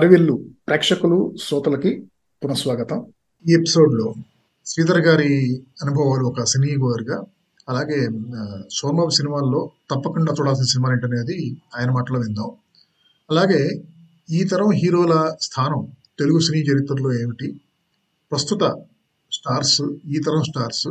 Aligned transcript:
హరివిల్లు 0.00 0.44
ప్రేక్షకులు 0.68 1.34
శ్రోతలకి 1.42 2.06
పునఃస్వాగతం. 2.44 3.06
ఈ 3.48 3.52
ఎపిసోడ్లో 3.52 4.14
శ్రీధర్ 4.66 5.00
గారి 5.00 5.62
అనుభవాలు 5.82 6.24
ఒక 6.24 6.42
సినీ 6.42 6.76
గోయర్గా 6.76 7.24
అలాగే 7.68 8.08
సోమబాబు 8.72 9.08
సినిమాల్లో 9.08 9.70
తప్పకుండా 9.90 10.34
చూడాల్సిన 10.40 10.64
సినిమా 10.64 10.92
ఏంటనేది 10.92 11.56
ఆయన 11.76 11.90
మాటలో 11.90 12.20
విందాం. 12.20 12.50
అలాగే 13.30 13.82
ఈ 14.30 14.44
తరం 14.44 14.70
హీరోల 14.70 15.36
స్థానం 15.40 15.86
తెలుగు 16.18 16.38
సినీ 16.38 16.58
చరిత్రలో 16.58 17.12
ఏమిటి? 17.20 17.60
ప్రస్తుత 18.30 18.82
స్టార్స్ 19.32 19.82
ఈ 20.06 20.20
తరం 20.26 20.42
స్టార్స్ 20.42 20.88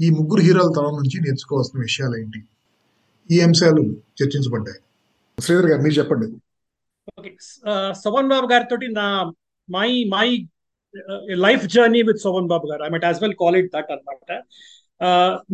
ఈ 0.00 0.10
ముగ్గురు 0.10 0.40
హీరోల 0.40 0.72
తరం 0.76 0.94
నుంచి 0.94 1.20
నేర్చుకోవాల్సిన 1.20 1.80
విషయాలు 1.80 2.16
ఏంటి? 2.16 2.44
ఈ 3.30 3.40
అంశాలు 3.40 3.82
చర్చించబడ్డాయి. 4.22 4.78
శ్రీధర్ 5.42 5.66
గారు 5.66 5.82
మీరు 5.82 5.94
చెప్పండి. 5.94 6.26
ఓకే 7.14 7.30
సోమన్ 8.02 8.30
బాబు 8.32 8.46
గారితో 8.52 8.76
నా 9.00 9.06
my 9.68 9.90
my 10.14 10.28
life 11.46 11.64
journey 11.74 12.00
with 12.08 12.20
Sobhan 12.24 12.48
Babu 12.52 12.66
గారు. 12.70 12.82
I 12.86 12.90
met 12.94 13.06
as 13.08 13.18
well 13.24 13.36
call 13.42 13.56
it 13.60 13.70
that 13.74 13.90
అనమాట 13.94 14.30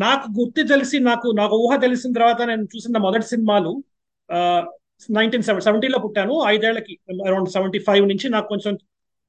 నాకు 0.05 0.27
గుర్తు 0.38 0.62
తెలిసి 0.73 0.96
నాకు 1.10 1.29
నాకు 1.40 1.54
ఊహ 1.65 1.77
తెలిసిన 1.85 2.10
తర్వాత 2.18 2.40
నేను 2.51 2.65
చూసిన 2.74 2.99
మొదటి 3.07 3.27
సినిమాలు 3.32 3.73
నైన్టీన్ 5.18 5.45
సెవెన్ 5.49 5.65
సెవెంటీలో 5.66 5.99
పుట్టాను. 6.04 6.35
ఐదేళ్ళకి 6.54 6.93
అరౌండ్ 7.29 7.51
సెవెంటీ 7.57 7.79
ఫైవ్ 7.88 8.05
నుంచి 8.12 8.27
నాకు 8.37 8.49
కొంచెం 8.52 8.74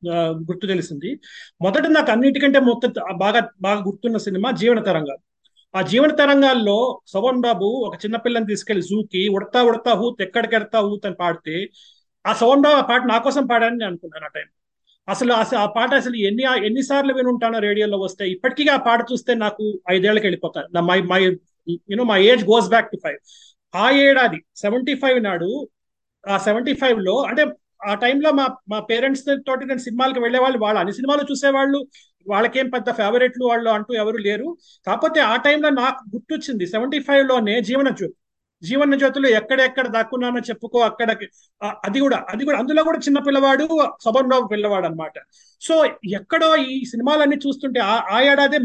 uh, 0.04 0.32
గుర్తు 0.48 0.66
తెలిసింది. 0.74 1.10
మొదట 1.66 1.86
నాకు 1.98 2.10
అన్నిటికంటే 2.16 2.60
మొత్తం 2.70 2.92
బాగా 3.24 3.42
బాగా 3.68 3.80
గుర్తున్న 3.88 4.18
సినిమా 4.28 4.50
జీవన 4.62 4.80
తరంగాలు. 4.90 5.22
ఆ 5.74 5.82
జీవన 5.92 6.12
తరంగాల్లో 6.22 6.78
శోభన్ 7.12 7.42
బాబు 7.46 7.68
ఒక 7.88 7.96
చిన్న 8.04 8.18
పిల్లని 8.26 8.50
తీసుకెళ్ళి 8.52 8.84
జూకి 8.90 9.22
ఉడతా 9.38 9.60
ఉడతా 9.70 9.92
హూత్ 10.02 10.20
ఎక్కడికెడతా 10.28 10.80
హూత్ 10.88 11.06
అని 11.10 11.18
పాడితే 11.22 11.56
ఆ 12.26 12.34
సౌండ్ 12.34 12.68
ఆ 12.72 12.82
పాట 12.90 13.02
నా 13.06 13.18
కోసం 13.20 13.44
పాడాలని 13.48 13.78
నేను 13.78 13.90
అనుకున్నాను 13.92 14.26
ఆ 14.26 14.34
టైం. 14.36 14.48
అసలు 15.08 15.34
అసలు 15.34 15.60
ఆ 15.60 15.66
పాట 15.76 15.92
అసలు 15.94 16.18
ఎన్ని 16.28 16.44
ఎన్నిసార్లు 16.68 17.14
వినుంటానో 17.14 17.60
రేడియోలో 17.60 17.98
వస్తే 18.00 18.24
ఇప్పటికీ 18.30 18.64
ఆ 18.70 18.78
పాట 18.86 19.00
చూస్తే 19.12 19.32
నాకు 19.36 19.64
ఐదేళ్ళకి 19.92 20.26
వెళ్ళిపోతాను 20.26 20.68
నా 20.76 20.82
my 20.82 21.00
my 21.12 21.22
you know 21.92 22.04
my 22.04 22.20
age 22.24 22.44
goes 22.46 22.70
back 22.70 22.90
to 22.92 22.98
five 23.04 23.20
ఆ 23.74 23.86
ఏడాది 24.06 24.40
సెవెంటీ 24.56 24.96
ఫైవ్ 24.96 25.20
నాడు 25.24 25.50
ఆ 26.24 26.38
సెవెంటీ 26.38 26.74
ఫైవ్లో 26.74 27.16
అంటే 27.30 27.44
ఆ 27.86 27.94
టైంలో 27.96 28.30
మా 28.32 28.46
మా 28.72 28.80
పేరెంట్స్ 28.90 29.24
తోటి 29.48 29.64
నేను 29.66 29.82
సినిమాలకు 29.88 30.20
వెళ్ళేవాళ్ళు 30.20 30.60
వాళ్ళు 30.60 30.80
అన్ని 30.80 30.94
సినిమాలు 30.94 31.24
చూసేవాళ్ళు 31.32 31.80
వాళ్ళకేం 32.26 32.68
పెద్ద 32.70 32.90
ఫేవరెట్లు 32.92 33.46
వాళ్ళు 33.46 33.70
అంటూ 33.70 33.94
ఎవరు 33.94 34.20
లేరు. 34.28 34.48
కాకపోతే 34.88 35.20
ఆ 35.24 35.36
టైంలో 35.38 35.70
నాకు 35.80 36.02
గుర్తొచ్చింది 36.14 36.66
సెవెంటీ 36.68 37.00
ఫైవ్లోనే 37.08 37.56
జీవన 37.62 37.90
జ్యోతి. 38.00 38.18
జీవన 38.64 38.96
జ్యోతిలో 38.96 39.30
ఎక్కడెక్కడ 39.30 39.88
దాక్కున్నానో 39.88 40.40
చెప్పుకో 40.50 40.80
అక్కడ 40.80 41.10
అది 41.86 42.00
కూడా 42.00 42.18
అది 42.34 42.44
కూడా. 42.46 42.58
అందులో 42.60 42.84
కూడా 42.84 42.98
చిన్న 42.98 43.20
పిల్లవాడు 43.20 43.66
సబన్ 44.06 44.30
బాబు 44.30 44.48
పిల్లవాడు 44.54 44.86
అనమాట 44.86 45.14
సో 45.62 45.76
ఎక్కడో 46.20 46.56
ఈ 46.56 46.86
సినిమాలన్నీ 46.86 47.38
చూస్తుంటే 47.46 47.80
ఆ 47.80 47.96
ఆ 48.16 48.20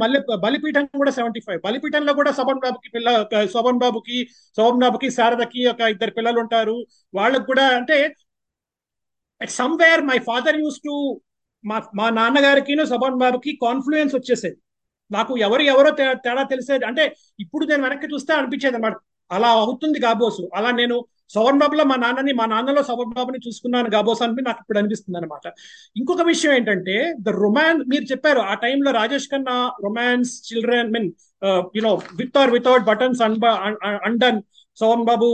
మళ్ళీ 0.05 0.21
బలిపీఠం 0.47 0.87
కూడా 0.97 1.11
సెవెంటీ 1.11 1.41
ఫైవ్. 1.47 1.61
బలిపీఠంలో 1.65 2.15
కూడా 2.15 2.33
శోభన్ 2.33 2.63
బాబుకి 2.65 2.91
పిల్ల 2.95 3.09
శోభన్ 3.55 3.79
బాబుకి 3.79 4.19
శోభన్ 4.57 4.81
బాబుకి 4.81 5.11
శారదకి 5.11 5.67
ఒక 5.67 5.81
ఇద్దరు 5.81 6.11
పిల్లలు 6.11 6.41
ఉంటారు. 6.41 6.77
వాళ్ళకు 7.15 7.47
కూడా 7.47 7.67
అంటే 7.77 7.99
somewhere 9.41 10.03
my 10.03 10.19
father 10.19 10.57
use 10.57 10.79
to 10.79 10.95
మా 11.65 11.83
మా 11.95 12.11
నాన్నగారికి 12.11 12.75
శోభన్ 12.87 13.19
బాబుకి 13.19 13.59
కాన్ఫ్లుయెన్స్ 13.63 14.15
వచ్చేసేది. 14.15 14.59
నాకు 15.11 15.37
ఎవరు 15.39 15.63
ఎవరో 15.63 15.91
తేడా 15.91 16.43
తెలిసేది. 16.43 16.85
అంటే 16.85 17.05
ఇప్పుడు 17.41 17.65
నేను 17.67 17.83
వెనక్కి 17.83 18.07
చూస్తే 18.15 18.33
అనిపించేది 18.35 18.77
అనమాట 18.77 18.97
అలా 19.31 19.49
అవుతుంది 19.63 19.99
గాబోసు. 20.01 20.43
అలా 20.55 20.71
నేను 20.73 20.97
సోవన్ 21.31 21.59
బాబులో 21.59 21.85
మా 21.85 21.97
నాన్నని 21.97 22.33
మా 22.33 22.45
నాన్నలో 22.47 22.83
సోవన్ 22.83 23.13
బాబుని 23.15 23.39
చూసుకున్నాను 23.47 23.89
కాబోసు 23.91 24.23
అని 24.25 24.45
నాకు 24.47 24.61
ఇప్పుడు 24.63 24.79
అనిపిస్తుంది 24.79 25.19
అనమాట 25.19 25.47
ఇంకొక 25.97 26.23
విషయం 26.23 26.53
ఏంటంటే 26.55 26.95
ద 27.21 27.35
రొమాన్స్ 27.39 27.83
మీరు 27.87 28.07
చెప్పారు 28.13 28.43
ఆ 28.51 28.55
టైంలో 28.65 28.91
Rajesh 28.91 29.29
Khanna 29.31 29.57
romance 29.85 30.33
children 30.49 30.93
mean 30.93 31.09
you know 31.75 31.93
with 32.21 32.39
or 32.39 32.53
without 32.57 32.87
buttons 32.87 33.21
and then 34.07 34.41
Sobhan 34.79 35.05
Babu 35.05 35.29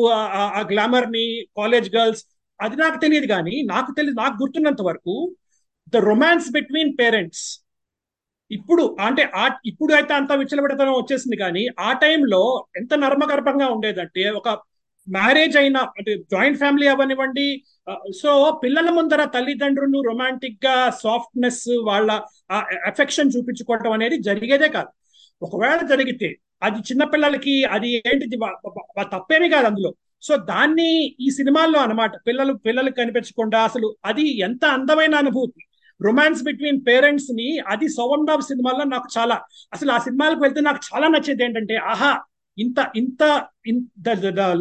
ఆ 0.57 0.63
గ్లామర్ని 0.71 1.27
కాలేజ్ 1.57 1.89
గర్ల్స్ 1.97 2.23
అది 2.61 2.77
నాకు 2.77 2.99
తెలియదు 3.01 3.27
కానీ 3.27 3.57
నాకు 3.73 3.91
తెలియదు 3.97 4.19
నాకు 4.21 4.37
గుర్తున్నంత 4.43 4.83
వరకు 4.83 5.15
ద 5.93 6.03
రొమాన్స్ 6.05 6.49
బిట్వీన్ 6.53 6.93
పేరెంట్స్ 7.01 7.45
ఇప్పుడు 8.51 8.97
అంటే 9.01 9.23
ఆ 9.35 9.45
ఇప్పుడు 9.67 9.93
అయితే 9.95 10.13
అంత 10.15 10.33
విచ్చలబెడతనం 10.33 10.95
వచ్చేసింది 10.97 11.37
కానీ 11.37 11.63
ఆ 11.79 11.93
టైంలో 11.93 12.41
ఎంత 12.77 12.95
నర్మగర్భంగా 12.95 13.67
ఉండేదంటే 13.69 14.25
ఒక 14.31 14.49
మ్యారేజ్ 15.09 15.57
అయిన 15.57 15.79
అంటే 15.99 16.17
జాయింట్ 16.33 16.59
ఫ్యామిలీ 16.59 16.87
అవనివ్వండి 16.87 17.47
సో 18.21 18.31
పిల్లల 18.65 18.91
ముందర 18.91 19.25
తల్లిదండ్రులు 19.35 19.99
రొమాంటిక్గా 20.09 20.77
సాఫ్ట్నెస్ 21.03 21.65
వాళ్ళ 21.89 22.11
ఎఫెక్షన్ 22.91 23.33
చూపించుకోవటం 23.37 23.93
అనేది 23.93 24.19
జరిగేదే 24.29 24.69
కాదు. 24.69 24.91
ఒకవేళ 25.43 25.81
జరిగితే 25.93 26.29
అది 26.63 26.79
చిన్న 26.89 27.05
పిల్లలకి 27.05 27.55
అది 27.77 27.89
ఏంటిది 28.11 28.37
తప్పేమీ 29.15 29.49
కాదు 29.55 29.67
అందులో. 29.67 29.91
సో 30.23 30.37
దాన్ని 30.53 30.91
ఈ 31.27 31.31
సినిమాల్లో 31.39 31.79
అన్నమాట 31.81 32.13
పిల్లలు 32.27 32.53
పిల్లలకు 32.67 32.97
కనిపించకుండా 33.03 33.59
అసలు 33.65 33.89
అది 34.05 34.25
ఎంత 34.49 34.65
అందమైన 34.77 35.15
అనుభూతి. 35.23 35.61
రొమాన్స్ 36.01 36.43
బిట్వీన్ 36.43 36.81
పేరెంట్స్ని 36.87 37.59
అది 37.67 37.89
సౌండ్ 37.89 38.31
ఆఫ్ 38.31 38.43
సినిమాల్లో 38.43 38.85
నాకు 38.85 39.09
చాలా 39.19 39.37
అసలు 39.73 39.93
ఆ 39.93 39.99
సినిమాలకు 39.99 40.41
వెళ్తే 40.41 40.61
నాకు 40.61 40.81
చాలా 40.89 41.09
నచ్చేది 41.09 41.45
ఏంటంటే 41.45 41.77
ఆహా 41.77 42.13
ఇంత 42.59 42.79
ఇంత 42.97 43.23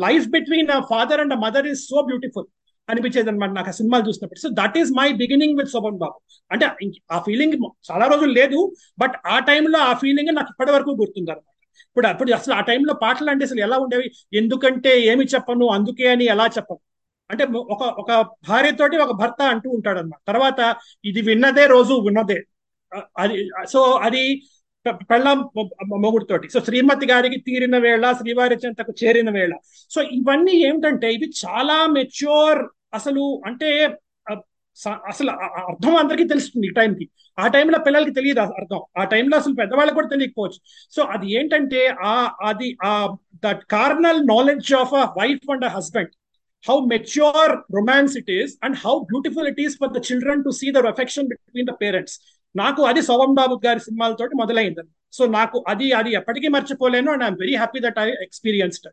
life 0.06 0.28
between 0.28 0.72
father 0.90 1.20
and 1.20 1.36
mother 1.36 1.68
is 1.68 1.84
so 1.90 2.02
beautiful 2.02 2.48
అనిపించేది 2.90 3.30
అనమాట 3.30 3.50
నాకు 3.50 3.70
ఆ 3.70 3.72
సినిమాలు 3.72 4.08
చూసినప్పుడు. 4.08 4.40
So 4.40 4.50
that 4.54 4.78
is 4.78 4.92
my 4.92 5.12
beginning 5.14 5.58
with 5.58 5.70
Sobhan 5.70 5.98
Babu 5.98 6.18
అంటే 6.52 6.66
ఆ 7.12 7.20
ఫీలింగ్ 7.20 7.54
చాలా 7.92 8.06
రోజులు 8.08 8.32
లేదు 8.32 8.60
బట్ 9.00 9.16
ఆ 9.26 9.40
టైంలో 9.40 9.80
ఆ 9.80 9.94
ఫీలింగ్ 9.94 10.36
నాకు 10.36 10.48
ఇప్పటి 10.52 10.72
వరకు 10.72 10.92
గుర్తుంది 11.02 11.32
అనమాట 11.32 11.50
ఇప్పుడు 11.88 12.08
అప్పుడు 12.08 12.32
అసలు 12.32 12.54
ఆ 12.54 12.62
టైంలో 12.62 12.94
పాటలు 12.94 13.30
అంటే 13.30 13.46
అసలు 13.46 13.60
ఎలా 13.60 13.78
ఉండేవి? 13.78 14.08
ఎందుకంటే 14.34 15.02
ఏమి 15.02 15.26
చెప్పను 15.26 15.66
అందుకే 15.68 16.08
అని 16.08 16.26
ఎలా 16.26 16.46
చెప్పను? 16.48 16.80
అంటే 17.34 17.46
ఒక 17.76 17.84
ఒక 18.02 18.12
భార్యతోటి 18.50 18.98
ఒక 19.06 19.14
భర్త 19.22 19.42
అంటూ 19.54 19.70
ఉంటాడు 19.78 20.00
అనమాట 20.04 20.22
తర్వాత 20.32 20.60
ఇది 21.12 21.22
విన్నదే 21.30 21.66
రోజు 21.76 21.96
విన్నదే 22.08 22.40
అది 23.24 23.38
సో 23.74 23.80
అది 24.08 24.24
పెళ్ళం 24.86 25.04
పెళ్ళాం 25.12 25.40
మొగుడుతోటి. 26.04 26.48
సో 26.54 26.60
శ్రీమతి 26.68 27.06
గారికి 27.12 27.38
తీరిన 27.48 27.76
వేళ 27.86 28.06
శ్రీవారి 28.20 28.56
చెంతకు 28.64 28.94
చేరిన 29.02 29.30
వేళ. 29.38 29.54
సో 29.94 30.00
ఇవన్నీ 30.18 30.56
ఏమిటంటే 30.68 31.10
ఇవి 31.18 31.28
చాలా 31.44 31.78
మెచ్యూర్ 31.98 32.62
అసలు 33.00 33.24
అంటే 33.50 33.70
అసలు 35.12 35.32
అర్థం 35.72 35.96
అందరికీ 36.02 36.26
తెలుస్తుంది 36.32 36.68
ఈ 36.70 36.74
టైంకి. 36.78 37.06
ఆ 37.38 37.46
టైంలో 37.56 37.78
పిల్లలకి 37.86 38.14
తెలియదు 38.18 38.42
అర్థం. 38.62 38.82
ఆ 39.02 39.04
టైంలో 39.14 39.36
అసలు 39.42 39.56
పెద్దవాళ్ళకి 39.62 39.96
కూడా 40.00 40.10
తెలియకపోవచ్చు. 40.14 40.60
సో 40.96 41.02
అది 41.16 41.28
ఏంటంటే 41.40 41.82
ఆ 42.12 42.16
అది 42.50 42.70
ఆ 42.90 42.94
that 43.46 43.64
carnal 43.76 44.22
knowledge 44.34 44.72
of 44.82 44.94
a 45.02 45.06
wife 45.20 45.48
and 45.56 45.66
a 45.70 45.72
husband. 45.78 46.14
How 46.68 46.76
mature 46.92 47.50
romance 47.78 48.14
it 48.22 48.30
is 48.40 48.50
and 48.64 48.74
how 48.84 48.94
beautiful 49.12 49.46
it 49.52 49.60
is 49.66 49.74
for 49.80 49.90
the 49.96 50.02
children 50.10 50.38
to 50.46 50.52
see 50.60 50.72
the 50.76 50.84
affection 50.92 51.24
between 51.34 51.66
the 51.70 51.78
parents. 51.84 52.14
నాకు 52.56 52.82
అది 52.90 53.02
సోమన్ 53.08 53.38
బాబు 53.40 53.56
గారి 53.66 53.82
సినిమాలతో 53.88 54.26
మొదలైంది. 54.42 54.84
సో 55.18 55.24
నాకు 55.38 55.58
అది 55.72 55.88
అది 56.00 56.12
ఎప్పటికీ 56.20 56.48
మర్చిపోలేను 56.56 57.10
and 57.14 57.24
I'm 57.26 57.40
very 57.44 57.56
happy 57.62 57.80
that 57.86 58.00
I 58.04 58.06
experienced 58.28 58.88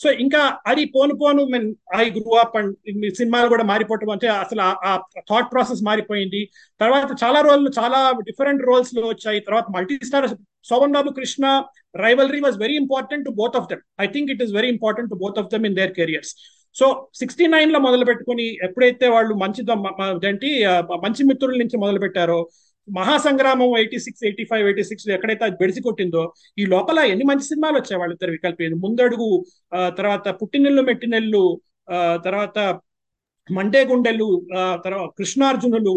so 0.00 0.08
ఇంకా 0.22 0.40
అది 0.70 0.82
పోను 0.94 1.14
పోను 1.20 1.42
mean 1.52 1.68
I 2.02 2.04
grew 2.16 2.32
up 2.42 2.56
and 2.60 2.72
సినిమాలు 3.18 3.48
కూడా 3.52 3.64
మారిపోవటం 3.70 4.10
అంటే 4.14 4.28
అసలు 4.42 4.62
ఆ 4.88 4.90
థాట్ 5.30 5.48
ప్రాసెస్ 5.52 5.80
మారిపోయింది. 5.88 6.42
తర్వాత 6.82 7.10
చాలా 7.22 7.40
రోల్ 7.46 7.64
చాలా 7.78 8.00
డిఫరెంట్ 8.28 8.62
రోల్స్లో 8.70 9.06
వచ్చాయి. 9.12 9.40
తర్వాత 9.46 9.66
multi 9.76 9.96
star 10.08 10.28
Sobhan 10.70 10.94
Babu 10.96 11.10
Krishna 11.18 11.46
rivalry 12.04 12.40
was 12.46 12.58
very 12.64 12.76
important 12.82 13.26
to 13.28 13.32
both 13.40 13.56
of 13.60 13.68
them 13.72 13.82
I 14.04 14.06
think 14.16 14.30
it 14.34 14.42
is 14.46 14.52
very 14.58 14.70
important 14.76 15.10
to 15.14 15.18
both 15.24 15.38
of 15.42 15.48
them 15.54 15.66
in 15.70 15.76
their 15.80 15.94
careers 16.00 16.32
so 16.76 16.86
sixty 17.14 17.46
నైన్లో 17.46 17.78
మొదలు 17.78 18.04
పెట్టుకుని 18.04 18.46
ఎప్పుడైతే 18.62 19.08
వాళ్ళు 19.08 19.34
మంచి 19.34 19.60
ఏంటి 20.28 20.48
మంచి 20.98 21.24
మిత్రుల 21.24 21.58
నుంచి 21.58 21.76
మొదలు 21.76 21.98
పెట్టారో 21.98 22.38
Mahasangramam 22.88 23.78
eighty 23.78 23.98
six 23.98 24.24
eighty 24.24 24.44
five 24.44 24.64
eighty 24.64 24.84
six 24.84 25.08
ఎక్కడైతే 25.08 25.44
అది 25.44 25.56
బెడిసి 25.60 25.82
కొట్టిందో 25.82 26.22
ఈ 26.58 26.66
లోపల 26.66 26.98
ఎన్ని 27.04 27.24
మంచి 27.24 27.42
సినిమాలు 27.42 27.76
వచ్చాయి 27.76 27.98
వాళ్ళిద్దరు 27.98 28.30
వికల్పి? 28.30 28.68
ముందడుగు 28.74 29.30
తర్వాత 29.98 30.28
పుట్టినెల్లు 30.42 30.82
మెట్టినెల్లు 30.82 31.42
ఆ, 31.92 32.16
తర్వాత 32.24 32.58
మండే 33.48 33.84
గుండెలు 33.84 34.28
తర్వాత 34.84 35.08
కృష్ణార్జునులు 35.18 35.94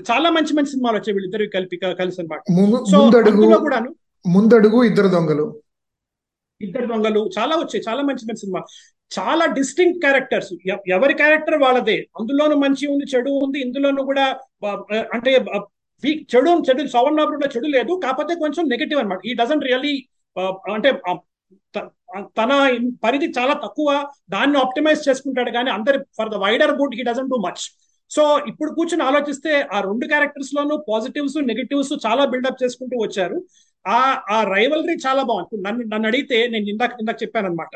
చాలా 0.00 0.30
మంచి 0.30 0.52
మంచి 0.54 0.70
సినిమాలు 0.70 0.96
వచ్చాయి 0.96 1.14
వీళ్ళిద్దరు 1.14 1.46
కలిపి 1.54 1.76
కలిసి 1.98 2.20
అనమాట. 2.20 2.40
ము- 2.52 2.84
సో 2.90 2.98
ముందడుగు 2.98 3.30
అందులో 3.34 3.58
కూడాను 3.58 3.90
ముందడుగు 4.24 4.84
ఇద్దరు 4.84 5.08
దొంగలు. 5.08 5.46
ఇద్దరు 6.60 6.86
దొంగలు 6.86 7.30
చాలా 7.38 7.56
వచ్చాయి 7.56 7.84
చాలా 7.88 8.02
మంచి 8.02 8.24
మంచి 8.24 8.40
సినిమా. 8.40 8.60
చాలా 9.16 9.44
డిస్టింక్ట్ 9.58 10.00
క్యారెక్టర్స్ 10.04 10.52
ఎవరి 10.96 11.14
క్యారెక్టర్ 11.20 11.56
వాళ్ళదే. 11.64 11.96
అందులోనూ 12.20 12.56
మంచి 12.64 12.84
ఉంది 12.92 13.06
చెడు 13.12 13.30
ఉంది. 13.44 13.58
ఇందులోనూ 13.66 14.02
కూడా 14.10 14.26
అంటే 15.16 15.32
వీక్ 16.02 16.22
చెడు 16.32 16.50
చెడు 16.68 16.82
సవన్ 16.94 17.18
బాబులో 17.20 17.48
చెడు 17.54 17.68
లేదు. 17.76 17.92
కాకపోతే 18.04 18.34
కొంచెం 18.42 18.64
నెగటివ్ 18.72 19.00
అనమాట 19.02 19.22
ఈ 19.30 19.34
డజంట్ 19.40 19.66
రియల్లీ 19.70 19.94
అంటే 20.74 20.90
తన 22.38 22.52
పరిధి 23.04 23.28
చాలా 23.38 23.54
తక్కువ. 23.64 23.88
దాన్ని 24.34 24.56
ఆప్టిమైజ్ 24.64 25.06
చేసుకుంటాడు 25.08 25.50
కానీ 25.56 25.70
అందరి 25.76 25.98
for 26.18 26.30
the 26.34 26.38
wider 26.44 26.72
good 26.80 26.96
he 26.98 27.04
doesn't 27.10 27.32
do 27.34 27.38
much 27.46 27.64
so 28.10 28.22
ఇప్పుడు 28.50 28.70
కూర్చొని 28.76 29.04
ఆలోచిస్తే 29.08 29.52
ఆ 29.74 29.80
రెండు 29.88 30.06
క్యారెక్టర్స్ 30.12 30.52
లోనూ 30.56 30.76
పాజిటివ్స్ 30.88 31.36
నెగిటివ్స్ 31.50 31.92
చాలా 32.06 32.22
బిల్డప్ 32.32 32.62
చేసుకుంటూ 32.62 32.96
వచ్చారు. 33.02 33.36
ఆ 33.86 33.98
ఆ 34.36 34.38
రైవలరీ 34.54 34.96
చాలా 35.06 35.22
బాగుంది. 35.30 35.62
నన్ను 35.66 35.82
నన్ను 35.92 36.06
అడిగితే 36.10 36.38
నేను 36.54 36.66
ఇందాక 36.72 36.92
ఇందాక 37.02 37.18
చెప్పాను 37.22 37.48
అనమాట 37.50 37.72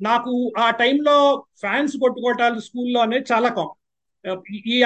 నాకు 0.00 0.52
ఆ 0.58 0.70
టైంలో 0.70 1.16
ఫ్యాన్స్ 1.60 1.96
కొట్టుకోవటాలు 1.96 2.58
స్కూల్లో 2.60 3.00
అనేది 3.00 3.26
చాలా 3.32 3.48
కామన్. 3.58 3.76
ఈ 4.72 4.76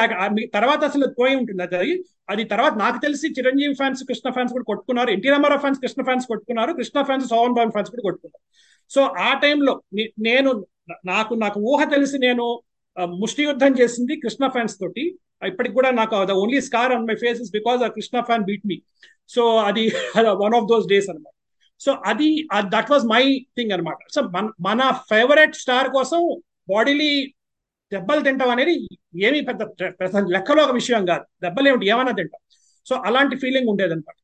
తర్వాత 0.56 0.82
అసలు 0.90 1.06
పోయి 1.20 1.34
ఉంటుంది. 1.40 1.62
అది 1.62 1.92
అది 2.32 2.44
తర్వాత 2.44 2.74
నాకు 2.74 2.98
తెలిసి 3.04 3.26
చిరంజీవి 3.38 3.74
ఫ్యాన్స్ 3.74 4.02
కృష్ణ 4.08 4.30
ఫ్యాన్స్ 4.30 4.52
కూడా 4.52 4.64
కొట్టుకున్నారు. 4.64 5.10
ఎన్టీ 5.10 5.28
రామారావు 5.28 5.60
ఫ్యాన్స్ 5.60 5.80
కృష్ణ 5.80 6.02
ఫ్యాన్స్ 6.08 6.26
కొట్టుకున్నారు. 6.26 6.72
కృష్ణ 6.72 7.02
ఫ్యాన్స్ 7.02 7.26
సోహన్ 7.28 7.54
బాబు 7.58 7.70
ఫ్యాన్స్ 7.70 7.90
కూడా 7.90 8.04
కొట్టుకున్నారు. 8.08 8.42
సో 8.90 9.02
ఆ 9.28 9.30
టైంలో 9.44 9.80
నేను 10.28 10.50
నాకు 11.06 11.34
నాకు 11.34 11.58
ఊహ 11.72 11.84
తెలిసి 11.84 12.18
నేను 12.18 12.60
ముష్టి 13.22 13.42
యుద్ధం 13.42 13.72
చేసింది 13.80 14.14
కృష్ణ 14.24 14.44
ఫ్యాన్స్ 14.48 14.76
తోటి. 14.80 15.04
ఇప్పటికి 15.46 15.74
కూడా 15.74 15.90
నాకు 15.90 16.14
the 16.30 16.32
only 16.42 16.60
scar 16.60 16.92
on 16.92 17.06
my 17.10 17.14
face 17.14 17.40
is 17.42 17.52
because 17.58 17.82
a 17.86 17.88
Krishna 17.88 18.20
fan 18.20 18.44
beat 18.44 18.66
me 18.66 18.76
so 19.34 19.42
అది 19.68 19.84
వన్ 20.44 20.54
ఆఫ్ 20.58 20.66
దోస్ 20.72 20.86
డేస్ 20.88 21.10
అనమాట 21.10 21.34
సో 21.84 21.90
అది 22.10 22.28
దట్ 22.74 22.90
వాజ్ 22.92 23.04
మై 23.12 23.22
థింగ్ 23.56 23.72
అనమాట 23.76 23.98
సో 24.14 24.22
మన 24.36 24.46
మన 24.68 24.90
ఫేవరెట్ 25.10 25.56
స్టార్ 25.62 25.88
కోసం 25.96 26.20
బాడీలీ 26.72 27.12
దెబ్బలు 27.92 28.22
తింటాం 28.26 28.50
అనేది 28.54 28.74
ఏమీ 29.28 29.40
పెద్ద 29.48 29.62
పెద్ద 30.00 30.16
లెక్కలో 30.34 30.60
ఒక 30.66 30.74
విషయం 30.80 31.02
కాదు. 31.10 31.24
దెబ్బలు 31.44 31.68
ఏమిటి? 31.70 31.86
ఏమైనా 31.92 32.12
తింటాం. 32.18 32.40
సో 32.86 32.96
అలాంటి 33.08 33.34
ఫీలింగ్ 33.42 33.70
ఉండేది 33.72 33.92
అనమాట 33.96 34.16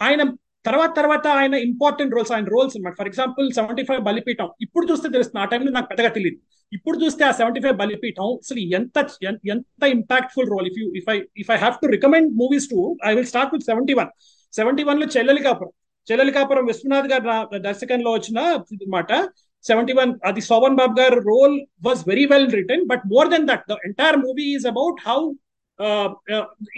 ఆయన 0.00 0.22
తర్వాత 0.68 0.92
తర్వాత 0.96 1.26
ఆయన 1.40 1.54
ఇంపార్టెంట్ 1.68 2.14
రోల్స్ 2.16 2.32
ఆయన 2.36 2.48
రోల్స్ 2.54 2.74
అనమాట 2.76 2.94
for 3.00 3.08
example 3.10 3.46
seventy 3.58 3.82
five 3.88 4.00
Balipeetham. 4.08 4.48
ఇప్పుడు 4.64 4.84
చూస్తే 4.90 5.08
తెలుస్తుంది 5.16 5.42
ఆ 5.44 5.46
టైంలో 5.52 5.72
నాకు 5.76 5.88
పెద్దగా 5.92 6.10
తెలియదు 6.16 6.38
ఇప్పుడు 6.72 6.96
చూస్తే 7.04 7.22
ఆ 7.24 7.32
సెవెంటీ 7.40 7.60
ఫైవ్ 7.64 7.76
బలిపీఠం 7.82 8.28
అసలు 8.44 8.60
ఎంత 8.78 8.96
ఎంత 9.54 9.82
impactful 9.96 10.48
role 10.54 10.66
if 10.70 10.78
you 10.80 10.86
if 11.00 11.08
I 11.14 11.16
if 11.42 11.50
I 11.54 11.58
have 11.64 11.76
to 11.82 11.88
recommend 11.96 12.30
movies 12.42 12.68
to 12.72 12.78
I 13.04 13.12
will 13.14 13.30
start 13.32 13.52
with 13.54 13.66
seventy 13.70 13.94
one 14.00 14.10
seventy 14.52 14.82
వన్లో 14.82 15.06
చెల్లెలి 15.16 15.42
కాపురం. 15.42 15.72
చెల్లెలి 16.08 16.32
కాపురం 16.32 16.66
విశ్వనాథ్ 16.66 17.08
గారు 17.12 17.24
దర్శకంలో 17.60 18.10
వచ్చిన 18.14 18.38
అనమాట 18.76 19.12
సెవెంటీ 19.64 19.94
వన్ 19.98 20.10
అది 20.24 20.42
సోవన్ 20.48 20.76
బాబు 20.80 20.94
గారు 21.00 21.16
role 21.28 21.56
was 21.86 22.02
very 22.08 22.24
well 22.26 22.48
written 22.52 22.84
but 22.90 23.04
more 23.12 23.28
than 23.32 23.46
that 23.48 23.64
the 23.70 23.76
entire 23.88 24.18
movie 24.24 24.46
is 24.56 24.66
about 24.66 25.00
how 25.06 25.18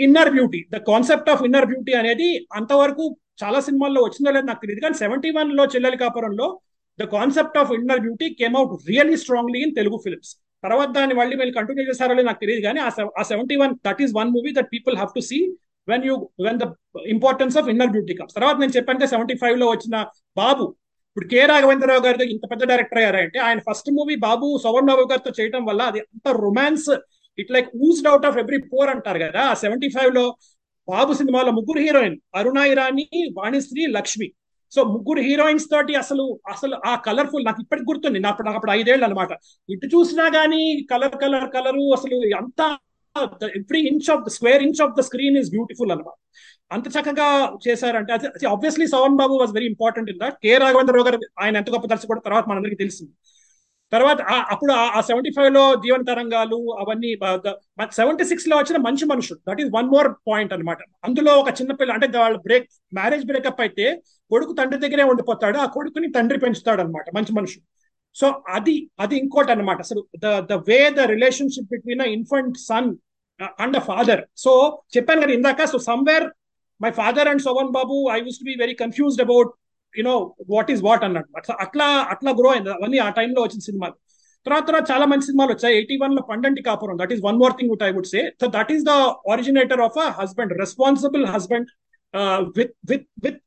inner 0.04 0.30
beauty 0.36 0.60
the 0.72 0.78
concept 0.88 1.28
of 1.30 1.42
inner 1.42 1.66
beauty 1.66 1.92
అనేది 1.94 2.28
అంతవరకు 2.60 3.04
చాలా 3.42 3.58
సినిమాల్లో 3.60 4.00
వచ్చిందో 4.04 4.30
లేదో 4.30 4.46
నాకు 4.46 4.62
తెలియదు 4.64 4.82
కానీ 4.84 4.96
సెవెంటీ 5.02 5.30
వన్లో 5.36 5.64
Chelleli 5.74 5.98
కాపురంలో 5.98 6.46
the 6.98 7.04
concept 7.12 7.58
of 7.58 7.70
inner 7.72 8.02
beauty 8.06 8.28
came 8.40 8.56
out 8.60 8.72
really 8.88 9.16
strongly 9.16 9.60
in 9.66 9.74
Telugu 9.76 9.98
films 10.04 10.32
తర్వాత 10.64 10.88
దాన్ని 10.88 11.14
మళ్ళీ 11.14 11.34
వీళ్ళు 11.36 11.54
కంటిన్యూ 11.58 11.84
చేశారో 11.90 12.22
నాకు 12.22 12.40
తెలియదు 12.40 12.62
కానీ 12.66 12.80
ఆ 13.18 13.24
seventy 13.32 13.56
one 13.56 13.74
that 13.84 14.00
is 14.02 14.12
one 14.16 14.30
movie 14.36 14.52
that 14.58 14.70
people 14.74 14.96
have 14.96 15.12
to 15.14 15.22
see 15.28 15.38
when 15.88 16.04
you 16.04 16.14
when 16.46 16.58
the 16.62 16.66
importance 17.06 17.56
of 17.58 17.68
inner 17.68 17.92
beauty 17.94 18.14
comes 18.14 18.34
తర్వాత 18.34 18.56
నేను 18.62 18.76
చెప్పాను 18.76 19.06
సెవెంటీ 19.14 19.36
ఫైవ్లో 19.42 19.66
వచ్చిన 19.70 19.96
బాబు. 20.36 20.64
ఇప్పుడు 21.10 21.28
కె 21.28 21.42
రాఘవేంద్రరావు 21.46 22.02
గారితో 22.06 22.24
ఇంత 22.24 22.44
పెద్ద 22.50 22.62
డైరెక్టర్ 22.68 22.98
అయ్యారంటే 22.98 23.38
ఆయన 23.38 23.60
ఫస్ట్ 23.68 23.88
మూవీ 23.90 24.16
బాబు 24.26 24.48
సోవన్ 24.62 24.86
బాబు 24.86 25.04
గారితో 25.12 25.30
చేయడం 25.38 25.62
వల్ల 25.64 25.82
అది 25.82 26.00
అంత 26.00 26.28
romance 26.44 26.90
it 27.38 27.50
like 27.50 27.68
oozed 27.86 28.08
out 28.08 28.26
of 28.26 28.38
every 28.38 28.58
pore 28.72 28.90
అంటారు 28.90 29.18
కదా. 29.18 29.40
ఆ 29.50 29.54
సెవెంటీ 29.54 29.88
ఫైవ్లో 29.88 30.24
బాబు 30.88 31.12
సినిమాలో 31.12 31.50
ముగ్గురు 31.50 31.80
హీరోయిన్ 31.86 32.16
అరుణ 32.34 32.58
ఇరానీ 32.72 33.06
వాణిశ్రీ 33.38 33.86
లక్ష్మి. 33.96 34.28
సో 34.72 34.84
ముగ్గురు 34.84 35.20
హీరోయిన్స్ 35.20 35.66
తోటి 35.70 35.94
అసలు 35.94 36.40
అసలు 36.48 36.76
ఆ 36.86 36.94
కలర్ఫుల్ 37.06 37.44
నాకు 37.44 37.60
ఇప్పటికి 37.62 37.86
గుర్తుంది 37.90 38.18
నాకు 38.18 38.42
నాకు 38.42 38.56
అప్పుడు 38.56 38.72
ఐదేళ్ళు 38.72 39.04
అనమాట 39.04 39.32
ఇటు 39.68 39.86
చూసినా 39.86 40.24
గానీ 40.34 40.62
కలర్ 40.90 41.16
కలర్ 41.22 41.46
కలరు 41.54 41.84
అసలు 41.96 42.16
అంతా 42.36 42.66
every 43.60 43.80
inch 43.90 44.08
of 44.14 44.24
the 44.26 44.32
square 44.36 44.62
inch 44.66 44.82
of 44.86 44.94
the 44.98 45.04
screen 45.08 45.38
is 45.42 45.50
beautiful 45.56 45.92
అనమాట 45.94 46.16
అంత 46.70 46.86
చక్కగా 46.96 47.28
చేశారంటే 47.66 48.12
అది 48.16 48.46
obviously 48.54 48.86
Sobhan 48.94 49.16
Babu 49.20 49.34
was 49.42 49.52
very 49.58 49.68
important 49.74 50.10
in 50.12 50.20
that 50.22 50.36
K 50.44 50.52
Raghavendra Rao 50.64 51.06
గారు 51.08 51.18
ఆయన 51.42 51.60
ఎంత 51.62 51.70
గొప్ప 51.76 51.86
దర్శకుడు 51.94 52.26
తర్వాత 52.26 52.44
మనందరికీ 52.50 52.78
తెలిసింది. 52.84 53.12
తర్వాత 53.92 54.20
అప్పుడు 54.52 54.72
ఆ 54.96 55.00
సెవెంటీ 55.08 55.30
ఫైవ్లో 55.36 55.62
జీవన 55.84 56.02
తరంగాలు 56.08 56.58
అవన్నీ 56.82 57.10
సెవెంటీ 57.98 58.24
సిక్స్లో 58.30 58.54
వచ్చిన 58.58 58.78
Manchi 58.86 59.04
Manushudu. 59.12 59.40
That 59.48 59.60
is 59.62 59.70
one 59.76 59.88
more 59.94 60.08
point 60.30 60.52
అనమాట 60.56 60.80
అందులో 61.06 61.32
ఒక 61.42 61.52
చిన్న 61.60 61.72
పిల్ల 61.80 61.92
అంటే 61.96 62.08
వాళ్ళ 62.24 62.36
బ్రేక్ 62.46 62.66
మ్యారేజ్ 62.98 63.24
బ్రేకప్ 63.30 63.62
అయితే 63.66 63.86
కొడుకు 64.30 64.52
తండ్రి 64.60 64.80
దగ్గరే 64.84 65.04
ఉండిపోతాడు 65.12 65.58
ఆ 65.58 65.66
కొడుకుని 65.76 66.08
తండ్రి 66.18 66.38
పెంచుతాడు 66.44 66.80
అనమాట 66.84 67.06
మంచి 67.18 67.32
మనుషుడు. 67.38 67.64
సో 68.16 68.26
అది 68.56 68.74
అది 69.04 69.14
ఇంకోటి 69.22 69.50
అనమాట 69.54 69.78
అసలు 69.86 70.00
the 70.24 70.28
the 70.50 70.54
way 70.68 70.78
the 70.90 71.00
relationship 71.14 71.70
between 71.74 72.04
infant 72.16 72.56
son 72.68 72.90
and 73.64 73.76
a 73.76 73.82
father 73.90 74.22
so 74.44 74.52
చెప్పాను 74.96 75.22
కదా 75.24 75.34
ఇందాక 75.38 75.64
so 75.72 75.78
somewhere 75.90 76.26
my 76.80 76.90
father 77.00 77.28
and 77.30 77.42
Sobhan 77.46 77.70
Babu 77.78 77.96
I 78.14 78.18
use 78.26 78.38
to 78.42 78.46
be 78.50 78.54
very 78.64 78.74
confused 78.82 79.22
about 79.26 79.50
you know 79.94 80.14
what 80.50 80.70
is 80.74 80.82
what 80.88 81.04
అన్నట్టు 81.06 81.32
అట్లా 81.38 81.54
అట్లా 81.64 81.86
అట్లా 82.14 82.30
grow 82.40 82.50
అయింది. 82.54 82.70
అవన్నీ 82.76 82.98
ఆ 83.06 83.08
టైంలో 83.18 83.40
వచ్చిన 83.42 83.62
సినిమాలు. 83.68 83.96
తర్వాత 84.46 84.64
తర్వాత 84.68 84.86
చాలా 84.90 85.06
మంచి 85.12 85.26
సినిమాలు 85.28 85.50
వచ్చాయి. 85.52 85.74
ఎయిటీ 85.78 85.96
వన్లో 86.02 86.22
Pandanti 86.30 86.62
Kapuram. 86.68 86.96
That 87.00 87.12
is 87.14 87.22
one 87.28 87.38
more 87.42 87.54
thing 87.58 87.70
with 87.72 87.84
I 87.88 87.90
would 87.96 88.10
say 88.14 88.20
so 88.40 88.46
that 88.56 88.70
is 88.74 88.84
the 88.90 88.94
originator 89.34 89.82
of 89.88 89.98
a 90.04 90.06
husband 90.20 90.52
responsible 90.64 91.24
husband 91.34 91.68
with 92.58 92.74
with 92.90 93.06
with 93.24 93.40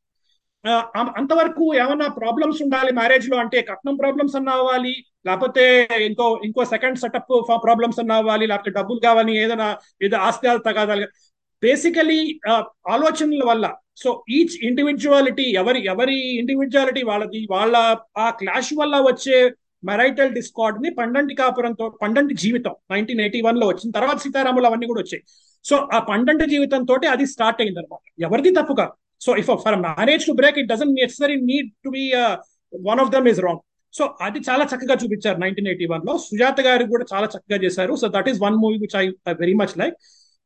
అంతవరకు 1.19 1.75
ఏమన్నా 1.75 2.07
ప్రాబ్లమ్స్ 2.07 2.61
ఉండాలి 2.61 2.91
మ్యారేజ్లో? 2.93 3.37
అంటే 3.37 3.61
కట్నం 3.61 3.95
ప్రాబ్లమ్స్ 3.95 4.35
అన్న 4.35 4.49
అవ్వాలి 4.49 4.93
లేకపోతే 5.25 5.63
ఇంకో 6.07 6.41
ఇంకో 6.45 6.65
సెకండ్ 6.65 6.99
సెటప్ 6.99 7.31
ప్రాబ్లమ్స్ 7.65 7.99
అన్న 7.99 8.11
అవ్వాలి 8.11 8.47
లేకపోతే 8.47 8.71
డబ్బులు 8.71 8.99
కావాలి 8.99 9.37
ఏదైనా 9.37 9.77
ఏదో 10.03 10.17
ఆస్తి 10.17 10.47
తగాదాలు 10.65 11.07
బేసికలీ 11.63 12.39
ఆలోచనల 12.87 13.43
వల్ల. 13.45 13.65
సో 14.03 14.23
ఈచ్ 14.29 14.55
ఇండివిజువాలిటీ 14.67 15.43
ఎవరి 15.61 15.85
ఎవరి 15.85 16.15
ఇండివిజువాలిటీ 16.39 17.01
వాళ్ళది 17.03 17.47
వాళ్ళ 17.51 17.75
ఆ 18.17 18.29
క్లాష్ 18.29 18.73
వల్ల 18.77 18.95
వచ్చే 19.09 19.37
మెరైటల్ 19.83 20.33
డిస్కార్డ్ని 20.33 20.89
పండంటి 20.93 21.35
కాపురంతో 21.35 21.89
పండంటి 22.01 22.33
జీవితం 22.33 22.73
నైన్టీన్ 22.91 23.21
ఎయిటీ 23.21 23.41
వన్లో 23.41 23.67
వచ్చిన 23.67 23.91
తర్వాత 23.91 24.17
సీతారాములు 24.17 24.67
అవన్నీ 24.67 24.87
కూడా 24.87 25.01
వచ్చాయి. 25.01 25.23
సో 25.65 25.89
ఆ 25.93 25.99
పండంటి 25.99 26.45
జీవితం 26.49 26.83
తోటి 26.83 27.07
అది 27.07 27.25
స్టార్ట్ 27.25 27.61
అయింది 27.61 27.79
అనమాట 27.79 27.99
ఎవరిది 28.19 28.51
తప్పు 28.61 28.73
కాదు. 28.73 28.93
So 29.25 29.31
if 29.41 29.51
for 29.65 29.77
marriage 29.87 30.23
to 30.29 30.33
break 30.39 30.57
it 30.61 30.69
doesn't 30.73 30.93
necessary 31.01 31.37
need 31.49 31.69
to 31.85 31.91
be 31.97 32.05
one 32.73 33.01
of 33.03 33.11
them 33.15 33.27
is 33.33 33.41
wrong 33.47 33.61
so 33.93 34.03
అది 34.25 34.39
చాలా 34.47 34.63
చక్కగా 34.71 34.95
చూపించారు 35.01 35.37
నైన్టీన్ 35.43 35.69
ఎయిటీ 35.71 35.85
వన్లో. 35.91 36.13
సుజాత 36.25 36.59
గారు 36.67 36.83
కూడా 36.91 37.05
చాలా 37.13 37.27
చక్కగా 37.33 37.57
చేశారు. 37.63 37.93
So 38.01 38.07
that 38.15 38.29
is 38.31 38.39
one 38.45 38.57
movie 38.63 38.77
which 38.83 38.95
I 39.01 39.05
very 39.41 39.55
much 39.61 39.73
like 39.81 39.95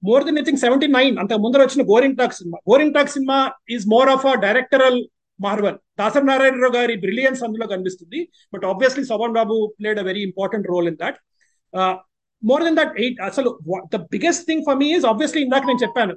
more 0.03 0.23
than 0.27 0.37
I 0.41 0.43
think 0.47 0.61
seventy 0.63 0.87
nine 0.95 1.15
అంత 1.23 1.33
ముందర 1.43 1.61
వచ్చిన 1.65 1.83
గోరింగ్ 1.91 2.17
టాక్ 2.21 2.33
సినిమా 2.39 2.57
గోరింగ్ 2.71 2.95
talk 2.95 3.11
cinema 3.15 3.37
is 3.75 3.85
more 3.93 4.09
of 4.15 4.25
a 4.31 4.33
directorial 4.45 4.99
marvel 5.39 5.77
Dasari 5.99 6.25
Narayana Rao 6.31 6.73
గారి 6.77 6.95
బ్రిలియన్స్ 7.05 7.41
అందులో 7.45 7.65
కనిపిస్తుంది. 7.73 8.19
But 8.53 8.65
obviously 8.71 9.03
Sobhan 9.11 9.37
Babu 9.37 9.55
played 9.79 9.99
a 10.03 10.05
very 10.09 10.21
important 10.29 10.69
role 10.73 10.89
in 10.91 10.99
that 11.03 11.17
more 12.45 12.63
than 12.63 12.77
that 12.79 12.95
eight 13.03 13.19
అసలు 13.21 13.49
the 13.93 13.99
biggest 14.13 14.43
thing 14.49 14.63
for 14.67 14.77
me 14.81 14.87
is 14.97 15.05
obviously 15.11 15.41
ఇందాక 15.41 15.65
నేను 15.65 15.81
చెప్పాను 15.85 16.13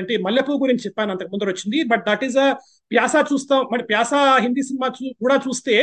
అంటే 0.00 0.16
మల్లెపూ 0.26 0.54
గురించి 0.64 0.84
చెప్పాను 0.86 1.12
అంతకు 1.14 1.32
ముందర 1.34 1.48
వచ్చింది 1.48 1.80
but 1.92 2.04
that 2.08 2.24
is 2.24 2.38
a 2.46 2.48
Pyaasa 2.90 3.22
చూస్తాం 3.32 3.60
మరి 3.72 3.84
ప్యాసా 3.92 4.20
హిందీ 4.46 4.64
సినిమా 4.70 4.88
కూడా 5.24 5.36
చూస్తే 5.48 5.76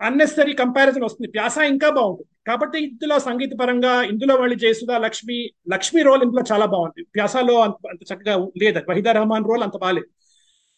అన్నెసరీ 0.00 0.52
కంపారిజన్ 0.54 1.04
వస్తుంది. 1.06 1.28
ప్యాస 1.36 1.56
ఇంకా 1.72 1.88
బాగుంటుంది. 1.96 2.30
కాబట్టి 2.48 2.78
ఇందులో 2.88 3.16
సంగీత 3.18 3.52
పరంగా 3.60 3.92
ఇందులో 4.12 4.34
వాళ్ళు 4.40 4.56
జయసుధా 4.62 4.96
లక్ష్మి 5.06 5.38
లక్ష్మి 5.72 6.00
రోల్ 6.02 6.22
ఇందులో 6.26 6.42
చాలా 6.52 6.66
బాగుంది. 6.74 7.02
ప్యాసాలో 7.16 7.54
అంత 7.66 7.76
అంత 7.92 8.02
చక్కగా 8.10 8.34
లేదు. 8.62 8.80
వహీదా 8.90 9.12
రహమాన్ 9.18 9.48
రోల్ 9.50 9.64
అంత 9.66 9.76
బాగాలేదు 9.84 10.08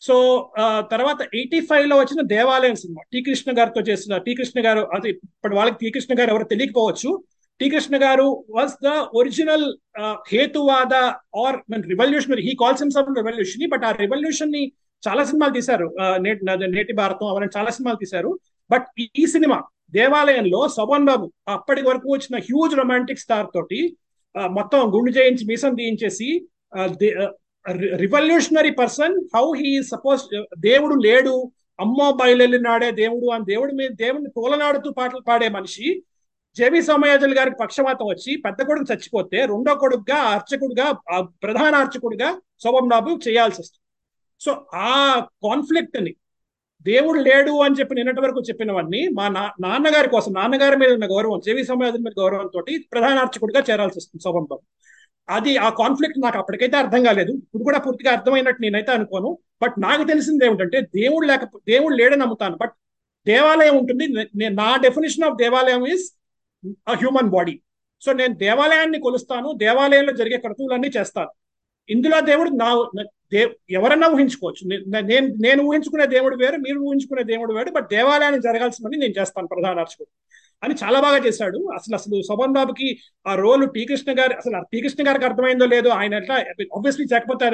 సో 0.02 0.14
తర్వాత 0.92 1.20
ఎయిటీ 1.38 1.58
ఫైవ్లో 1.60 1.96
వచ్చిన 1.98 2.20
దేవాలయం 2.34 2.76
సినిమా 2.82 3.02
టీ 3.12 3.18
కృష్ణ 3.22 3.50
గారితో 3.58 3.80
చేసిన 3.90 4.18
టీ 4.26 4.32
కృష్ణ 4.34 4.58
గారు 4.66 4.82
అది 4.96 5.08
ఇప్పుడు 5.08 5.54
వాళ్ళకి 5.54 5.78
టీ 5.82 5.88
కృష్ణ 5.90 6.12
గారు 6.20 6.30
ఎవరో 6.30 6.46
తెలియకపోవచ్చు 6.52 7.10
టీ 7.60 7.70
కృష్ణ 7.70 8.02
గారు 8.02 8.44
was 8.50 8.72
the 8.84 8.88
original 8.88 9.76
హేతువాద 10.32 10.94
or 11.44 11.56
revolutionary 11.72 12.42
he 12.42 12.54
calls 12.54 12.82
himself 12.82 13.10
revolution 13.16 13.68
but 13.68 13.84
ఆ 13.84 13.90
రివల్యూషన్ని 13.90 14.72
చాలా 15.08 15.24
సినిమాలు 15.24 15.52
తీశారు. 15.52 15.94
నేటి 16.74 16.92
భారతం 16.92 17.26
అవన్నీ 17.26 17.58
చాలా 17.58 17.70
సినిమాలు 17.70 17.96
తీశారు. 17.96 18.40
బట్ 18.70 19.00
ఈ 19.18 19.26
సినిమా 19.26 19.62
దేవాలయంలో 19.90 20.68
శోభన్ 20.68 21.06
బాబు 21.06 21.32
అప్పటి 21.48 21.82
వరకు 21.82 22.12
వచ్చిన 22.12 22.36
హ్యూజ్ 22.38 22.74
రొమాంటిక్ 22.74 23.18
స్టార్ 23.18 23.46
తోటి 23.54 23.96
మొత్తం 24.50 24.80
గుండు 24.94 25.10
చేయించి 25.10 25.44
మీసం 25.46 25.74
తీయించేసి 25.74 26.46
revolutionary 27.96 28.70
person 28.70 29.14
how 29.36 29.52
he 29.58 29.82
suppose 29.82 30.22
దేవుడు 30.58 30.94
లేడు 31.00 31.52
అమ్మో 31.80 32.12
బయలునాడే 32.12 32.90
దేవుడు 32.90 33.26
అని 33.26 33.44
దేవుడి 33.44 33.72
మీద 33.74 33.90
దేవుడిని 33.90 34.30
తోలనాడుతూ 34.30 34.90
పాటలు 34.90 35.20
పాడే 35.20 35.48
మనిషి 35.48 36.02
జేవి 36.60 36.80
సోమయాజులు 36.82 37.34
గారికి 37.34 37.56
పక్షవాతం 37.60 38.06
వచ్చి 38.06 38.36
పెద్ద 38.36 38.62
కొడుకు 38.62 38.92
చచ్చిపోతే 38.92 39.38
రెండో 39.46 39.74
కొడుకుగా 39.74 40.16
అర్చకుడిగా 40.16 40.86
ప్రధాన 41.42 41.74
అర్చకుడిగా 41.74 42.28
శోభం 42.62 42.88
బాబు 42.88 43.10
చేయాల్సి 43.28 43.60
వస్తుంది. 43.60 43.82
సో 44.40 44.50
ఆ 44.74 45.20
కాన్ఫ్లిక్ట్ని 45.44 46.12
దేవుడు 46.82 47.18
లేడు 47.20 47.52
అని 47.60 47.74
చెప్పి 47.74 47.94
నిన్నటి 47.94 48.20
వరకు 48.20 48.40
చెప్పినవన్నీ 48.40 49.08
మా 49.08 49.28
నాన్నగారి 49.60 50.08
కోసం 50.08 50.32
నాన్నగారి 50.32 50.76
మీద 50.76 50.90
ఉన్న 50.92 51.06
గౌరవం 51.06 51.40
జేవి 51.46 51.64
సమాజం 51.64 52.02
మీద 52.02 52.14
గౌరవంతో 52.18 52.60
ప్రధాన 52.92 53.16
అర్చకుడిగా 53.18 53.62
చేరాల్సి 53.70 53.98
వస్తుంది 53.98 54.22
శోభం 54.22 54.46
బాబు 54.50 54.62
అది 55.28 55.56
ఆ 55.56 55.68
కాన్ఫ్లిక్ట్ 55.68 56.20
నాకు 56.20 56.38
అప్పటికైతే 56.38 56.76
అర్థం 56.76 57.02
కాలేదు. 57.04 57.32
ఇప్పుడు 57.32 57.64
కూడా 57.64 57.78
పూర్తిగా 57.78 58.10
అర్థమైనట్టు 58.12 58.62
నేనైతే 58.62 58.92
అనుకోను. 58.92 59.38
బట్ 59.62 59.74
నాకు 59.78 60.04
తెలిసింది 60.04 60.46
ఏమిటంటే 60.46 60.80
దేవుడు 60.80 61.26
లేక 61.26 61.44
దేవుడు 61.44 61.94
లేడని 61.94 62.20
నమ్ముతాను. 62.20 62.56
బట్ 62.56 62.72
దేవాలయం 63.26 63.76
ఉంటుంది. 63.76 64.06
నా 64.62 64.76
డెఫినేషన్ 64.76 65.24
ఆఫ్ 65.24 65.38
దేవాలయం 65.42 65.84
ఇస్ 65.86 66.06
హ్యూమన్ 67.00 67.30
బాడీ 67.36 67.54
సో 68.02 68.12
నేను 68.12 68.34
దేవాలయాన్ని 68.34 68.98
కొలుస్తాను 69.00 69.48
దేవాలయంలో 69.52 70.12
జరిగే 70.12 70.36
క్రతువులన్నీ 70.36 70.88
చేస్తాను. 70.96 71.30
ఇందులో 71.88 72.20
దేవుడు 72.20 72.50
నా 72.50 72.68
దే 73.32 73.40
ఎవరన్నా 73.70 74.08
ఊహించుకోవచ్చు. 74.08 74.62
నేను 75.10 75.26
నేను 75.46 75.60
ఊహించుకునే 75.68 76.06
దేవుడు 76.06 76.36
వేరు 76.36 76.56
మీరు 76.56 76.78
ఊహించుకునే 76.80 77.22
దేవుడు 77.22 77.52
వేరు 77.52 77.70
బట్ 77.70 77.88
దేవాలయాన్ని 77.90 78.40
జరగాల్సిందని 78.40 78.98
నేను 78.98 79.14
చేస్తాను 79.20 79.46
ప్రధాన 79.46 79.78
అర్చకుడు 79.78 80.10
అని 80.62 80.74
చాలా 80.82 81.00
బాగా 81.00 81.18
చేశాడు. 81.26 81.58
అసలు 81.74 81.94
అసలు 81.94 82.16
శోభన్ 82.28 82.54
బాబుకి 82.54 82.88
ఆ 83.26 83.34
రోల్ 83.34 83.64
టీ 83.74 83.84
కృష్ణ 83.84 84.10
గారు 84.20 84.32
అసలు 84.32 84.64
టీ 84.72 84.80
కృష్ణ 84.80 85.08
గారికి 85.08 85.24
అర్థమైందో 85.24 85.66
లేదో 85.66 85.90
ఆయన 85.90 86.14
ఎట్లా 86.14 86.36
ఆబ్వియస్లీ 86.76 87.06
చెప్పకపోతే 87.14 87.46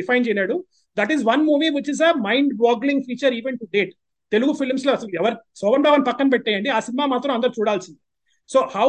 డిఫైన్ 0.00 0.26
చేయలేడు. 0.28 0.64
That 0.96 1.12
is 1.12 1.24
one 1.24 1.42
movie 1.42 1.68
which 1.68 1.90
is 1.90 2.02
a 2.02 2.12
mind 2.28 2.54
boggling 2.66 3.02
feature 3.08 3.34
even 3.34 3.58
to 3.58 3.68
date 3.72 3.94
Telugu 4.32 4.52
ఫిల్మ్స్లో 4.52 4.92
అసలు 4.92 5.10
ఎవరు 5.20 5.36
శోభన్ 5.56 5.82
బాబుని 5.82 6.04
పక్కన 6.04 6.28
పెట్టేయండి. 6.28 6.68
ఆ 6.68 6.80
సినిమా 6.80 7.06
మాత్రం 7.06 7.34
అందరూ 7.34 7.52
చూడాల్సింది. 7.60 7.98
So 8.50 8.60
how 8.74 8.88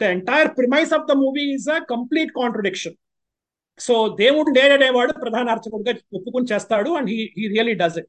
the 0.00 0.08
entire 0.10 0.50
premise 0.58 0.92
of 0.92 1.06
the 1.08 1.16
movie 1.22 1.44
is 1.54 1.68
a 1.70 1.78
complete 1.92 2.32
contradiction 2.36 2.96
so 3.80 3.94
దేవుడు 4.20 4.50
లేడనేవాడు 4.58 5.12
ప్రధాన 5.22 5.50
అర్చకుడిగా 5.50 5.92
ఒప్పుకుని 6.18 6.46
చేస్తాడు 6.52 6.90
and 6.98 7.10
he 7.10 7.18
he 7.36 7.44
really 7.48 7.74
does 7.74 7.98
it 8.00 8.08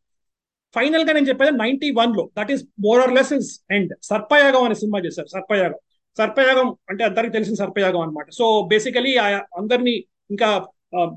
ఫైనల్గా 0.76 1.12
నేను 1.14 1.28
చెప్పేది 1.30 1.54
నైన్టీ 1.58 1.90
వన్లో 1.96 2.24
that 2.38 2.52
is 2.52 2.64
more 2.86 3.00
or 3.02 3.14
less 3.14 3.32
is 3.38 3.50
end 3.72 3.92
Sarpayagam 4.04 4.64
అనే 4.64 4.76
సినిమా 4.76 5.00
చేశారు 5.06 5.30
సర్పయాగం. 5.30 5.80
సర్పయాగం 6.18 6.68
అంటే 6.90 7.04
అందరికి 7.04 7.34
తెలిసిన 7.34 7.56
సర్పయాగం 7.56 8.02
అనమాట 8.02 8.28
సో 8.32 8.46
బేసికలీ 8.72 9.14
అందరినీ 9.60 9.96
ఇంకా 10.30 10.50
uh, 10.94 11.08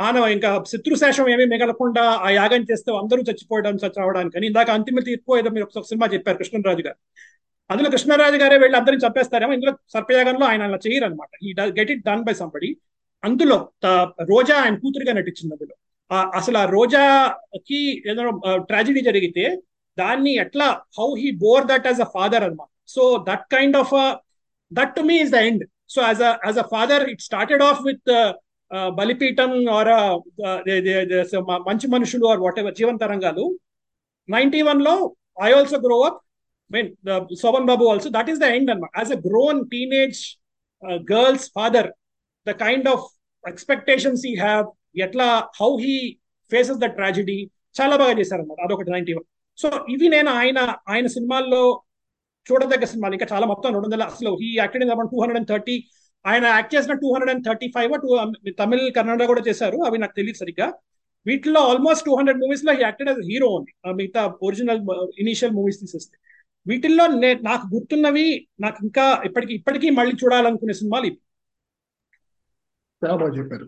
ఆ, 0.00 0.04
ఇంకా 0.30 0.50
శత్రుశేషం 0.70 1.26
ఏమీ 1.28 1.44
మిగలకుండా 1.46 2.02
ఆ 2.20 2.30
యాగం 2.32 2.62
చేస్తే 2.70 2.90
అందరూ 2.98 3.20
చచ్చిపోవడం 3.28 3.76
చచ్చవడానికి 3.84 4.36
అని 4.38 4.46
ఇందాక 4.46 4.70
అంతిమ 4.78 5.00
తీర్పు 5.06 5.38
ఏదో 5.38 5.50
మీరు 5.50 5.66
ఒక 5.68 5.84
సినిమా 5.90 6.06
చెప్పారు 6.14 6.38
కృష్ణరాజు 6.38 6.82
గారు. 6.86 6.98
అందులో 7.70 7.90
కృష్ణరాజు 7.90 8.36
గారే 8.36 8.56
వెళ్ళి 8.58 8.76
అందరిని 8.78 9.02
చంపేస్తారేమో. 9.04 9.52
ఇందులో 9.52 9.72
సర్పయాగంలో 9.92 10.46
ఆయన 10.46 10.62
అలా 10.62 10.78
చేయరు 10.86 11.04
అనమాట 11.04 11.30
ఈ 11.42 11.50
get 11.78 11.90
it 11.90 12.04
done 12.06 12.24
by 12.24 12.34
somebody 12.34 12.70
అందులో 13.22 13.56
రోజా 14.28 14.56
ఆయన 14.62 14.74
కూతురుగా 14.74 15.12
నటించింది 15.12 15.54
అందులో. 15.54 15.74
ఆ, 16.10 16.16
అసలు 16.34 16.58
ఆ 16.58 16.64
రోజాకి 16.76 17.80
ఏదైనా 18.10 18.32
ట్రాజిడీ 18.68 19.00
జరిగితే 19.00 19.44
దాన్ని 19.98 20.32
ఎట్లా 20.36 20.66
how 20.98 21.08
he 21.18 21.30
bore 21.36 21.64
that 21.66 21.86
as 21.86 22.00
a 22.00 22.08
father 22.14 22.44
అనమాట 22.44 22.68
so 22.88 23.02
that 23.28 23.44
kind 23.52 23.76
of 23.76 23.94
that 24.72 24.94
to 24.96 25.00
me 25.00 25.16
is 25.16 25.30
the 25.30 25.40
end 25.48 25.64
so 25.88 26.02
as 26.02 26.22
as 26.46 26.58
a 26.58 26.66
father 26.72 27.04
it 27.10 27.20
started 27.20 27.62
off 27.62 27.80
with 27.86 28.10
Balipeetham 28.94 29.52
or 29.70 29.92
Manchi 31.68 31.86
Manushulu 31.88 32.26
or 32.26 32.40
whatever 32.58 32.74
Jeevana 32.74 32.96
Tarangalu. 32.96 33.44
Ninety 34.28 34.62
వన్లో 34.62 34.94
I 35.42 35.52
also 35.52 35.78
grow 35.78 36.00
up 36.00 36.20
mean 36.74 36.88
Sobhan 37.42 37.68
Babu 37.70 37.84
also 37.92 38.10
that 38.16 38.30
is 38.32 38.40
the 38.44 38.48
end 38.56 38.70
అనమాట 38.74 38.92
as 39.00 39.12
a 39.16 39.20
grown 39.28 39.60
teenage 39.74 40.20
girls 41.12 41.46
father 41.58 41.88
the 42.46 42.54
kind 42.64 42.88
of 42.94 43.06
expectations 43.44 44.24
ఈ 44.30 44.34
have 44.44 44.66
ఎట్లా 45.06 45.28
how 45.60 45.70
he 45.86 45.96
faces 46.52 46.80
the 46.84 46.88
tragedy 46.98 47.38
చాలా 47.78 47.94
బాగా 48.02 48.14
చేశారనమాట 48.20 48.60
అదొకటి 48.66 48.90
ninety 48.94 49.12
one. 49.16 49.26
So 49.58 49.68
ఇవి 49.94 50.06
నేను 50.16 50.30
ఆయన 50.40 50.58
ఆయన 50.92 51.06
సినిమాల్లో 51.16 51.62
చూడదగ్గ 52.46 52.84
సినిమాలు. 52.92 53.14
ఇంకా 53.16 53.28
చాలా 53.32 53.46
మొత్తం 53.50 53.68
రెండు 53.74 53.86
వందల 53.88 54.04
అసలు 54.12 54.30
he 54.42 54.48
acted 54.60 54.84
in 54.84 54.92
about 54.94 55.10
two 55.12 55.18
hundred 55.22 55.40
and 55.40 55.50
thirty 55.52 55.76
ఆయన 56.24 56.44
యాక్ట్ 56.56 56.72
చేసిన 56.76 56.94
two 57.02 57.08
hundred 57.14 57.32
and 57.34 57.44
thirty 57.48 57.68
five 57.76 57.92
two 58.04 58.10
Tamil 58.60 58.84
Kannada 58.96 59.24
కూడా 59.32 59.42
చేశారు. 59.48 59.78
అవి 59.88 59.98
నాకు 60.02 60.14
తెలియదు 60.18 60.38
సరిగ్గా. 60.42 60.68
వీటిలో 61.26 61.60
ఆల్మోస్ట్ 61.70 62.04
టూ 62.08 62.14
హండ్రెడ్ 62.18 62.40
మూవీస్లో 62.44 62.72
యాక్టెడ్ 62.84 63.10
యాజ్ 63.12 63.22
హీరో 63.30 63.48
ఉంది 63.58 63.72
మిగతా 64.00 64.22
ఒరిజినల్ 64.48 64.80
ఇనిషియల్ 65.24 65.54
మూవీస్ 65.58 65.80
తీసేస్తే. 65.82 66.16
వీటిల్లో 66.70 67.04
నే- 67.16 67.40
నాకు 67.42 67.64
గుర్తున్నవి 67.74 68.26
నాకు 68.60 68.78
ఇంకా 68.86 69.04
ఇప్పటికి 69.28 69.52
ఇప్పటికీ 69.54 69.88
మళ్ళీ 69.98 70.14
చూడాలనుకునే 70.20 70.74
సినిమాలు 70.80 71.06
ఇవి. 71.06 71.18
చాలా 73.02 73.16
బాగా 73.20 73.34
చెప్పారు. 73.38 73.66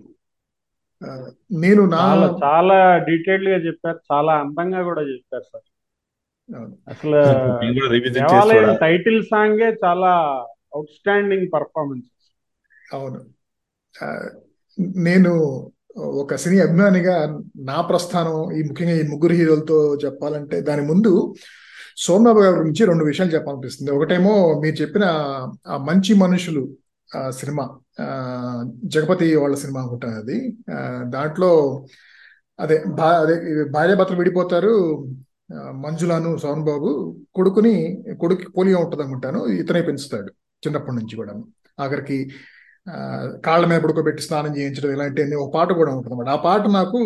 నేను 1.62 1.82
నా 1.92 2.00
చాలా 2.02 2.26
చాలా 2.42 2.76
డీటెయిల్డ్గా 3.06 3.58
చెప్పారు. 3.64 3.98
చాలా 4.10 4.32
అందంగా 4.42 4.80
కూడా 4.88 5.02
చెప్పారు 5.08 5.46
సార్. 5.48 5.66
అవును. 6.48 6.74
అసలు 6.92 7.18
దేవాలయం 8.16 8.70
టైటిల్ 8.82 9.20
సాంగే 9.30 9.68
చాలా 9.84 10.10
అవుట్ 10.72 10.90
స్టాండింగ్ 10.96 11.48
పర్ఫార్మెన్స్ 11.54 12.08
అవును 12.94 13.20
నేను 15.06 15.32
ఒక 16.20 16.36
సినీ 16.42 16.58
అభిమానిగా 16.64 17.14
నా 17.64 17.78
ప్రస్థానం 17.88 18.36
ఈ 18.52 18.62
ముఖ్యంగా 18.68 18.94
ఈ 18.94 19.04
ముగ్గురు 19.10 19.34
హీరోలతో 19.38 19.78
చెప్పాలంటే 20.04 20.56
దాని 20.68 20.82
ముందు 20.90 21.12
సోమబాబు 21.96 22.40
గారి 22.40 22.56
గురించి 22.56 22.84
రెండు 22.84 23.04
విషయాలు 23.04 23.30
చెప్పాలనిపిస్తుంది. 23.30 23.90
ఒకటేమో 23.90 24.60
మీరు 24.60 24.76
చెప్పిన 24.82 25.04
మంచి 25.80 26.14
మనుషులు 26.14 26.62
సినిమా 27.30 27.64
జగపతి 28.84 29.36
వాళ్ళ 29.36 29.54
సినిమా 29.54 29.80
అనుకుంటాను 29.80 30.14
అది. 30.14 30.38
దాంట్లో 31.08 31.50
అదే 32.58 32.84
భా 32.88 33.08
అదే 33.18 33.34
భార్యాభర్తలు 33.70 34.16
విడిపోతారు 34.16 34.72
మంజులాను 35.72 36.36
సోమన్ 36.36 36.64
బాబు 36.64 36.90
కొడుకుని 37.34 37.74
కొడుకు 38.20 38.50
పోలియో 38.56 38.78
ఉంటుంది 38.78 39.02
అనుకుంటాను 39.02 39.46
ఇతనే 39.46 39.82
పెంచుతాడు 39.82 40.30
చిన్నప్పటి 40.66 40.96
నుంచి 40.96 41.16
కూడా 41.16 41.32
ఆఖరికి 41.80 42.30
కాళ్ళ 43.44 43.66
మీద 43.66 43.80
పడుకోబెట్టి 43.80 44.22
స్నానం 44.22 44.56
చేయించడం 44.56 44.92
ఇలాంటి 44.92 45.34
ఒక 45.34 45.54
పాట 45.54 45.72
కూడా 45.72 45.92
ఉంటుంది 45.92 46.14
అన్నమాట 46.14 46.38
ఆ 46.38 46.42
పాట 46.42 46.62
నాకు 46.68 47.00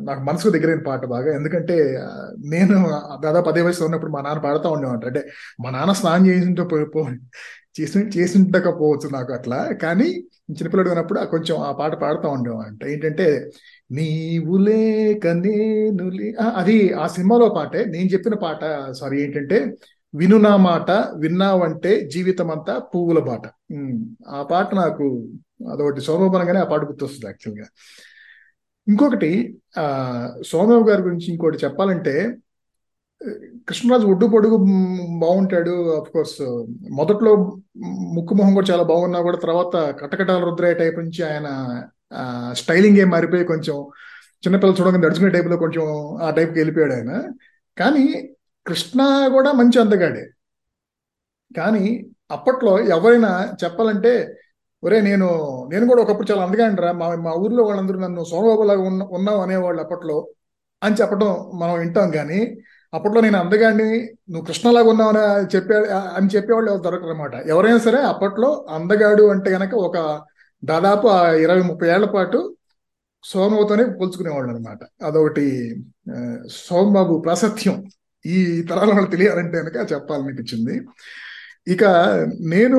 నాకు 0.00 0.20
మనసుకు 0.20 0.48
దగ్గరైన 0.48 0.78
పాట 0.78 1.04
బాగా. 1.04 1.34
ఎందుకంటే 1.34 2.00
నేను 2.46 3.00
దాదాపు 3.24 3.48
అదే 3.48 3.62
వయసులో 3.62 3.86
ఉన్నప్పుడు 3.86 4.10
మా 4.10 4.20
నాన్న 4.20 4.40
పాడుతూ 4.40 4.70
ఉండేవాడు. 4.70 5.06
అంటే 5.06 5.28
మా 5.64 5.70
నాన్న 5.70 5.92
స్నానం 5.92 6.26
చేసింటే 6.26 6.62
పో- 6.62 7.16
చేసి 7.80 7.98
చేసిండకపోవచ్చు 7.98 9.10
నాకు 9.12 9.32
అట్లా. 9.32 9.70
కానీ 9.82 10.04
చిన్నపిల్లడు 10.50 10.88
ఉన్నప్పుడు 10.88 11.24
కొంచెం 11.24 11.60
ఆ 11.60 11.72
పాట 11.72 11.94
పాడుతూ 11.94 12.28
ఉండేవాడు 12.28 12.86
ఏంటంటే 12.86 13.50
నీవు 13.90 14.56
లేక 14.56 15.26
నేను 15.26 16.42
అది 16.56 16.92
ఆ 16.92 17.06
సినిమాలో 17.06 17.48
పాటే. 17.48 17.84
నేను 17.84 18.08
చెప్పిన 18.08 18.34
పాట 18.34 18.60
సారీ 18.90 19.22
ఏంటంటే 19.22 19.74
విను 20.14 20.36
నా 20.36 20.56
మాట 20.56 20.90
విన్నావంటే 20.90 22.08
జీవితం 22.08 22.50
అంతా 22.50 22.78
పువ్వుల 22.78 23.18
పాట 23.18 23.74
ఆ 24.28 24.42
పాట 24.42 24.74
నాకు 24.74 25.28
అదొకటి 25.72 26.00
సోమవనంగానే 26.00 26.58
ఆ 26.58 26.64
పాట 26.64 26.80
గుర్తొస్తుంది 26.84 27.26
యాక్చువల్గా. 27.26 27.66
ఇంకొకటి 28.88 29.30
ఆ 29.78 29.84
గారి 30.88 31.02
గురించి 31.02 31.26
ఇంకోటి 31.32 31.64
చెప్పాలంటే 31.64 32.14
కృష్ణరాజు 33.68 34.06
ఒడ్డు 34.06 34.26
పొడుగు 34.26 34.56
బాగుంటాడు. 35.20 35.72
కోర్స్ 36.12 36.42
మొదట్లో 36.90 37.30
ముక్కు 38.16 38.34
మొహం 38.34 38.54
కూడా 38.54 38.66
చాలా 38.72 38.82
బాగున్నా 38.82 39.20
కూడా 39.20 39.38
తర్వాత 39.38 39.76
కటకటాల 40.00 40.44
రుద్రయ్య 40.44 40.74
టైప్ 40.74 40.98
నుంచి 40.98 41.22
ఆయన 41.30 41.48
స్టైలింగ్ 42.52 42.98
ఏం 42.98 43.10
మారిపోయి 43.10 43.44
కొంచెం 43.44 43.76
చిన్నపిల్లలు 44.42 44.78
చూడగానే 44.80 44.98
నడుచుకునే 44.98 45.30
టైపులో 45.30 45.56
కొంచెం 45.56 45.84
ఆ 46.22 46.30
టైప్కి 46.30 46.58
వెళ్ళిపోయాడు 46.60 46.92
ఆయన. 46.92 47.12
కానీ 47.76 48.04
కృష్ణ 48.66 49.00
కూడా 49.32 49.52
మంచి 49.52 49.78
అందగాడే 49.80 50.24
కానీ 51.50 51.84
అప్పట్లో 52.30 52.72
ఎవరైనా 52.96 53.30
చెప్పాలంటే 53.64 54.12
ఒరే 54.82 55.00
నేను 55.00 55.26
నేను 55.68 55.84
కూడా 55.86 56.02
ఒకప్పుడు 56.02 56.28
చాలా 56.30 56.42
అందగాండ్రా 56.42 56.90
మా 56.92 57.06
మా 57.16 57.32
ఊర్లో 57.34 57.62
వాళ్ళందరూ 57.64 57.98
నన్ను 57.98 58.22
సోమబాబు 58.24 58.62
లాగా 58.62 58.82
ఉన్న 58.82 59.02
ఉన్నావు 59.10 59.40
అనేవాళ్ళు 59.40 59.80
అప్పట్లో 59.82 60.16
అని 60.82 60.94
చెప్పడం 60.94 61.30
మనం 61.54 61.74
వింటాం 61.78 62.10
కానీ 62.10 62.40
అప్పట్లో 62.92 63.20
నేను 63.20 63.38
అందగాడిని 63.38 63.88
నువ్వు 64.30 64.44
కృష్ణలాగా 64.46 64.88
ఉన్నావు 64.88 65.10
అని 65.10 65.48
చెప్పే 65.56 65.78
అని 66.16 66.28
చెప్పేవాళ్ళు 66.28 66.70
ఎవరు 66.70 66.82
దొరకరు 66.82 67.10
అనమాట 67.10 67.34
ఎవరైనా 67.46 67.78
సరే 67.78 68.00
అప్పట్లో 68.02 68.50
అందగాడు 68.68 69.24
అంటే 69.30 69.50
కనుక 69.50 69.74
ఒక 69.78 69.96
దాదాపు 70.62 71.06
ఆ 71.08 71.20
ఇరవై 71.36 71.62
ముప్పై 71.62 71.88
ఏళ్ళ 71.88 72.06
పాటు 72.06 72.38
సోమబాబుతోనే 73.24 73.84
పోల్చుకునేవాళ్ళు 73.98 74.50
అనమాట 74.52 74.80
అదొకటి 75.02 75.44
సోమబాబు 76.58 77.14
ప్రాశస్త్యం 77.22 77.76
ఈ 78.24 78.38
తరాల 78.62 78.90
వాళ్ళు 78.92 79.10
తెలియాలంటే 79.10 79.56
కనుక 79.58 79.92
చెప్పాలనిపించింది. 79.92 80.74
ఇక 81.66 81.84
నేను 82.52 82.78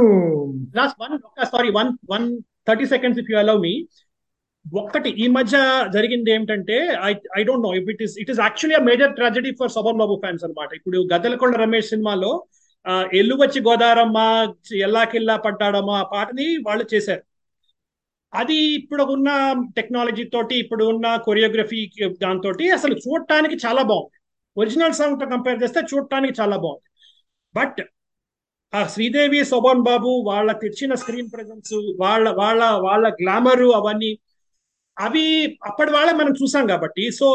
last 0.77 0.97
one 1.03 1.15
sorry 1.53 1.69
one 1.79 1.89
one 2.13 2.27
thirty 2.67 2.85
seconds 2.93 3.19
if 3.21 3.29
you 3.31 3.37
allow 3.43 3.55
me 3.65 3.73
ఒక్కటి 4.65 5.09
ఈ 5.23 5.25
మధ్య 5.35 5.57
జరిగింది 5.95 6.29
ఏంటంటే 6.35 6.77
I 7.09 7.11
I 7.39 7.41
don't 7.47 7.65
know 7.67 7.71
if 7.79 7.89
it 7.93 8.01
is 8.05 8.15
it 8.21 8.31
is 8.33 8.41
actually 8.45 8.75
a 8.79 8.83
major 8.89 9.11
tragedy 9.19 9.51
for 9.59 9.71
Sobhan 9.75 9.99
Babu 10.01 10.15
fans 10.23 10.43
అన్నమాట. 10.45 10.69
ఇప్పుడు 10.79 10.97
గద్దలకొండ 11.13 11.55
రమేష్ 11.65 11.91
సినిమాలో 11.93 12.31
ఎల్లువచ్చి 13.19 13.59
గోదారమ్మ 13.67 14.17
ఎల్లాకిల్లా 14.87 15.35
పడ్డాడమ్మ 15.45 15.91
ఆ 16.01 16.05
పాటని 16.13 16.47
వాళ్ళు 16.67 16.85
చేశారు. 16.93 17.23
అది 18.33 18.57
ఇప్పుడు 18.79 19.03
ఉన్న 19.15 19.29
టెక్నాలజీ 19.77 20.23
తోటి 20.35 20.55
ఇప్పుడు 20.63 20.83
ఉన్న 20.93 21.07
కొరియోగ్రఫీ 21.27 21.79
దాంతో 22.25 22.49
అసలు 22.77 22.95
చూడటానికి 23.05 23.55
చాలా 23.65 23.83
బాగుంది. 23.91 24.15
ఒరిజినల్ 24.57 24.97
సాంగ్తో 24.99 25.25
కంపేర్ 25.33 25.61
చేస్తే 25.63 25.81
చూడటానికి 25.91 26.33
చాలా 26.41 26.57
బాగుంది. 26.65 26.87
బట్ 27.55 27.79
ఆ 28.73 28.79
శ్రీదేవి 28.87 29.39
శోభన్ 29.51 29.83
బాబు 29.87 30.09
వాళ్ళ 30.29 30.49
తెచ్చిన 30.63 30.93
స్క్రీన్ 30.93 31.29
ప్రెజెన్స్ 31.33 31.73
వాళ్ళ 32.01 32.25
వాళ్ళ 32.41 32.63
వాళ్ళ 32.87 33.05
గ్లామరు 33.21 33.69
అవన్నీ 33.77 34.11
అవి 34.97 35.23
అప్పటి 35.69 35.91
వాళ్ళే 35.91 36.13
మనం 36.13 36.33
చూసాం 36.41 36.65
కాబట్టి. 36.67 37.03
So 37.19 37.27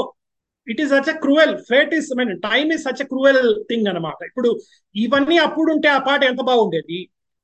it 0.67 0.81
is 0.83 0.93
such 0.95 1.11
a 1.15 1.17
cruel 1.25 1.55
fate 1.71 1.93
is 1.95 2.11
mean 2.19 2.33
time 2.49 2.69
is 2.73 2.85
such 2.89 3.03
a 3.03 3.07
cruel 3.13 3.43
thing 3.71 3.89
అనమాట 3.93 4.21
ఇప్పుడు 4.31 4.51
ఇవన్నీ 4.95 5.39
అప్పుడు 5.39 5.71
ఉంటే 5.73 5.89
ఆ 5.89 5.99
పాట 5.99 6.21
ఎంత 6.25 6.43
బాగుండేది? 6.51 7.01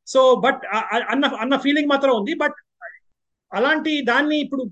సో 0.09 0.21
బట్ 0.45 0.63
అన్న 1.13 1.25
అన్న 1.43 1.57
ఫీలింగ్ 1.57 1.91
మాత్రం 1.95 2.13
ఉంది. 2.21 2.35
బట్ 2.35 2.59
అలాంటి 3.53 3.93
దాన్ని 4.03 4.37
ఇప్పుడు 4.45 4.63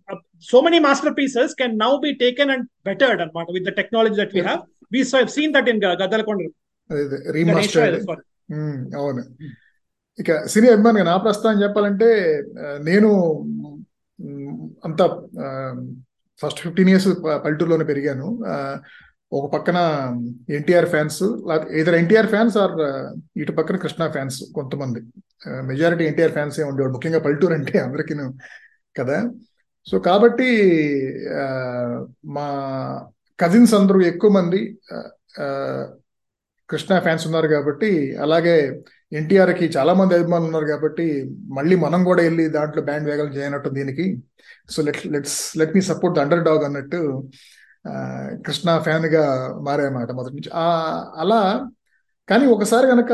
so 0.50 0.58
many 0.60 0.78
masterpieces 1.20 1.54
can 1.60 1.76
now 1.78 1.92
be 2.04 2.10
taken 2.22 2.50
and 2.50 2.66
bettered 2.87 3.22
అనమాట 3.25 3.48
with 3.56 3.66
the 3.70 3.75
technology 3.80 4.16
that 4.22 4.34
we 4.37 4.42
have 4.48 4.60
we 4.92 5.02
seen 5.37 5.54
that 5.56 5.70
in 5.75 5.80
Gaddalakonda 6.02 6.42
అవును. 9.00 9.22
ఇక 10.20 10.30
సినీ 10.52 10.68
అభిమానిగా 10.68 11.04
నా 11.04 11.16
ప్రస్థానం 11.24 11.58
చెప్పాలంటే 11.62 12.08
నేను 12.88 13.10
అంత 14.86 15.02
ఫస్ట్ 16.40 16.60
ఫిఫ్టీన్ 16.64 16.90
ఇయర్స్ 16.92 17.08
పల్లెటూరులోనే 17.44 17.84
పెరిగాను. 17.84 18.28
ఒక 19.38 19.46
పక్కన 19.54 19.78
ఎన్టీఆర్ 20.58 20.88
ఫ్యాన్స్ 20.92 21.22
ఇద్దరు 21.80 21.96
ఎన్టీఆర్ 22.02 22.28
ఫ్యాన్స్ 22.34 22.56
ఆర్ 22.62 22.76
ఇటు 23.40 23.52
పక్కన 23.52 23.76
కృష్ణ 23.82 24.02
ఫ్యాన్స్ 24.16 24.38
కొంతమంది. 24.54 25.00
మెజారిటీ 25.70 26.04
ఎన్టీఆర్ 26.10 26.34
ఫ్యాన్స్ 26.36 26.56
ఉండేవాడు 26.70 26.94
ముఖ్యంగా 26.94 27.20
పల్లెటూరు 27.26 27.54
అంటే 27.58 27.74
అందరికీ 27.78 28.14
కదా. 29.00 29.18
సో 29.86 29.98
కాబట్టి 30.08 30.48
మా 32.36 32.46
కజిన్స్ 33.38 33.74
అందరూ 33.74 33.98
ఎక్కువ 34.10 34.30
మంది 34.30 34.60
కృష్ణ 36.70 36.98
ఫ్యాన్స్ 37.04 37.25
ఉన్నారు 37.28 37.48
కాబట్టి 37.54 37.90
అలాగే 38.25 38.56
ఎన్టీఆర్కి 39.18 39.66
చాలా 39.76 39.92
మంది 40.00 40.16
అభిమానులు 40.16 40.48
ఉన్నారు 40.50 40.66
కాబట్టి 40.72 41.06
మళ్ళీ 41.58 41.76
మనం 41.84 42.00
కూడా 42.08 42.22
వెళ్ళి 42.26 42.44
దాంట్లో 42.56 42.82
బ్యాండ్ 42.88 43.08
వేగలు 43.10 43.30
చేయనట్టు 43.37 43.68
దీనికి. 43.78 44.06
So 44.72 44.82
let 44.88 45.02
let's 45.14 45.38
let 45.58 45.75
me 45.76 45.82
support 45.90 46.16
the 46.18 46.22
underdog 46.48 46.64
అన్నట్టు 46.68 47.00
కృష్ణ 48.46 48.68
ఫ్యాన్గా 48.87 49.25
మారాయన్నమాట 49.66 50.10
మొదటి 50.18 50.34
నుంచి. 50.37 50.50
ఆ 50.54 50.66
అలా 51.22 51.40
కానీ 52.28 52.46
ఒకసారి 52.54 52.87
గనక 52.87 53.12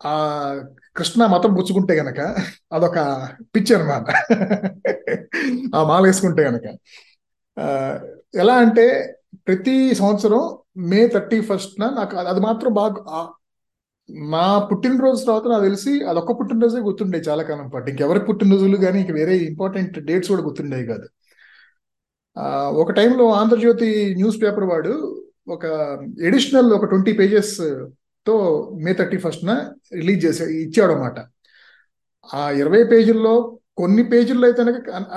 ఆ 0.00 0.14
కృష్ణ 0.96 1.26
మతం 1.26 1.52
పుచ్చుకుంటే 1.56 1.94
గనక 2.00 2.20
అదొక 2.72 2.98
పిక్చర్ 3.54 3.82
అనమాట 3.82 4.08
ఆ 5.76 5.82
మాల 5.90 6.02
వేసుకుంటే 6.08 6.42
గనక 6.48 6.66
ఎలా 8.42 8.54
అంటే 8.64 8.86
ప్రతి 9.46 9.94
సంవత్సరం 9.94 10.42
మే 10.90 11.06
థర్టీ 11.06 11.40
ఫస్ట్ 11.40 11.80
నాకు 11.80 12.16
అది 12.16 12.40
మాత్రం 12.40 12.72
బాగా 12.72 13.28
మా 14.10 14.68
పుట్టినరోజు 14.70 15.24
తర్వాత 15.24 15.46
నాకు 15.48 15.62
తెలిసి 15.62 16.04
అదొక్క 16.04 16.32
పుట్టినరోజే 16.40 16.78
గుర్తుండే 16.78 17.18
చాలా 17.18 17.42
కాలం 17.42 17.68
పాటు. 17.68 17.90
ఇంకెవరి 17.90 18.20
పుట్టినరోజులు 18.20 18.76
కానీ 18.76 19.00
ఇంక 19.00 19.12
వేరే 19.12 19.34
ఇంపార్టెంట్ 19.38 19.98
డేట్స్ 20.04 20.30
కూడా 20.30 20.42
గుర్తుండేవి 20.42 20.86
కాదు. 20.86 21.06
ఒక 22.82 22.90
టైంలో 22.92 23.30
ఆంధ్రజ్యోతి 23.30 24.14
న్యూస్ 24.14 24.42
పేపర్ 24.42 24.64
వాడు 24.64 24.92
ఒక 25.48 25.64
ఎడిషనల్ 26.22 26.72
ఒక 26.72 26.84
ట్వంటీ 26.84 27.12
పేజెస్తో 27.12 28.34
మే 28.84 28.92
థర్టీ 28.92 29.18
ఫస్ట్న 29.18 29.50
రిలీజ్ 29.94 30.24
చేసే 30.26 30.44
ఇచ్చాడు 30.44 30.92
అనమాట 30.92 31.18
ఆ 32.34 32.50
ఇరవై 32.50 32.82
పేజీల్లో 32.84 33.34
కొన్ని 33.82 34.02
పేజీల్లో 34.10 34.46
అయితే 34.48 34.62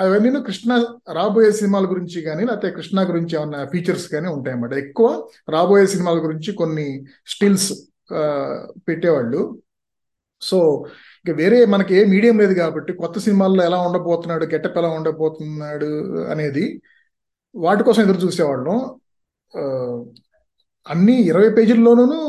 అవన్నీ 0.04 0.30
కృష్ణ 0.48 0.72
రాబోయే 1.14 1.52
సినిమాల 1.60 1.86
గురించి 1.92 2.20
కానీ 2.28 2.44
లేకపోతే 2.50 2.70
కృష్ణ 2.78 3.04
గురించి 3.10 3.34
ఏమన్నా 3.38 3.60
ఫీచర్స్ 3.74 4.08
కానీ 4.14 4.30
ఉంటాయన్నమాట. 4.36 4.74
ఎక్కువ 4.86 5.10
రాబోయే 5.50 5.86
సినిమాల 5.94 6.18
గురించి 6.26 6.52
కొన్ని 6.62 6.88
స్టిల్స్ 7.28 7.70
పెట్టేవాళ్ళు. 8.88 9.42
సో 10.42 10.58
ఇక 11.24 11.32
వేరే 11.36 11.60
మనకి 11.66 11.92
ఏ 11.96 12.02
మీడియం 12.06 12.36
లేదు 12.40 12.54
కాబట్టి 12.54 12.92
కొత్త 12.94 13.20
సినిమాల్లో 13.20 13.62
ఎలా 13.66 13.78
ఉండబోతున్నాడు 13.82 14.46
గెటప్ 14.54 14.78
ఎలా 14.78 14.90
ఉండబోతున్నాడు 14.98 15.90
అనేది 16.32 16.66
వాటి 17.56 17.84
కోసం 17.84 18.02
ఎదురు 18.04 18.22
చూసేవాళ్ళం. 18.26 18.78
అన్ని 20.88 21.16
ఇరవై 21.30 21.50
పేజీల్లోనూ 21.50 22.20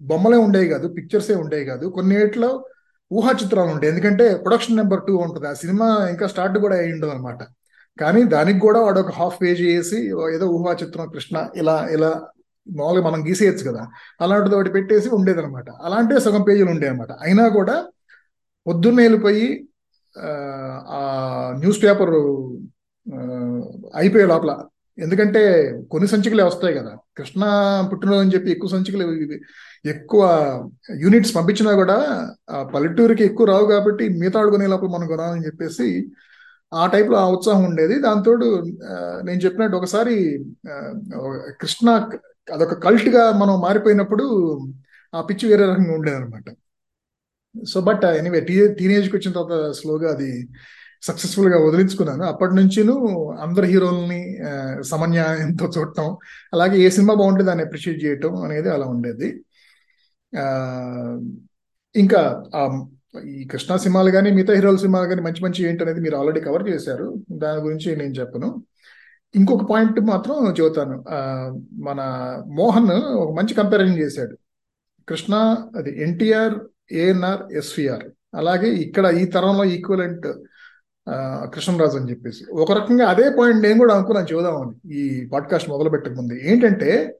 బొమ్మలే 0.00 0.38
ఉండేవి 0.46 0.68
కాదు 0.68 0.86
పిక్చర్సే 0.88 1.34
ఉండేవి 1.34 1.64
కాదు. 1.64 1.86
కొన్నిట్లో 1.96 2.50
ఊహా 3.16 3.32
చిత్రాలు 3.42 3.70
ఉంటాయి. 3.74 3.90
ఎందుకంటే 3.92 4.26
ప్రొడక్షన్ 4.44 4.78
నెంబర్ 4.80 5.02
టూ 5.08 5.14
ఉంటుంది. 5.26 5.46
ఆ 5.48 5.54
సినిమా 5.62 5.88
ఇంకా 6.10 6.26
స్టార్ట్ 6.32 6.56
కూడా 6.64 6.76
అయ్యి 6.80 6.94
ఉండదు 6.96 7.12
అనమాట 7.14 7.42
కానీ 7.98 8.20
దానికి 8.34 8.60
కూడా 8.66 8.80
వాడు 8.80 8.98
ఒక 9.00 9.12
హాఫ్ 9.20 9.38
పేజీ 9.42 9.64
వేసి 9.72 9.98
ఏదో 10.34 10.46
ఊహా 10.58 10.72
చిత్రం 10.82 11.06
కృష్ణ 11.14 11.36
ఇలా 11.56 11.76
ఇలా 11.96 12.10
మామూలుగా 12.66 13.04
మనం 13.08 13.20
గీసేయచ్చు 13.28 13.64
కదా. 13.70 13.82
అలాంటిది 14.20 14.54
ఒకటి 14.56 14.70
పెట్టేసి 14.76 15.08
ఉండేది 15.18 15.40
అనమాట 15.42 15.68
అలాంటి 15.82 16.20
సగం 16.26 16.42
పేజీలు 16.48 16.70
ఉండేవి 16.70 16.92
అనమాట 16.92 17.12
అయినా 17.22 17.44
కూడా 17.58 17.76
పొద్దున్నే 18.66 19.02
వెళ్ళిపోయి 19.02 19.46
ఆ 20.96 21.00
న్యూస్ 21.60 21.80
పేపర్ 21.84 22.14
అయిపోయే 23.96 24.26
లోపల. 24.32 24.52
ఎందుకంటే 24.98 25.42
కొన్ని 25.90 26.08
సంచికలే 26.08 26.44
వస్తాయి 26.44 26.74
కదా. 26.78 26.92
కృష్ణ 27.18 27.42
పుట్టినరోజు 27.92 28.22
అని 28.24 28.34
చెప్పి 28.34 28.50
ఎక్కువ 28.50 28.70
సంచికలు 28.70 29.04
ఎక్కువ 29.84 30.22
యూనిట్స్ 30.96 31.34
పంపించినా 31.36 31.72
కూడా 31.74 31.96
ఆ 32.50 32.58
పల్లెటూరుకి 32.74 33.24
ఎక్కువ 33.24 33.46
రావు 33.46 33.66
కాబట్టి 33.66 34.04
మిగతా 34.20 34.40
ఆడుకునే 34.40 34.66
లోపల 34.66 34.88
మనం 34.88 35.06
కొనాలని 35.06 35.46
చెప్పేసి 35.46 35.88
ఆ 36.72 36.86
టైప్లో 36.86 37.16
ఆ 37.18 37.26
ఉత్సాహం 37.28 37.64
ఉండేది. 37.64 37.94
దాంతో 38.00 38.32
నేను 39.26 39.40
చెప్పినట్టు 39.44 39.76
ఒకసారి 39.76 40.14
కృష్ణ 41.60 41.88
అదొక 42.54 42.74
కల్ట్గా 42.84 43.24
మనం 43.32 43.54
మారిపోయినప్పుడు 43.60 44.24
ఆ 45.14 45.20
పిచ్చి 45.20 45.44
వేరే 45.48 45.64
రకంగా 45.66 45.94
ఉండేది 45.94 46.16
అనమాట 46.16 46.48
సో 47.54 47.80
బట్ 47.80 48.04
ఎనీవే 48.04 48.40
టీ 48.40 48.54
టీనేజ్కి 48.78 49.14
వచ్చిన 49.16 49.32
తర్వాత 49.32 49.72
స్లోగా 49.80 50.08
అది 50.10 50.30
సక్సెస్ఫుల్గా 51.02 51.58
వదిలించుకున్నాను. 51.66 52.24
అప్పటి 52.24 52.54
నుంచిను 52.54 52.94
అందరు 53.40 53.64
హీరోల్ని 53.64 54.20
సమన్యాయంతో 54.82 55.66
చూడటం 55.76 56.08
అలాగే 56.52 56.76
ఏ 56.84 56.88
సినిమా 56.90 57.14
బాగుంటే 57.14 57.44
దాన్ని 57.44 57.64
అప్రిషియేట్ 57.64 58.04
చేయటం 58.04 58.34
అనేది 58.44 58.68
అలా 58.70 58.86
ఉండేది. 58.86 59.28
ఇంకా 61.96 62.44
ఈ 63.26 63.44
కృష్ణా 63.44 63.76
సినిమాలు 63.76 64.10
కానీ 64.10 64.30
మిగతా 64.30 64.54
హీరోల 64.54 64.76
సినిమాలు 64.76 65.08
కానీ 65.08 65.22
మంచి 65.22 65.44
మంచి 65.44 65.64
ఏంటి 65.68 65.84
అనేది 65.84 66.00
మీరు 66.00 66.16
ఆల్రెడీ 66.16 66.40
కవర్ 66.40 66.68
చేశారు. 66.68 67.14
దాని 67.32 67.60
గురించి 67.60 67.96
నేను 67.96 68.12
చెప్పను. 68.12 68.62
ఇంకొక 69.34 69.70
పాయింట్ 69.70 70.00
మాత్రం 70.00 70.54
చెబుతాను. 70.60 71.04
మన 71.72 72.00
మోహన్ 72.46 72.90
ఒక 72.90 73.38
మంచి 73.38 73.54
కంపారిజన్ 73.54 73.98
చేశాడు. 73.98 74.36
కృష్ణ 75.08 75.34
అది 75.76 76.02
ఎన్టీఆర్ 76.02 76.54
ఏఎన్ఆర్ 76.92 77.52
ఎస్విఆర్. 77.52 78.04
అలాగే 78.34 78.68
ఇక్కడ 78.74 79.06
ఈ 79.06 79.24
తరంలో 79.24 79.64
ఈక్వలెంట్ 79.64 80.26
కృష్ణరాజు 81.54 81.98
అని 81.98 82.10
చెప్పేసి. 82.10 82.44
ఒక 82.52 82.72
రకంగా 82.72 83.06
అదే 83.06 83.30
పాయింట్ 83.38 83.62
నేను 83.62 83.78
కూడా 83.78 83.94
అనుకున్నాను 83.94 84.34
చూద్దామని 84.34 84.94
ఈ 84.94 85.26
పాడ్కాస్ట్ 85.26 85.70
మొదలు 85.70 85.90
పెట్టక 85.90 86.12
ముందు 86.12 86.34
ఏంటంటే 86.34 87.18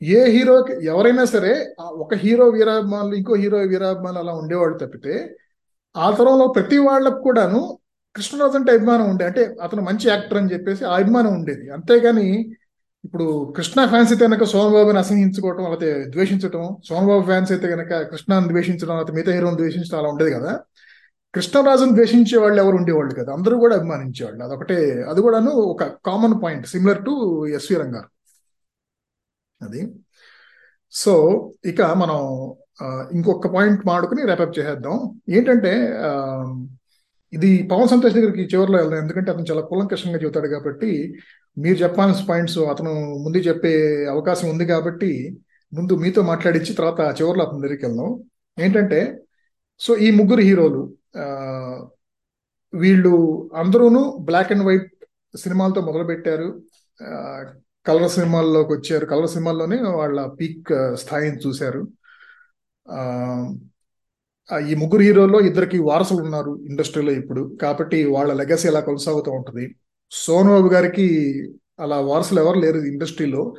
ఏ 0.00 0.20
హీరోకి 0.34 0.72
ఎవరైనా 0.86 1.24
సరే 1.24 1.52
ఒక 2.04 2.14
హీరో 2.14 2.46
వీరాభిమానులు 2.48 3.14
ఇంకో 3.14 3.34
హీరో 3.34 3.58
వీరాభిమానులు 3.72 4.20
అలా 4.24 4.32
ఉండేవాళ్ళు 4.32 4.76
తప్పితే 4.78 5.14
ఆ 5.94 6.10
తరంలో 6.10 6.46
ప్రతి 6.46 6.78
వాళ్ళకు 6.78 7.20
కూడాను 7.22 7.60
కృష్ణరాజు 8.14 8.56
అంటే 8.56 8.70
అభిమానం 8.72 9.06
ఉండే 9.10 9.24
అంటే 9.24 9.42
అతను 9.60 9.82
మంచి 9.82 10.08
యాక్టర్ 10.08 10.38
అని 10.38 10.52
చెప్పేసి 10.52 10.82
ఆ 10.84 10.94
అభిమానం 11.00 11.32
ఉండేది. 11.38 11.70
అంతేగాని 11.70 12.26
ఇప్పుడు 13.04 13.26
కృష్ణ 13.56 13.84
ఫ్యాన్స్ 13.86 14.10
అయితే 14.12 14.24
కనుక 14.24 14.44
సోమబాబుని 14.44 14.98
అసహించుకోవటం 14.98 15.62
లేకపోతే 15.66 15.90
ద్వేషించడం 16.14 16.64
సోమబాబు 16.88 17.22
ఫ్యాన్స్ 17.22 17.52
అయితే 17.52 17.66
కనుక 17.74 17.92
కృష్ణాన్ని 18.10 18.48
ద్వేషించడం 18.48 18.94
లేకపోతే 18.96 19.14
మిగతా 19.18 19.32
హీరోని 19.36 19.56
ద్వేషించడం 19.56 19.98
అలా 19.98 20.08
ఉండేది 20.08 20.32
కదా. 20.38 20.52
కృష్ణరాజును 21.34 21.92
ద్వేషించే 21.92 22.38
వాళ్ళు 22.38 22.58
ఎవరు 22.62 22.76
ఉండేవాళ్ళు 22.76 23.14
కదా. 23.20 23.30
అందరూ 23.38 23.56
కూడా 23.58 23.74
అభిమానించేవాళ్ళు. 23.76 24.40
అదొకటే 24.44 24.78
అది 25.12 25.20
కూడాను 25.26 25.50
ఒక 25.72 25.82
common 26.08 26.36
point 26.44 26.66
similar 26.66 27.02
to 27.04 27.12
SV 27.58 27.76
Rangaru 27.76 28.08
అది. 29.62 29.80
సో 30.92 31.12
ఇక 31.64 31.80
మనం 32.02 32.18
ఇంకొక 33.16 33.48
పాయింట్ 33.54 33.82
మాడుకుని 33.86 34.22
ర్యాపప్ 34.30 34.56
చేసేద్దాం. 34.58 34.96
ఏంటంటే 35.28 35.72
ఇది 37.32 37.50
పవన్ 37.72 37.88
సంతోష్ 37.88 38.14
దగ్గరికి 38.14 38.44
చివరిలో 38.52 38.78
వెళ్దాం. 38.78 39.00
ఎందుకంటే 39.04 39.30
అతను 39.32 39.48
చాలా 39.50 39.62
కులంకషంగా 39.70 40.18
చెబుతాడు 40.22 40.48
కాబట్టి 40.48 40.90
మీరు 41.58 41.76
చెప్పాల్సిన 41.82 42.26
పాయింట్స్ 42.30 42.58
అతను 42.72 42.92
ముందు 43.24 43.38
చెప్పే 43.48 43.72
అవకాశం 44.14 44.46
ఉంది 44.48 44.64
కాబట్టి 44.66 45.10
ముందు 45.72 45.92
మీతో 46.02 46.22
మాట్లాడించి 46.22 46.72
తర్వాత 46.78 47.00
చివరిలో 47.18 47.44
అతని 47.46 47.62
దగ్గరికి 47.64 47.86
వెళ్దాం. 47.86 48.10
ఏంటంటే 48.58 49.00
సో 49.80 49.96
ఈ 50.06 50.10
ముగ్గురు 50.10 50.42
హీరోలు 50.48 50.82
వీళ్ళు 52.72 53.14
అందరూను 53.54 54.02
బ్లాక్ 54.28 54.52
అండ్ 54.52 54.64
వైట్ 54.64 54.90
సినిమాలతో 55.36 55.80
మొదలుపెట్టారు. 55.80 56.48
కలర్ 57.86 58.10
సినిమాల్లోకి 58.10 58.72
వచ్చారు. 58.72 59.06
కలర్ 59.06 59.28
సినిమాల్లోనే 59.28 59.82
వాళ్ళ 59.82 60.26
పీక్ 60.26 60.96
స్థాయిని 60.96 61.38
చూశారు. 61.38 61.88
ఈ 64.68 64.74
ముగ్గురు 64.74 65.02
హీరోల్లో 65.02 65.40
ఇద్దరికి 65.40 65.78
వారసులు 65.78 66.22
ఉన్నారు 66.22 66.62
ఇండస్ట్రీలో 66.68 67.12
ఇప్పుడు. 67.12 67.56
కాబట్టి 67.62 68.04
వాళ్ళ 68.04 68.32
లెగసీ 68.32 68.68
ఎలా 68.68 68.80
కొనసాగుతూ 68.80 69.30
ఉంటుంది. 69.30 69.76
సోనబాబు 70.10 70.68
గారికి 70.68 71.32
అలా 71.80 72.00
వారసులు 72.00 72.40
ఎవరు 72.40 72.58
లేరు 72.58 72.78
ఇండస్ట్రీలో. 72.78 73.54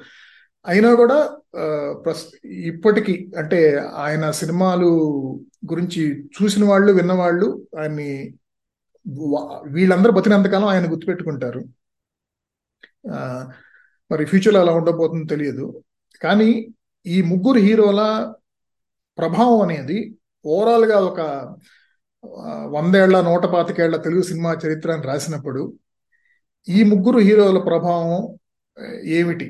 అయినా 0.67 0.95
కూడా 0.95 1.37
ప్రస్ 1.93 2.45
ఇప్పటికీ 2.45 3.31
అంటే 3.37 3.85
ఆయన 3.95 4.31
సినిమాలు 4.31 4.89
గురించి 5.71 6.25
చూసిన 6.25 6.65
వాళ్ళు 6.65 6.93
విన్నవాళ్ళు 6.93 7.67
ఆయన్ని 7.79 8.33
వా- 9.09 9.73
వీళ్ళందరూ 9.73 10.11
బతినంతకాలం 10.11 10.65
ఆయన 10.65 10.91
గుర్తుపెట్టుకుంటారు. 10.91 11.63
మరి 14.11 14.23
ఫ్యూచర్లో 14.25 14.59
అలా 14.61 14.73
ఉండబోతుందో 14.73 15.25
తెలియదు. 15.25 15.65
కానీ 16.21 16.49
ఈ 17.05 17.21
ముగ్గురు 17.21 17.59
హీరోల 17.59 18.01
ప్రభావం 19.17 19.61
అనేది 19.61 19.97
ఓవరాల్గా 20.45 20.97
ఒక 20.99 21.21
వందేళ్ళ 22.75 23.21
నూట 23.21 23.45
పాతికేళ్ళ 23.45 23.95
తెలుగు 23.97 24.21
సినిమా 24.21 24.51
చరిత్రను 24.65 25.01
రాసినప్పుడు 25.01 25.61
ఈ 26.67 26.83
ముగ్గురు 26.83 27.19
హీరోల 27.19 27.59
ప్రభావం 27.59 28.37
ఏమిటి? 29.17 29.47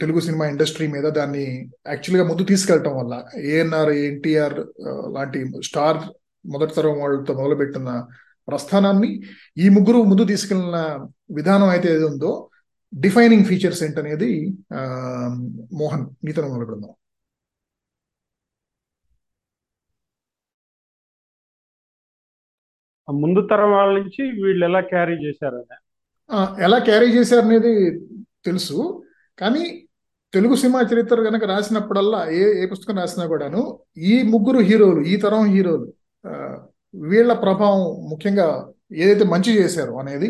తెలుగు 0.00 0.20
సినిమా 0.20 0.44
ఇండస్ట్రీ 0.46 0.86
మీద 0.86 1.06
దాన్ని 1.08 1.44
యాక్చువల్గా 1.86 2.24
ముందు 2.28 2.42
తీసుకెళ్ళటం 2.42 2.94
వల్ల 2.98 3.14
ఏఎన్ఆర్ 3.52 3.90
ఎన్టీఆర్ 3.90 4.56
లాంటి 5.14 5.40
స్టార్ 5.62 6.00
మొదటి 6.44 6.74
తరం 6.74 6.98
వాళ్ళతో 7.00 7.34
మొదలుపెట్టిన 7.34 7.90
ప్రస్థానాన్ని 8.48 9.10
ఈ 9.58 9.68
ముగ్గురు 9.68 9.98
ముందు 10.02 10.24
తీసుకెళ్ళిన 10.24 10.78
విధానం 11.30 11.68
అయితే 11.68 11.88
ఏది 11.94 12.04
ఉందో 12.04 12.32
డిఫైనింగ్ 12.92 13.46
ఫీచర్స్ 13.50 13.82
ఏంటనేది 13.86 14.30
మోహన్ 15.80 16.06
నీతను 16.26 16.48
మొదలు 16.52 16.66
పెడదాం. 16.70 16.92
ముందు 23.08 23.40
తరం 23.50 23.70
వాళ్ళ 23.76 23.92
నుంచి 23.98 24.22
వీళ్ళు 24.42 24.64
ఎలా 24.68 24.80
క్యారీ 24.92 25.14
చేశారని 25.26 25.76
ఎలా 26.66 26.78
క్యారీ 26.88 27.08
చేశారు 27.16 27.44
అనేది 27.46 27.72
తెలుసు. 28.48 28.76
కానీ 29.38 29.64
తెలుగు 30.32 30.54
సినిమా 30.62 30.80
చరిత్ర 30.90 31.16
కనుక 31.28 31.44
రాసినప్పుడల్లా 31.52 32.20
ఏ 32.40 32.42
ఏ 32.62 32.64
పుస్తకం 32.72 32.98
రాసినా 33.02 33.24
కూడాను 33.32 33.62
ఈ 34.10 34.14
ముగ్గురు 34.32 34.60
హీరోలు 34.68 35.00
ఈ 35.12 35.14
తరం 35.24 35.46
హీరోలు 35.54 35.86
వీళ్ళ 36.94 37.32
ప్రభావం 37.44 37.82
ముఖ్యంగా 38.12 38.46
ఏదైతే 39.02 39.24
మంచి 39.32 39.50
చేశారో 39.60 39.94
అనేది 40.02 40.28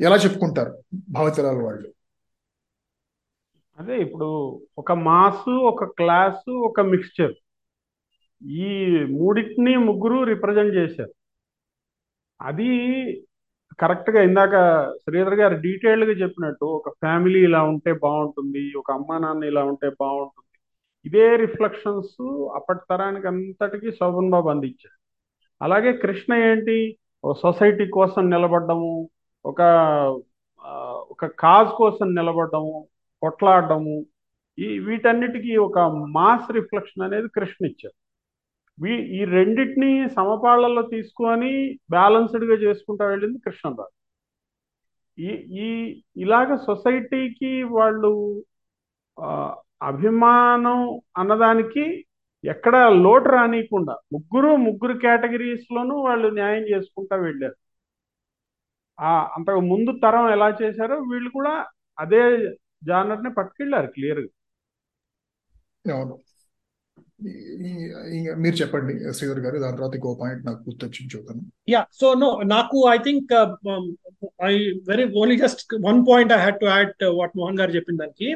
ఎలా 0.00 0.16
చెప్పుకుంటారు 0.16 0.82
భావతరాల 1.10 1.62
వాళ్ళు? 1.62 1.88
అదే 3.78 3.98
ఇప్పుడు 3.98 4.60
ఒక 4.78 4.92
మాసు 4.92 5.50
ఒక 5.50 5.84
క్లాసు 5.84 6.50
ఒక 6.50 6.80
మిక్స్చర్. 6.80 7.34
ఈ 8.44 8.88
మూడింటిని 9.10 9.76
ముగ్గురు 9.76 10.22
రిప్రజెంట్ 10.22 10.74
చేశారు. 10.74 11.12
అది 12.40 12.68
కరెక్ట్గా 13.80 14.22
ఇందాక 14.22 14.54
శ్రీధర్ 14.96 15.34
గారు 15.34 15.54
డీటెయిల్డ్గా 15.54 16.12
చెప్పినట్టు 16.12 16.64
ఒక 16.64 16.88
ఫ్యామిలీ 16.88 17.44
ఇలా 17.44 17.62
ఉంటే 17.62 17.92
బాగుంటుంది 17.92 18.72
ఒక 18.78 18.92
అమ్మా 18.92 19.18
నాన్న 19.18 19.44
ఇలా 19.44 19.64
ఉంటే 19.64 19.90
బాగుంటుంది. 20.00 20.58
ఇదే 21.04 21.36
రిఫ్లెక్షన్స్ 21.36 22.48
అప్పటి 22.54 22.80
తరానికి 22.90 23.26
అంతటికీ 23.26 23.90
శోభన్ 23.92 24.30
బాబు 24.30 24.48
అందించారు. 24.48 24.98
అలాగే 25.64 25.92
కృష్ణ 25.92 26.34
ఏంటి? 26.34 26.98
ఒక 27.24 27.38
సొసైటీ 27.42 27.86
కోసం 27.86 28.30
నిలబడ్డము 28.30 29.10
ఒక 29.44 29.60
ఒక 31.12 31.26
కాజ్ 31.38 31.70
కోసం 31.78 32.08
నిలబడ్డము 32.14 32.74
కొట్లాడము 33.22 33.96
ఈ 34.58 34.78
వీటన్నిటికీ 34.86 35.52
ఒక 35.60 35.78
మాస్ 36.16 36.48
రిఫ్లెక్షన్ 36.50 37.04
అనేది 37.06 37.28
కృష్ణ 37.28 37.62
ఇచ్చారు. 37.66 37.96
వీ 38.78 38.94
ఈ 39.16 39.24
రెండింటిని 39.30 39.88
సమపాళ్ళలో 40.10 40.82
తీసుకొని 40.92 41.52
బ్యాలన్స్డ్గా 41.90 42.56
చేసుకుంటా 42.64 43.04
వెళ్ళింది 43.06 43.38
కృష్ణరాజు 43.40 43.94
ఈ 45.18 45.30
ఈ 45.60 45.68
ఇలాగ 46.16 46.48
సొసైటీకి 46.66 47.52
వాళ్ళు 47.76 48.12
ఆ, 49.18 49.28
అభిమానం 49.82 50.78
అన్నదానికి 51.16 51.84
ఎక్కడ 52.44 52.76
లోటు 53.02 53.28
రానియకుండా 53.30 53.94
ముగ్గురు 54.12 54.50
ముగ్గురు 54.66 54.94
కేటగిరీస్ 54.98 55.66
లోనూ 55.72 55.96
వాళ్ళు 56.02 56.28
న్యాయం 56.36 56.64
చేసుకుంటా 56.70 57.16
వెళ్ళారు. 57.24 57.56
అంతకు 59.36 59.62
ముందు 59.70 59.90
తరం 60.02 60.26
ఎలా 60.34 60.48
చేశారో 60.60 60.96
వీళ్ళు 61.10 61.30
కూడా 61.30 61.52
అదే 61.98 62.22
జానర్ని 62.82 63.30
పట్టుకెళ్ళారు 63.38 63.88
క్లియర్గా 63.94 64.30
అవును 65.94 66.14
మీరు 68.42 68.56
చెప్పండి 68.60 68.92
శ్రీధర్ 69.16 69.42
గారు 69.44 69.56
దాని 69.62 69.76
తర్వాత 69.76 69.94
ఇంకో 69.94 70.10
పాయింట్ 70.20 70.46
నాకు 70.46 70.60
గుర్తొచ్చింది 70.66 71.12
చూద్దాం. 71.14 71.38
Yeah, 71.66 71.84
so 71.92 72.06
no, 72.14 72.28
Naku, 72.44 72.78
I 72.86 72.98
think 72.98 73.24
uh, 73.32 73.48
um, 73.66 73.84
I 74.42 74.52
very 74.84 75.04
only 75.14 75.36
just 75.36 75.58
one 75.82 76.00
point 76.04 76.30
I 76.32 76.40
had 76.46 76.56
to 76.60 76.68
add 76.68 76.92
uh, 77.00 77.12
what 77.14 77.32
Mohan 77.34 77.56
గారు 77.60 77.72
చెప్పిన 77.76 77.96
దానికి. 77.96 78.28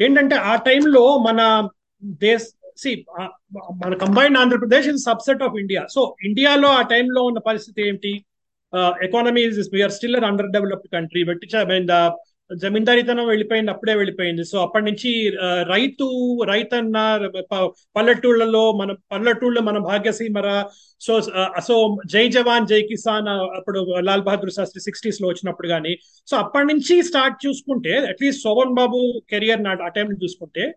ఏంటంటే 0.00 0.36
ఆ 0.46 0.54
టైంలో 0.66 1.04
మన 1.18 1.40
దేశ్ 2.22 2.46
సి 2.76 2.90
మన 3.80 3.92
combined 4.02 4.38
Andhra Pradesh 4.38 4.88
is 4.92 5.04
subset 5.10 5.42
of 5.42 5.56
India 5.62 5.82
so 5.94 6.00
ఇండియాలో 6.28 6.70
ఆ 6.78 6.82
టైంలో 6.92 7.22
ఉన్న 7.30 7.40
పరిస్థితి 7.48 7.80
ఏంటి? 7.88 8.12
Economy 8.76 9.46
we're 9.72 9.90
still 9.90 10.16
an 10.16 10.24
underdeveloped 10.52 10.92
country 10.92 11.24
బట్టి 11.24 11.48
జమీందారీతనం 12.62 13.26
వెళ్ళిపోయింది 13.26 13.70
అప్పుడే 13.70 13.94
వెళ్ళిపోయింది. 13.94 14.44
సో 14.44 14.62
అప్పటి 14.62 14.84
నుంచి 14.84 15.36
రైతు 15.62 16.06
రైతన్న 16.44 17.18
పల్లెటూళ్ళలో 17.96 18.72
మన 18.72 18.92
పల్లెటూళ్ళలో 19.12 19.62
మన 19.62 19.78
భాగ్యసీమర 19.78 20.64
సో 21.00 21.20
సో 21.66 21.98
జై 22.06 22.28
జవాన్ 22.28 22.66
జై 22.66 22.82
కిసాన్ 22.82 23.28
అప్పుడు 23.28 24.00
లాల్ 24.00 24.22
బహదూర్ 24.22 24.50
శాస్త్రి 24.50 24.80
సిక్స్టీస్లో 24.80 25.28
వచ్చినప్పుడు 25.28 25.68
కానీ 25.68 25.96
సో 26.30 26.36
అప్పటి 26.36 26.66
నుంచి 26.66 27.02
స్టార్ట్ 27.02 27.46
చూసుకుంటే 27.46 27.96
at least 27.96 28.42
Sobhan 28.42 28.74
Babu 28.74 29.20
career 29.30 29.64
not 29.64 29.82
ఆ 29.82 29.88
టైం 29.88 30.06
చూసుకుంటే 30.24 30.74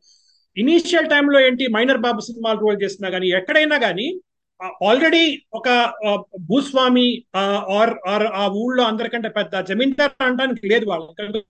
ఇనీషియల్ 0.58 1.10
టైంలో 1.10 1.40
ఏంటి 1.40 1.68
మైనర్ 1.68 1.98
బాబు 1.98 2.20
సినిమాలు 2.20 2.60
రోల్ 2.60 2.84
చేసినా 2.84 3.10
కానీ 3.10 3.30
ఎక్కడైనా 3.30 3.78
కానీ 3.78 4.22
ఆల్రెడీ 4.64 5.42
ఒక 5.54 5.70
ఆ, 6.08 6.24
భూస్వామి 6.40 7.24
ఆర్ 7.36 8.10
ఆర్ 8.10 8.24
ఆ 8.24 8.48
ఊళ్ళో 8.48 8.84
అందరికంటే 8.84 9.30
పెద్ద 9.30 9.62
జమీందార్ 9.62 10.24
అనడానికి 10.24 10.68
లేదు 10.68 10.86
వాళ్ళు 10.86 11.44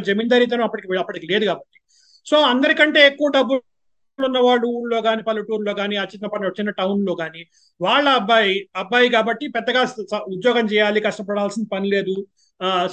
జమీందారీతనం 0.00 0.62
అప్పటికి 0.62 0.98
అప్పటికి 0.98 1.26
లేదు 1.26 1.44
కాబట్టి. 1.44 1.80
సో 2.26 2.36
అందరికంటే 2.36 3.06
ఎక్కువ 3.06 3.28
డబ్బు 3.28 3.62
ఉన్నవాడు 4.18 4.66
ఊళ్ళో 4.66 5.02
కానీ 5.02 5.22
పల్లెటూరులో 5.22 5.74
కానీ 5.74 5.96
ఆ 5.96 6.04
చిన్న 6.04 6.26
పని 6.26 6.46
చిన్న 6.46 6.70
టౌన్లో 6.70 7.14
కానీ 7.14 7.44
వాళ్ళ 7.80 8.08
అబ్బాయి 8.08 8.68
అబ్బాయి 8.76 9.08
కాబట్టి 9.08 9.48
పెద్దగా 9.48 9.82
ఉద్యోగం 10.28 10.66
చేయాలి 10.66 11.00
కష్టపడాల్సిన 11.00 11.64
పని 11.72 11.88
లేదు. 11.90 12.26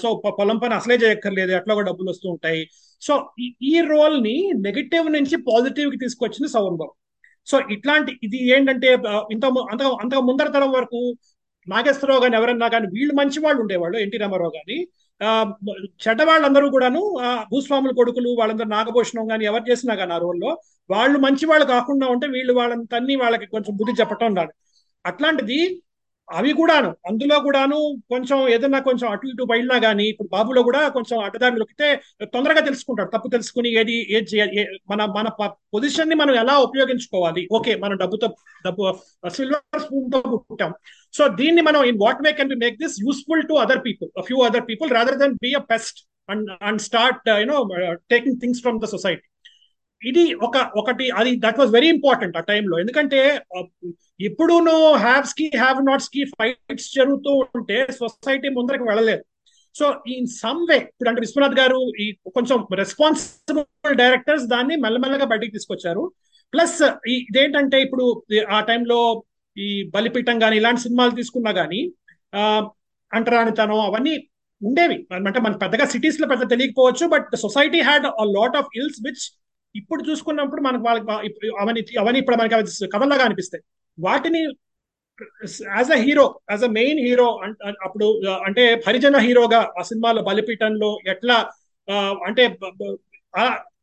సో 0.02 0.22
పొలం 0.40 0.58
పని 0.58 0.74
అసలే 0.74 0.96
చేయక్కర్లేదు 0.96 1.52
ఎట్లా 1.52 1.82
డబ్బులు 1.82 2.10
వస్తూ 2.10 2.30
ఉంటాయి. 2.30 2.70
సో 3.02 3.30
ఈ- 3.40 3.56
ఈ 3.62 3.82
రోల్ని 3.82 4.54
నెగటివ్ 4.56 5.14
నుంచి 5.14 5.36
పాజిటివ్కి 5.38 5.98
తీసుకొచ్చింది 5.98 6.52
సవన్ 6.52 6.78
బాబు 6.78 6.96
సో 7.48 7.56
ఇట్లాంటి 7.74 8.12
ఇది 8.24 8.40
ఏంటంటే 8.54 8.90
ఇంత 9.32 9.46
అంత 9.72 9.82
అంతకు 10.02 10.24
ముందర 10.28 10.50
తరం 10.52 10.72
వరకు 10.76 11.00
నాగేశ్వరరావు 11.68 12.22
కానీ 12.24 12.36
ఎవరన్నా 12.40 12.68
కానీ 12.72 12.88
వీళ్ళు 12.94 13.14
మంచి 13.20 13.40
వాళ్ళు 13.44 13.60
ఉండేవాళ్ళు 13.64 13.98
ఎన్టీ 14.00 14.18
రామారావు 14.22 14.54
కానీ 14.58 14.78
ఆ, 15.22 15.30
చెడ్డ 16.04 16.22
వాళ్ళందరూ 16.30 16.68
కూడాను 16.72 17.02
భూస్వాముల 17.52 17.92
కొడుకులు 18.00 18.30
వాళ్ళందరూ 18.40 18.70
నాగభూషణం 18.70 19.26
కానీ 19.30 19.44
ఎవరు 19.50 19.66
చేసినా 19.70 19.94
కానీ 19.96 20.14
ఆ 20.14 20.22
రోల్లో 20.24 20.50
వాళ్ళు 20.90 21.18
మంచి 21.26 21.46
వాళ్ళు 21.46 21.66
కాకుండా 21.72 22.06
ఉంటే 22.14 22.28
వీళ్ళు 22.34 22.54
వాళ్ళని 22.58 22.86
తన్ని 22.88 23.16
వాళ్ళకి 23.22 23.48
కొంచెం 23.54 23.74
బుద్ధి 23.80 23.94
చెప్పటం 24.02 24.28
ఉండాలి 24.32 24.54
అట్లాంటిది 25.06 25.60
అవి 26.30 26.52
కూడాను 26.54 26.90
అందులో 27.10 27.38
కూడాను 27.40 27.78
కొంచెం 28.10 28.38
ఏదన్నా 28.50 28.80
కొంచెం 28.80 29.08
అటు 29.12 29.26
ఇటు 29.28 29.44
బయలునా 29.52 29.78
కానీ 29.80 30.06
ఇప్పుడు 30.12 30.30
బాబులో 30.30 30.62
కూడా 30.64 30.82
కొంచెం 30.90 31.18
అడ్డదారి 31.20 31.56
దొరికితే 31.56 31.88
తొందరగా 32.34 32.62
తెలుసుకుంటాడు 32.62 33.10
తప్పు 33.16 33.30
తెలుసుకుని 33.30 33.70
ఏది 33.82 33.96
ఏది 34.16 34.28
చేయాలి 34.32 34.64
మన 34.92 35.06
మన 35.18 35.28
పొజిషన్ని 35.74 36.16
మనం 36.16 36.34
ఎలా 36.44 36.56
ఉపయోగించుకోవాలి? 36.68 37.44
ఓకే 37.58 37.74
మనం 37.76 37.96
డబ్బుతో 37.98 38.30
డబ్బు 38.66 38.84
సిల్వర్ 39.30 39.84
స్పూన్తో 39.86 40.20
పుట్టాం. 40.50 40.72
సో 41.14 41.24
దీన్ని 41.40 41.62
మనం 41.62 41.82
in 41.92 42.00
what 42.06 42.24
way 42.28 42.34
can 42.40 42.56
make 42.66 42.80
this 42.84 42.98
useful 43.06 43.44
to 43.52 43.56
other 43.66 43.84
people 43.88 44.10
few 44.30 44.40
other 44.50 44.66
people 44.72 44.92
rather 44.98 45.20
than 45.24 45.36
be 45.46 45.52
a 45.54 45.64
pest 45.74 46.00
and 46.30 46.50
and 46.70 46.82
start 46.82 47.30
you know 47.42 47.60
taking 48.14 48.40
things 48.42 48.62
from 48.62 48.80
the 48.80 48.90
society 48.96 49.26
ఇది 50.04 50.24
ఒక 50.46 50.58
ఒకటి 50.76 51.06
అది 51.20 51.32
దట్ 51.46 51.60
వాస్ 51.60 51.72
వెరీ 51.72 51.90
ఇంపార్టెంట్ 51.96 52.38
ఆ 52.38 52.44
టైంలో 52.52 52.76
ఎందుకంటే 52.80 53.20
ఇప్పుడు 54.30 54.56
హ్యావ్స్కి 55.06 55.46
have 55.64 55.80
నాట్స్కి 55.90 56.24
fights 56.40 56.90
జరుగుతూ 56.96 57.32
ఉంటే 57.58 57.78
సొసైటీ 58.00 58.50
ముందరకు 58.58 58.86
వెళ్ళలేదు. 58.90 59.24
సో 59.76 59.86
ఇన్ 60.16 60.28
సమ్ 60.42 60.62
వే 60.70 60.78
ఇప్పుడు 60.78 61.10
అంటే 61.10 61.22
విశ్వనాథ్ 61.22 61.56
గారు 61.60 61.80
ఈ 62.04 62.06
కొంచెం 62.36 62.58
రెస్పాన్సిబుల్ 62.82 63.96
డైరెక్టర్స్ 64.02 64.46
దాన్ని 64.46 64.76
మెల్లమెల్లగా 64.76 65.26
బయటికి 65.26 65.52
తీసుకొచ్చారు. 65.52 66.04
ప్లస్ 66.54 66.82
ఇదేంటంటే 67.16 67.78
ఇప్పుడు 67.82 68.06
ఆ 68.58 68.60
టైంలో 68.70 69.00
ఈ 69.58 69.70
బలిపీఠం 69.96 70.38
కానీ 70.40 70.56
ఇలాంటి 70.58 70.82
సినిమాలు 70.82 71.12
తీసుకున్నా 71.12 71.52
కానీ 71.52 71.82
అంటరానితనం 73.12 73.82
అవన్నీ 73.88 74.14
ఉండేవి. 74.62 74.98
అంటే 75.30 75.40
మన 75.40 75.54
పెద్దగా 75.64 75.86
సిటీస్లో 75.86 76.28
పెద్ద 76.28 76.44
తెలియకపోవచ్చు 76.50 77.06
but 77.08 77.30
society 77.36 77.82
had 77.82 78.06
a 78.24 78.26
lot 78.38 78.56
of 78.62 78.70
ills 78.76 79.00
which 79.08 79.24
ఇప్పుడు 79.76 80.02
చూసుకున్నప్పుడు 80.04 80.62
మనకు 80.62 80.84
వాళ్ళకి 80.84 81.08
అవన్నీ 81.62 81.82
అవన్నీ 81.98 82.20
ఇప్పుడు 82.20 82.38
మనకి 82.38 82.56
అవి 82.56 83.24
అనిపిస్తాయి. 83.24 83.64
వాటిని 83.98 84.42
as 85.76 85.92
a 85.92 86.00
hero 86.06 86.26
as 86.52 86.64
a 86.64 86.72
main 86.72 87.00
hero 87.00 87.28
అప్పుడు 87.86 88.06
అంటే 88.48 88.64
హరిజన 88.88 89.18
హీరోగా 89.18 89.62
ఆ 89.80 89.84
సినిమాలో 89.84 90.22
బలిపీఠంలో 90.22 90.90
ఎట్లా 91.14 91.38
అంటే 92.28 92.44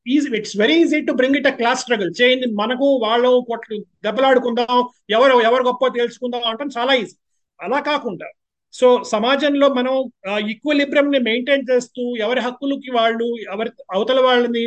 easy 0.07 0.29
it's 0.37 0.57
very 0.59 0.77
easy 0.83 0.99
to 1.01 1.13
bring 1.13 1.37
it 1.37 1.49
a 1.49 1.55
class 1.57 1.81
struggle 1.81 2.13
చేయండి 2.21 2.47
మనకు 2.55 2.87
వాళ్ళు 3.03 3.31
కొట్లు 3.49 3.77
దెబ్బలాడుకుందాం 4.05 4.77
ఎవరు 5.11 5.35
ఎవరు 5.41 5.65
గొప్ప 5.67 5.89
తెలుసుకుందాం 5.95 6.45
అంటే 6.53 6.65
చాలా 6.79 6.95
ఈజీ 6.95 7.17
అలా 7.61 7.79
కాకుండా 7.83 8.29
సో 8.75 8.89
సమాజంలో 9.13 9.67
మనం 9.79 9.95
ఈక్వలిబ్రియం 10.53 11.09
ని 11.15 11.19
మెయింటైన్ 11.29 11.65
చేస్తూ 11.71 12.03
ఎవరి 12.25 12.41
హక్కులకి 12.47 12.91
వాళ్ళు 12.99 13.27
ఎవరి 13.55 13.71
అవతల 13.95 14.21
వాళ్ళని 14.27 14.63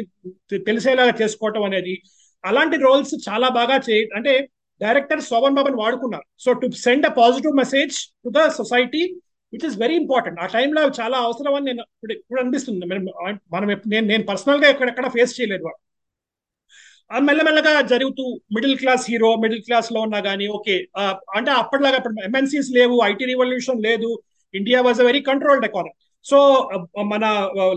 తెలిసేలాగా 0.68 1.14
చేసుకోవటం 1.22 1.64
అనేది 1.70 1.96
అలాంటి 2.44 2.78
రోల్స్ 2.86 3.14
చాలా 3.28 3.50
బాగా 3.60 3.76
చే 3.88 3.98
అంటే 4.18 4.34
డైరెక్టర్ 4.82 5.22
శోభన్ 5.30 5.56
బాబుని 5.58 5.78
వాడుకున్నారు. 5.84 6.26
So 6.44 6.50
to 6.62 6.68
send 6.86 7.06
a 7.10 7.12
positive 7.22 7.54
message 7.62 7.96
to 8.24 8.30
the 8.38 8.42
society 8.60 9.04
which 9.54 9.66
is 9.70 9.78
very 9.84 9.96
important 10.04 10.40
ఆ 10.44 10.48
టైంలో 10.56 10.82
చాలా 11.00 11.18
అవసరం 11.28 11.54
అని 11.58 11.66
నేను 11.70 11.84
ఇప్పుడు 11.96 12.14
ఇప్పుడు 12.20 12.42
అనిపిస్తుంది. 12.44 12.86
మనం 13.56 13.68
నేను 13.94 14.06
నేను 14.12 14.24
పర్సనల్గా 14.32 14.68
ఎక్కడెక్కడ 14.74 15.08
ఫేస్ 15.18 15.34
చేయలేదు. 15.40 15.70
మెల్లమెల్లగా 17.12 17.74
జరుగుతూ 17.92 18.24
మిడిల్ 18.56 18.78
క్లాస్ 18.82 19.04
హీరో 19.12 19.30
మిడిల్ 19.44 19.64
క్లాస్లో 19.68 20.00
ఉన్నా 20.08 20.20
కానీ 20.28 20.46
ఓకే 20.58 20.76
అంటే 21.38 21.52
అప్పటిలాగా 21.62 21.98
అప్పుడు 22.00 22.24
ఎంఎన్సీస్ 22.30 22.70
లేవు 22.78 22.96
ఐటీ 23.12 23.26
రివల్యూషన్ 23.34 23.84
లేదు 23.88 24.10
India 24.54 24.80
was 24.88 25.02
a 25.04 25.06
very 25.10 25.22
controlled 25.30 25.66
economy 25.70 25.94
so 26.26 26.38
మన 27.12 27.26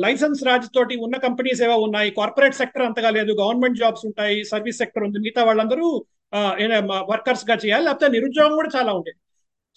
లైసెన్స్ 0.05 0.41
రాజ్ 0.49 0.67
తోటి 0.77 0.97
ఉన్న 1.07 1.17
కంపెనీస్ 1.27 1.61
ఏవో 1.67 1.77
ఉన్నాయి 1.87 2.11
కార్పొరేట్ 2.19 2.59
సెక్టర్ 2.61 2.85
అంతగా 2.89 3.11
లేదు 3.19 3.33
గవర్నమెంట్ 3.43 3.81
జాబ్స్ 3.83 4.05
ఉంటాయి 4.11 4.37
సర్వీస్ 4.53 4.81
సెక్టర్ 4.83 5.05
ఉంది 5.09 5.19
మిగతా 5.25 5.45
వాళ్ళందరూ 5.49 5.87
వర్కర్స్గా 7.12 7.57
చేయాలి 7.65 7.85
లేకపోతే 7.89 8.09
నిరుద్యోగం 8.17 8.55
కూడా 8.61 8.71
చాలా 8.77 8.93
ఉండేది. 8.99 9.19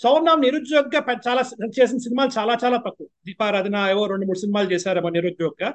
సౌర్ణం 0.02 0.38
నిరుద్యోగగా 0.46 1.00
చాలా 1.28 1.42
చేసిన 1.78 1.98
సినిమాలు 2.06 2.32
చాలా 2.38 2.54
చాలా 2.64 2.78
తక్కువ. 2.86 3.08
దీపారాధన 3.28 3.78
ఏవో 3.94 4.04
రెండు 4.12 4.26
మూడు 4.30 4.40
సినిమాలు 4.44 4.68
చేశారు 4.74 5.10
నిరుద్యోగగా. 5.18 5.70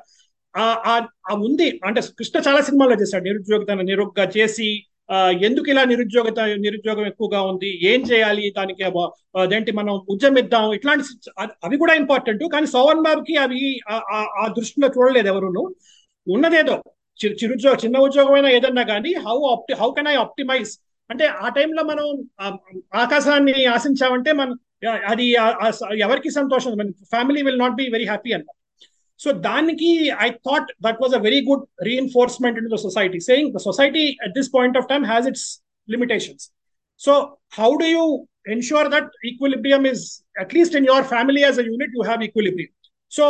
ఆ 0.57 1.35
ఉంది. 1.47 1.69
అంటే 1.87 2.01
కృష్ణ 2.19 2.41
చాలా 2.49 2.61
సినిమాల్లో 2.69 2.97
చేశాడు. 3.03 3.25
నిరుద్యోగితను 3.25 3.85
నిరుగ్గా 3.93 4.27
చేసి 4.37 4.69
ఎందుకు 5.47 5.69
ఇలా 5.71 5.83
నిరుద్యోగత 5.85 6.41
నిరుద్యోగం 6.65 7.07
ఎక్కువగా 7.07 7.41
ఉంది? 7.43 7.71
ఏం 7.93 8.01
చేయాలి 8.11 8.45
దానికి? 8.59 8.85
అదేంటి 9.43 9.73
మనం 9.73 9.95
ఉద్యమిద్దాం? 10.15 10.67
ఇట్లాంటి 10.73 11.05
అవి 11.67 11.77
కూడా 11.83 11.95
ఇంపార్టెంట్ 11.95 12.45
కానీ 12.55 12.67
సోవన్ 12.67 13.03
బాబుకి 13.07 13.37
అవి 13.37 13.61
ఆ 14.41 14.47
దృష్టిలో 14.59 14.89
చూడలేదు 14.97 15.29
ఎవరును. 15.35 15.65
ఉన్నదేదో. 16.27 16.77
చిరుద్యోగ 17.41 17.75
చిన్న 17.85 17.97
ఉద్యోగమైనా 17.99 18.49
ఏదన్నా 18.49 18.83
కానీ 18.83 19.11
how 19.27 19.37
opti 19.53 19.75
how 19.81 19.89
can 19.97 20.09
I 20.09 20.15
optimise 20.25 20.71
అంటే 21.11 21.25
ఆ 21.45 21.49
టైంలో 21.49 21.83
మనం 21.85 22.07
ఆకాశాన్ని 22.95 23.65
ఆశించామంటే 23.77 24.33
మనం 24.33 24.55
అది 25.13 25.27
ఎవరికి 26.07 26.31
సంతోషం? 26.31 26.73
Family 27.13 27.43
will 27.43 27.59
not 27.59 27.77
be 27.81 27.85
very 27.93 28.07
happy 28.07 28.33
అన్నమాట. 28.33 28.57
సో 29.20 29.30
దానికి 29.48 29.92
I 30.20 30.30
thought 30.48 30.70
that 30.86 31.00
was 31.02 31.16
a 31.16 31.22
very 31.26 31.42
good 31.48 31.64
reinforcement 31.88 32.58
in 32.62 32.70
the 32.74 32.80
society 32.86 33.20
saying 33.28 33.52
the 33.56 33.62
society 33.66 34.06
at 34.26 34.34
this 34.38 34.50
point 34.56 34.78
of 34.78 34.88
time 34.90 35.06
has 35.06 35.28
its 35.32 35.48
limitations 35.88 36.46
so 37.02 37.14
how 37.58 37.70
do 37.82 37.88
you 37.90 38.04
ensure 38.52 38.90
that 38.96 39.10
equilibrium 39.30 39.84
is 39.92 40.04
at least 40.44 40.76
in 40.80 40.88
your 40.92 41.08
family 41.14 41.42
as 41.42 41.60
a 41.60 41.66
unit 41.72 41.96
you 41.98 42.04
have 42.04 42.24
equilibrium 42.28 42.72
so 43.12 43.26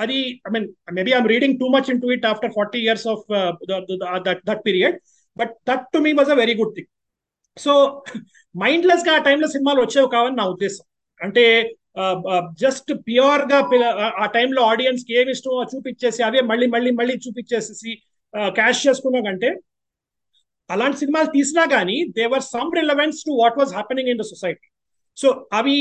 అది 0.00 0.18
I 0.46 0.50
mean 0.54 0.66
maybe 0.98 1.12
I'm 1.12 1.30
reading 1.34 1.56
too 1.60 1.68
much 1.68 1.88
into 2.00 2.10
it 2.16 2.26
after 2.26 2.52
forty 2.52 2.80
years 2.84 3.06
of 3.06 3.24
that 4.48 4.62
period 4.66 4.96
but 5.36 5.52
that 5.66 5.84
to 5.92 5.98
me 5.98 6.12
was 6.12 6.30
a 6.30 6.38
very 6.42 6.54
good 6.54 6.74
thing 6.76 6.90
so 7.56 7.72
mindless 8.54 9.04
గా 9.08 9.14
ఆ 9.16 9.22
టైంలో 9.24 9.48
సినిమాలు 9.48 9.80
వచ్చేవి 9.80 10.08
కావని 10.08 10.36
నా 10.36 10.44
ఉద్దేశం 10.46 10.84
అంటే 11.20 11.44
జస్ట్ 12.53 12.91
ప్యూర్గా 13.07 13.59
ఆ 14.23 14.25
టైంలో 14.25 14.61
ఆడియన్స్కి 14.63 15.13
ఏమి 15.13 15.31
ఇష్టమో 15.31 15.63
చూపించేసి 15.63 16.23
అవే 16.23 16.41
మళ్ళీ 16.41 16.67
మళ్ళీ 16.67 16.91
మళ్ళీ 16.91 17.15
చూపించేసి 17.15 17.91
క్యాష్ 18.33 18.87
చేసుకున్నా 18.87 19.19
కంటే 19.19 19.49
అలాంటి 20.69 20.97
సినిమాలు 20.97 21.29
తీసినా 21.31 21.65
కానీ 21.65 21.97
they were 22.09 22.41
some 22.41 22.71
relevance 22.75 23.19
to 23.23 23.31
what 23.31 23.57
was 23.57 23.73
happening 23.73 24.09
in 24.09 24.17
the 24.17 24.21
society 24.21 24.67
so 25.17 25.47
అవి 25.53 25.75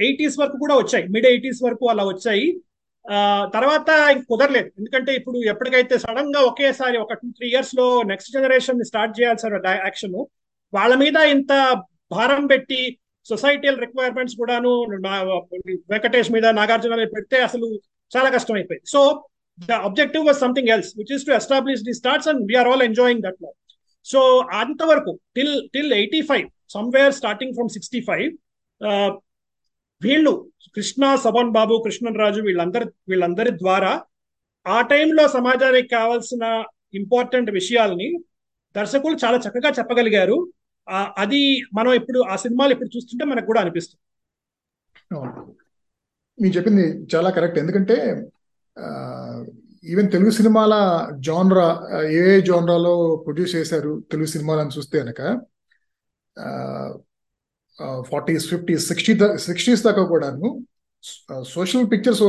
ఎయిటీస్ 0.00 0.38
వరకు 0.40 0.56
కూడా 0.58 0.74
వచ్చాయి. 0.74 1.04
మిడ్ 1.08 1.26
ఎయిటీస్ 1.26 1.62
వరకు 1.62 1.84
అలా 1.88 2.04
వచ్చాయి. 2.04 2.46
తర్వాత 3.54 3.90
కుదరలేదు. 4.28 4.70
ఎందుకంటే 4.78 5.12
ఇప్పుడు 5.14 5.38
ఎప్పటికైతే 5.38 5.98
సడన్గా 5.98 6.40
ఒకేసారి 6.40 6.96
ఒక 6.98 7.12
టూ 7.12 7.28
త్రీ 7.30 7.48
ఇయర్స్లో 7.48 8.02
నెక్స్ట్ 8.02 8.32
జనరేషన్ 8.32 8.84
స్టార్ట్ 8.84 9.20
చేయాల్సిన 9.20 9.60
యాక్షన్ 9.84 10.14
వాళ్ళ 10.72 10.94
మీద 10.94 11.16
ఇంత 11.34 11.52
భారం 12.10 12.46
పెట్టి 12.46 12.80
సొసైటీల్ 13.26 13.78
రిక్వైర్మెంట్స్ 13.78 14.36
కూడాను 14.36 14.72
వెంకటేష్ 15.92 16.30
మీద 16.30 16.46
నాగార్జున 16.60 16.94
మీద 16.94 17.08
పెడితే 17.16 17.38
అసలు 17.42 17.66
చాలా 18.12 18.28
కష్టం 18.30 18.54
అయిపోయింది 18.54 18.88
so 18.90 19.00
the 19.58 19.72
objective 19.88 20.24
was 20.26 20.38
something 20.38 20.68
else 20.68 20.90
which 20.96 21.12
is 21.12 21.26
to 21.26 21.32
establish 21.32 21.82
the 21.82 21.94
starts 21.94 22.28
and 22.28 22.42
we're 22.50 22.68
all 22.68 22.82
enjoying 22.82 23.22
that 23.22 23.40
life 23.42 23.58
so 24.06 24.20
అంతవరకు 24.60 25.12
till 25.34 25.56
till 25.72 25.92
eighty 25.92 26.22
five 26.22 26.46
somewhere 26.68 27.12
starting 27.12 27.54
from 27.54 27.68
sixty 27.68 28.00
five 28.00 28.26
వీళ్ళు 30.02 30.32
కృష్ణ 30.76 31.14
సబన్ 31.14 31.50
బాబు 31.50 31.74
కృష్ణన్ 31.84 32.18
రాజు 32.18 32.40
వీళ్ళందరి 32.40 32.86
వీళ్ళందరి 33.08 33.50
ద్వారా 33.58 33.92
ఆ 34.66 34.78
టైంలో 34.82 35.28
సమాజానికి 35.28 35.88
కావాల్సిన 35.88 36.44
ఇంపార్టెంట్ 36.94 37.50
విషయాల్ని 37.50 38.08
దర్శకులు 38.74 39.16
చాలా 39.24 39.38
చక్కగా 39.38 39.70
చెప్పగలిగారు. 39.78 40.36
అది 40.88 41.40
మనం 41.74 41.92
ఇప్పుడు 41.92 42.18
ఆ 42.32 42.36
సినిమాలు 42.36 42.72
ఇప్పుడు 42.72 42.90
చూస్తుంటే 42.96 43.24
మనకు 43.24 43.46
కూడా 43.46 43.60
అనిపిస్తుంది. 43.60 44.00
మీరు 46.38 46.54
చెప్పింది 46.56 46.84
చాలా 47.14 47.30
కరెక్ట్. 47.30 47.58
ఎందుకంటే 47.58 47.96
ఈవెన్ 49.84 50.10
తెలుగు 50.10 50.30
సినిమాల 50.30 50.74
జాన్రా 51.20 51.66
ఏ 52.20 52.40
జాన్రాలో 52.40 53.16
ప్రొడ్యూస్ 53.16 53.54
చేశారు 53.56 54.04
తెలుగు 54.10 54.26
సినిమాలను 54.26 54.70
చూస్తే 54.70 54.98
కనుక 54.98 55.20
ఫార్టీస్ 58.10 58.48
ఫిఫ్టీస్ 58.50 58.88
సిక్స్టీ 58.88 59.12
సిక్స్టీస్ 59.38 59.82
దాకా 59.82 60.02
కూడాను 60.04 60.48
సోషల్ 61.44 61.86
పిక్చర్స్ 61.90 62.22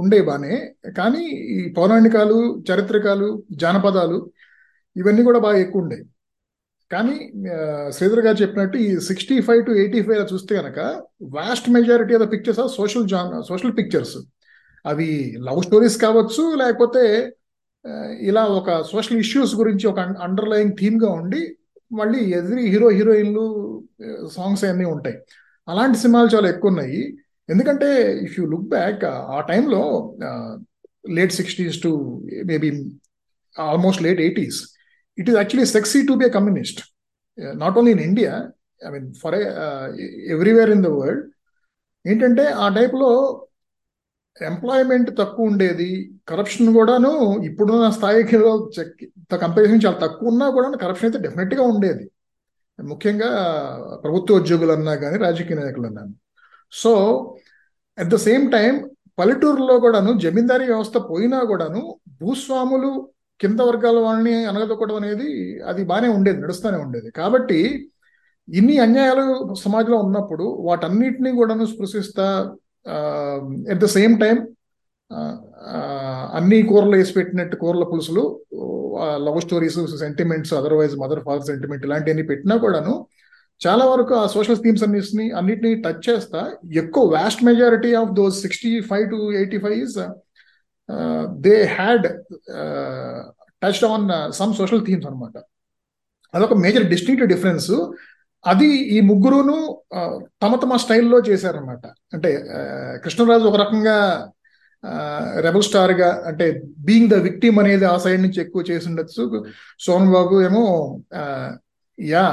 ఉండే 0.00 0.22
బానే 0.22 0.54
కానీ 0.96 1.24
ఈ 1.56 1.72
పౌరాణికాలు 1.76 2.38
చరిత్రకాలు 2.70 3.28
జానపదాలు 3.50 4.18
ఇవన్నీ 4.96 5.22
కూడా 5.22 5.38
బాగా 5.38 5.58
ఎక్కువ 5.58 5.82
ఉండేవి 5.82 6.04
కానీ 6.90 7.14
శ్రీధర్ 7.92 8.20
గారు 8.20 8.36
చెప్పినట్టు 8.42 8.76
ఈ 8.76 8.98
sixty 8.98 9.40
five 9.40 9.66
to 9.66 9.72
eighty 9.72 10.02
five 10.02 10.34
చూస్తే 10.34 10.54
కనుక 10.56 10.78
vast 11.22 11.70
majority 11.70 12.14
of 12.14 12.22
the 12.24 12.32
pictures 12.32 12.60
are 12.60 12.70
social 12.70 13.08
John 13.08 13.42
social 13.42 13.76
pictures 13.76 14.16
అవి 14.84 15.08
లవ్ 15.38 15.62
స్టోరీస్ 15.62 15.96
కావచ్చు 15.96 16.56
లేకపోతే 16.56 17.32
ఇలా 18.20 18.44
ఒక 18.60 18.82
సోషల్ 18.82 19.18
ఇష్యూస్ 19.18 19.54
గురించి 19.56 19.86
ఒక 19.86 20.00
అండర్లయింగ్ 20.00 20.76
థీమ్గా 20.80 21.08
ఉండి 21.12 21.42
మళ్ళీ 21.92 22.20
ఎదిరి 22.30 22.62
హీరో 22.68 22.88
హీరోయిన్లు 22.88 23.44
సాంగ్స్ 24.36 24.64
అన్నీ 24.64 24.84
ఉంటాయి. 24.84 25.16
అలాంటి 25.68 25.98
సినిమాలు 25.98 26.28
చాలా 26.36 26.48
ఎక్కువ 26.48 26.70
ఉన్నాయి. 26.70 27.00
ఎందుకంటే 27.48 27.88
ఇఫ్ 28.24 28.40
యూ 28.40 28.46
లుక్ 28.46 28.68
బ్యాక్ 28.68 29.04
ఆ 29.04 29.40
టైంలో 29.40 29.82
late 31.10 31.32
sixties 31.32 31.82
to 31.82 31.90
maybe 32.44 32.70
almost 33.56 34.02
late 34.02 34.20
eighties 34.20 34.58
it 35.18 35.28
is 35.28 35.36
actually 35.36 35.66
sexy 35.66 36.00
to 36.06 36.16
be 36.16 36.26
a 36.26 36.30
communist. 36.30 36.78
Uh, 37.38 37.54
not 37.54 37.76
only 37.76 37.92
in 37.92 38.00
India, 38.00 38.32
I 38.80 38.90
mean, 38.90 39.06
for 39.14 39.32
in 40.74 40.84
the 40.86 40.90
world 40.98 41.24
ఏంటంటే 42.04 42.44
ఆ 42.64 42.66
టైప్లో 42.68 43.10
ఎంప్లాయ్మెంట్ 44.40 45.10
తక్కువ 45.18 45.50
ఉండేది 45.50 45.88
corruption 46.28 46.68
కూడాను 46.74 47.12
ఇప్పుడున్న 47.48 47.86
స్థాయికి 47.90 48.38
కంపారిజన్ 49.44 49.82
చాలా 49.86 49.98
తక్కువ 50.04 50.32
ఉన్నా 50.32 50.46
కూడా 50.56 50.68
కరప్షన్ 50.84 51.08
అయితే 51.08 51.20
డెఫినెట్గా 51.26 51.62
ఉండేది. 51.72 52.04
ముఖ్యంగా 52.78 53.30
ప్రభుత్వ 54.04 54.38
ఉద్యోగులు 54.40 54.72
అన్నా 54.72 54.94
కానీ 55.02 55.16
రాజకీయ 55.26 55.56
నాయకులు 55.60 55.86
అన్నా 55.90 56.02
so 56.72 56.92
at 57.98 58.10
the 58.14 58.18
same 58.26 58.44
time 58.52 58.74
పల్లెటూరులో 59.18 59.74
కూడాను 59.84 60.10
జమీందారీ 60.24 60.66
వ్యవస్థ 60.72 60.96
పోయినా 61.10 61.38
కూడాను 61.50 61.82
భూస్వాములు 62.20 62.90
కింద 63.40 63.60
వర్గాల 63.60 63.98
వాళ్ళని 63.98 64.44
అనగదొక్కడం 64.44 64.96
అనేది 64.96 65.28
అది 65.62 65.84
బాగానే 65.84 66.08
ఉండేది 66.08 66.38
నడుస్తూనే 66.40 66.78
ఉండేది. 66.78 67.10
కాబట్టి 67.10 67.60
ఇన్ని 68.48 68.78
అన్యాయాలు 68.78 69.54
సమాజంలో 69.54 69.98
ఉన్నప్పుడు 69.98 70.44
వాటన్నిటినీ 70.68 71.30
కూడాను 71.32 71.64
స్పృశిస్తా 71.66 72.26
ఎట్ 73.72 73.80
ద 73.80 73.84
సేమ్ 73.96 74.20
టైం 74.20 74.36
అన్ని 76.34 76.62
కూరలు 76.62 76.96
వేసి 76.96 77.12
పెట్టినట్టు 77.12 77.56
కూరల 77.56 77.84
పులుసులు 77.84 78.22
love 79.26 79.40
stories 79.40 79.78
sentiments 79.98 80.54
otherwise 80.54 80.94
mother 80.96 81.22
father 81.24 81.46
sentiment 81.46 81.84
ఇలాంటివన్నీ 81.84 82.22
పెట్టినా 82.22 82.56
కూడాను 82.56 82.94
చాలా 83.60 83.84
వరకు 83.86 84.14
ఆ 84.14 84.26
సోషల్ 84.26 84.56
థీమ్స్ 84.56 84.82
అన్నిటిని 84.82 85.26
అన్నిటిని 85.30 85.70
టచ్ 85.82 86.02
చేస్తా. 86.08 86.40
ఎక్కువ 86.74 87.04
vast 87.14 87.44
majority 87.44 87.92
of 87.94 88.10
those 88.12 88.38
sixty 88.42 88.72
five 88.80 89.06
to 89.10 89.18
eighty 89.32 89.58
five 89.58 89.78
is 89.84 89.98
they 91.40 91.64
had 91.64 92.06
touched 93.62 93.84
on 93.84 94.32
some 94.32 94.54
social 94.54 94.86
themes 94.86 95.06
అనమాట 95.06 95.36
అదొక 96.34 96.54
మేజర్ 96.54 96.84
డిస్టింక్ట్ 96.84 97.26
డిఫరెన్స్ 97.26 97.70
అది 98.44 98.66
ఈ 98.66 99.00
ముగ్గురును 99.00 99.56
తమ 100.42 100.56
తమ 100.56 100.76
స్టైల్లో 100.76 101.18
చేశారనమాట 101.20 101.86
అంటే 102.14 102.30
కృష్ణరాజు 103.04 103.44
ఒక 103.44 103.56
రకంగా 103.56 103.96
రెబల్ 105.36 105.62
స్టార్గా 105.62 106.22
అంటే 106.26 106.46
బీయింగ్ 106.78 107.10
ద 107.10 107.14
విక్టిమ్ 107.14 107.58
అనేది 107.58 107.84
ఆ 107.84 107.96
సైడ్ 107.96 108.22
నుంచి 108.22 108.40
ఎక్కువ 108.40 108.62
చేసి 108.70 108.88
ఉండొచ్చు. 108.88 109.44
సోన్ 109.78 110.12
బాబు 110.12 110.42
ఏమో 110.42 110.64
యా 111.98 112.24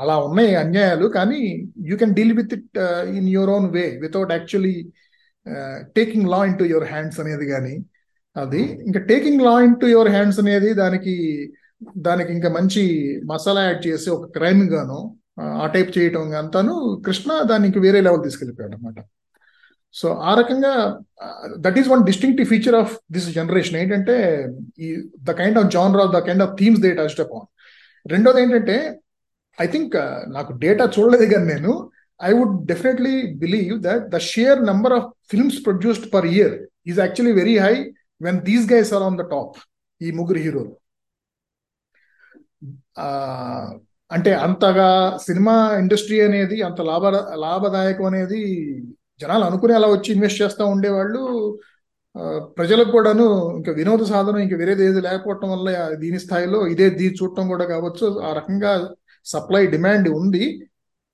అలా 0.00 0.18
ఉన్నాయి 0.18 0.54
అన్యాయాలు 0.54 1.06
కానీ 1.06 1.68
you 1.84 1.96
can 1.96 2.14
deal 2.14 2.32
with 2.32 2.54
it 2.54 2.78
in 3.08 3.28
your 3.28 3.50
own 3.50 3.70
way 3.70 3.98
without 4.00 4.32
actually 4.32 4.76
taking 5.96 6.28
law 6.28 6.44
into 6.58 6.64
your 6.64 6.84
hands 6.84 7.20
అనేది 7.20 7.46
కానీ 7.46 7.74
అది. 8.38 8.62
ఇంకా 8.86 9.00
taking 9.08 9.42
law 9.42 9.54
into 9.80 9.86
your 9.86 10.10
hands 10.10 10.40
అనేది 10.40 10.70
దానికి 10.74 11.14
దానికి 12.06 12.30
ఇంకా 12.32 12.48
మంచి 12.50 12.82
మసాలా 13.30 13.62
యాడ్ 13.64 13.80
చేసి 13.86 14.08
ఒక 14.10 14.26
క్రైమ్ 14.36 14.62
గాను 14.72 14.98
ఆ 15.58 15.66
టైప్ 15.74 15.90
చేయటం 15.96 16.32
అంతాను 16.40 16.72
కృష్ణ 17.06 17.30
దానికి 17.50 17.78
వేరే 17.78 18.00
లెవెల్ 18.00 18.24
తీసుకెళ్ళిపోయాడు 18.24 18.74
అనమాట 18.74 19.00
సో 19.94 20.08
ఆ 20.22 20.32
రకంగా 20.34 20.72
that 21.58 21.78
is 21.78 21.88
one 21.88 22.02
distinctive 22.04 22.48
feature 22.48 22.76
of 22.76 22.94
this 23.12 23.28
generation 23.32 23.76
ఏంటంటే 23.76 24.16
ఈ 24.78 24.88
the 25.22 25.34
kind 25.38 25.58
of 25.60 25.68
genre 25.68 26.10
the 26.16 26.20
kind 26.26 26.44
of 26.46 26.54
themes 26.58 26.80
they 26.80 26.90
touched 26.98 27.22
upon 27.26 27.46
రెండోది 28.06 28.40
ఏంటంటే 28.42 28.76
ఐ 29.58 29.66
థింక్ 29.66 29.94
నాకు 30.28 30.52
డేటా 30.58 30.84
చూడలేదు 30.96 31.28
కానీ 31.32 31.46
నేను 31.54 31.72
I 32.20 32.32
would 32.32 32.56
definitely 32.66 33.14
believe 33.42 33.76
that 33.82 34.04
the 34.08 34.20
sheer 34.28 34.60
number 34.62 34.94
of 34.94 35.08
films 35.30 35.60
produced 35.64 36.08
per 36.14 36.28
year 36.34 36.54
is 36.86 36.98
actually 36.98 37.34
very 37.34 37.56
high 37.58 37.74
when 38.20 38.40
these 38.48 38.66
guys 38.72 38.90
are 38.96 39.04
on 39.08 39.18
the 39.20 39.24
top 39.34 39.56
ఈ 40.00 40.10
ముగ్గురు 40.18 40.40
హీరోలు 40.46 40.72
అంటే 44.10 44.30
అంతగా 44.46 44.88
సినిమా 45.26 45.54
ఇండస్ట్రీ 45.82 46.18
అనేది 46.26 46.56
అంత 46.68 46.80
లాభ 46.90 47.04
లాభదాయకం 47.44 48.06
అనేది 48.10 48.40
జనాలు 49.20 49.44
అనుకుని 49.48 49.72
అలా 49.78 49.88
వచ్చి 49.94 50.10
ఇన్వెస్ట్ 50.14 50.40
చేస్తూ 50.42 50.64
ఉండేవాళ్ళు 50.74 51.20
ప్రజలకు 52.58 52.90
కూడాను 52.96 53.26
ఇంకా 53.58 53.72
వినోద 53.78 54.02
సాధనం 54.12 54.40
ఇంకా 54.44 54.56
వేరేది 54.60 54.84
ఏది 54.88 55.00
లేకపోవటం 55.06 55.48
వల్ల 55.54 55.68
దీని 56.02 56.18
స్థాయిలో 56.24 56.60
ఇదే 56.72 56.86
దీ 57.00 57.06
చూడటం 57.20 57.44
కూడా 57.52 57.64
కావచ్చు. 57.72 58.06
ఆ 58.28 58.30
రకంగా 58.38 58.72
సప్లై 59.26 59.62
డిమాండ్ 59.74 60.08
ఉంది. 60.20 60.44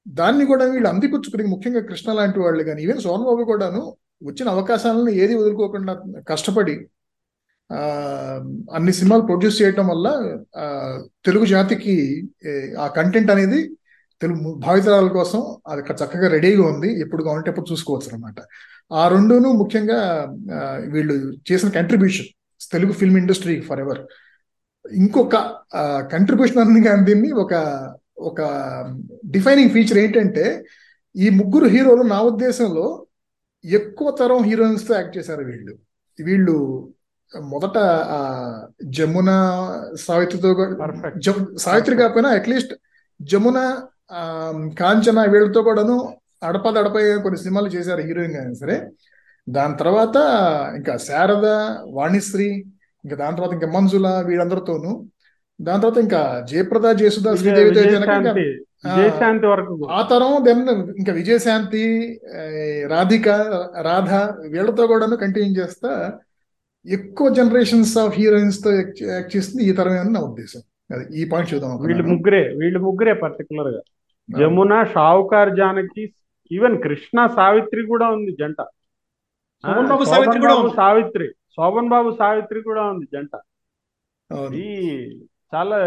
దాన్ని 0.07 0.45
కూడా 0.53 0.64
వీళ్ళు 0.73 0.88
అందిపుచ్చుకుని 0.93 1.45
ముఖ్యంగా 1.53 1.83
కృష్ణ 1.90 2.09
లాంటి 2.19 2.38
వాళ్ళు 2.45 2.62
కానీ 2.69 2.81
ఈవెన్ 2.87 3.01
సోన్ 3.07 3.23
బాబు 3.29 3.45
కూడాను 3.53 3.83
వచ్చిన 4.29 4.49
అవకాశాలను 4.57 5.11
ఏది 5.23 5.35
వదులుకోకుండా 5.40 5.93
కష్టపడి 6.31 6.75
అన్ని 7.70 8.92
సినిమాలు 8.92 9.22
ప్రొడ్యూస్ 9.22 9.62
చేయటం 9.62 9.87
వల్ల 9.87 10.09
తెలుగు 11.24 11.46
జాతికి 11.46 12.24
ఆ 12.79 12.87
కంటెంట్ 12.87 13.31
అనేది 13.31 13.77
తెలుగు 14.20 14.55
భావితరాల 14.55 15.09
కోసం 15.09 15.57
అది 15.66 15.83
చక్కగా 15.83 16.29
రెడీగా 16.29 16.66
ఉంది. 16.66 17.00
ఎప్పుడు 17.00 17.22
కావాలంటే 17.22 17.50
ఎప్పుడు 17.50 17.70
చూసుకోవచ్చు 17.72 18.09
అనమాట 18.12 18.40
ఆ 18.92 19.09
రెండును 19.09 19.53
ముఖ్యంగా 19.53 19.98
వీళ్ళు 20.92 21.33
చేసిన 21.53 21.68
contribution 21.68 22.29
Telugu 22.72 22.92
film 22.92 23.18
industry 23.18 23.61
forever 23.81 24.00
ఇంకొక 24.96 25.37
కంట్రిబ్యూషన్ 26.12 26.59
అంది 26.59 26.81
కానీ 26.83 27.05
దీన్ని 27.05 27.33
ఒక 27.33 27.55
ఒక 28.18 28.40
డిఫైనింగ్ 29.31 29.70
ఫీచర్ 29.70 29.98
ఏంటంటే 29.98 30.64
ఈ 31.16 31.31
ముగ్గురు 31.31 31.66
హీరోలు 31.66 32.03
నా 32.03 32.20
ఉద్దేశంలో 32.20 33.07
ఎక్కువ 33.64 34.11
తరం 34.11 34.42
హీరోయిన్స్తో 34.42 34.94
యాక్ట్ 34.94 35.18
చేశారు 35.18 35.44
వీళ్ళు. 35.44 35.74
వీళ్ళు 36.18 36.57
మొదట 37.32 37.78
జమున 38.96 39.30
సావిత్రితో 40.06 40.50
సావిత్రి 41.58 41.96
కాకపోయినా 41.96 42.30
అట్లీస్ట్ 42.30 42.74
జమున 43.20 43.58
కాంచన 44.78 45.20
వీళ్ళతో 45.24 45.62
కూడాను 45.62 45.96
అడపదడపై 46.42 47.04
కొన్ని 47.22 47.38
సినిమాలు 47.38 47.68
చేశారు 47.68 48.00
హీరోయిన్ 48.00 48.37
అయినా 48.37 48.54
సరే. 48.54 48.76
దాని 49.46 49.76
తర్వాత 49.76 50.16
ఇంకా 50.76 50.96
శారద 50.98 51.46
వాణిశ్రీ 51.94 52.48
ఇంకా 53.04 53.16
దాని 53.16 53.37
తర్వాత 53.37 53.52
ఇంకా 53.52 53.66
మంజుల 53.66 54.08
వీళ్ళందరితోనూ. 54.26 54.92
దాని 55.60 55.80
తర్వాత 55.82 55.98
ఇంకా 55.98 56.20
జయప్రద 56.50 56.87
జయసుధ 56.92 57.34
శ్రీదేవితో 57.34 57.80
విజయశాంతి 57.80 59.46
వరకు 59.46 59.74
ఆ 59.90 60.02
తరం 60.02 60.32
దెన్ 60.44 60.62
ఇంకా 60.98 61.12
విజయశాంతి 61.12 61.84
రాధిక 62.87 63.28
రాధ 63.80 64.10
వీళ్ళతో 64.50 64.87
కూడాను 64.87 65.16
కంటిన్యూ 65.16 65.62
చేస్తా 65.62 65.92
ఎక్కువ 66.87 67.27
జనరేషన్స్ 67.38 67.99
ఆఫ్ 67.99 68.16
హీరోయిన్స్తో 68.18 68.70
యాక్ట్ 68.77 69.33
చేస్తుంది 69.37 69.62
ఈ 69.68 69.73
తరమే 69.73 69.99
అని 69.99 70.12
నా 70.12 70.20
ఉద్దేశం. 70.20 70.62
అది 70.94 71.05
ఈ 71.20 71.23
పాయింట్ 71.33 71.51
చూద్దాం 71.55 71.70
వీళ్ళు 71.87 72.05
ముగ్గురే 72.09 72.42
వీళ్ళు 72.61 72.79
ముగ్గురే 72.79 73.12
పర్టికులర్గా. 73.12 73.81
జమున 74.38 74.75
షావుకార్ 74.94 75.53
జానకి 75.57 76.03
ఈవెన్ 76.53 76.77
కృష్ణ 76.83 77.27
సావిత్రి 77.37 77.83
కూడా 77.87 78.07
ఉంది 78.16 78.33
జంట. 78.40 78.61
సావిత్రి 80.77 81.29
శోభన్ 81.57 81.88
బాబు 81.88 82.11
సావిత్రి 82.18 82.61
కూడా 82.62 82.83
ఉంది 82.92 83.07
జంట. 83.14 83.35
ఈ 84.55 84.68
చాలా 85.55 85.79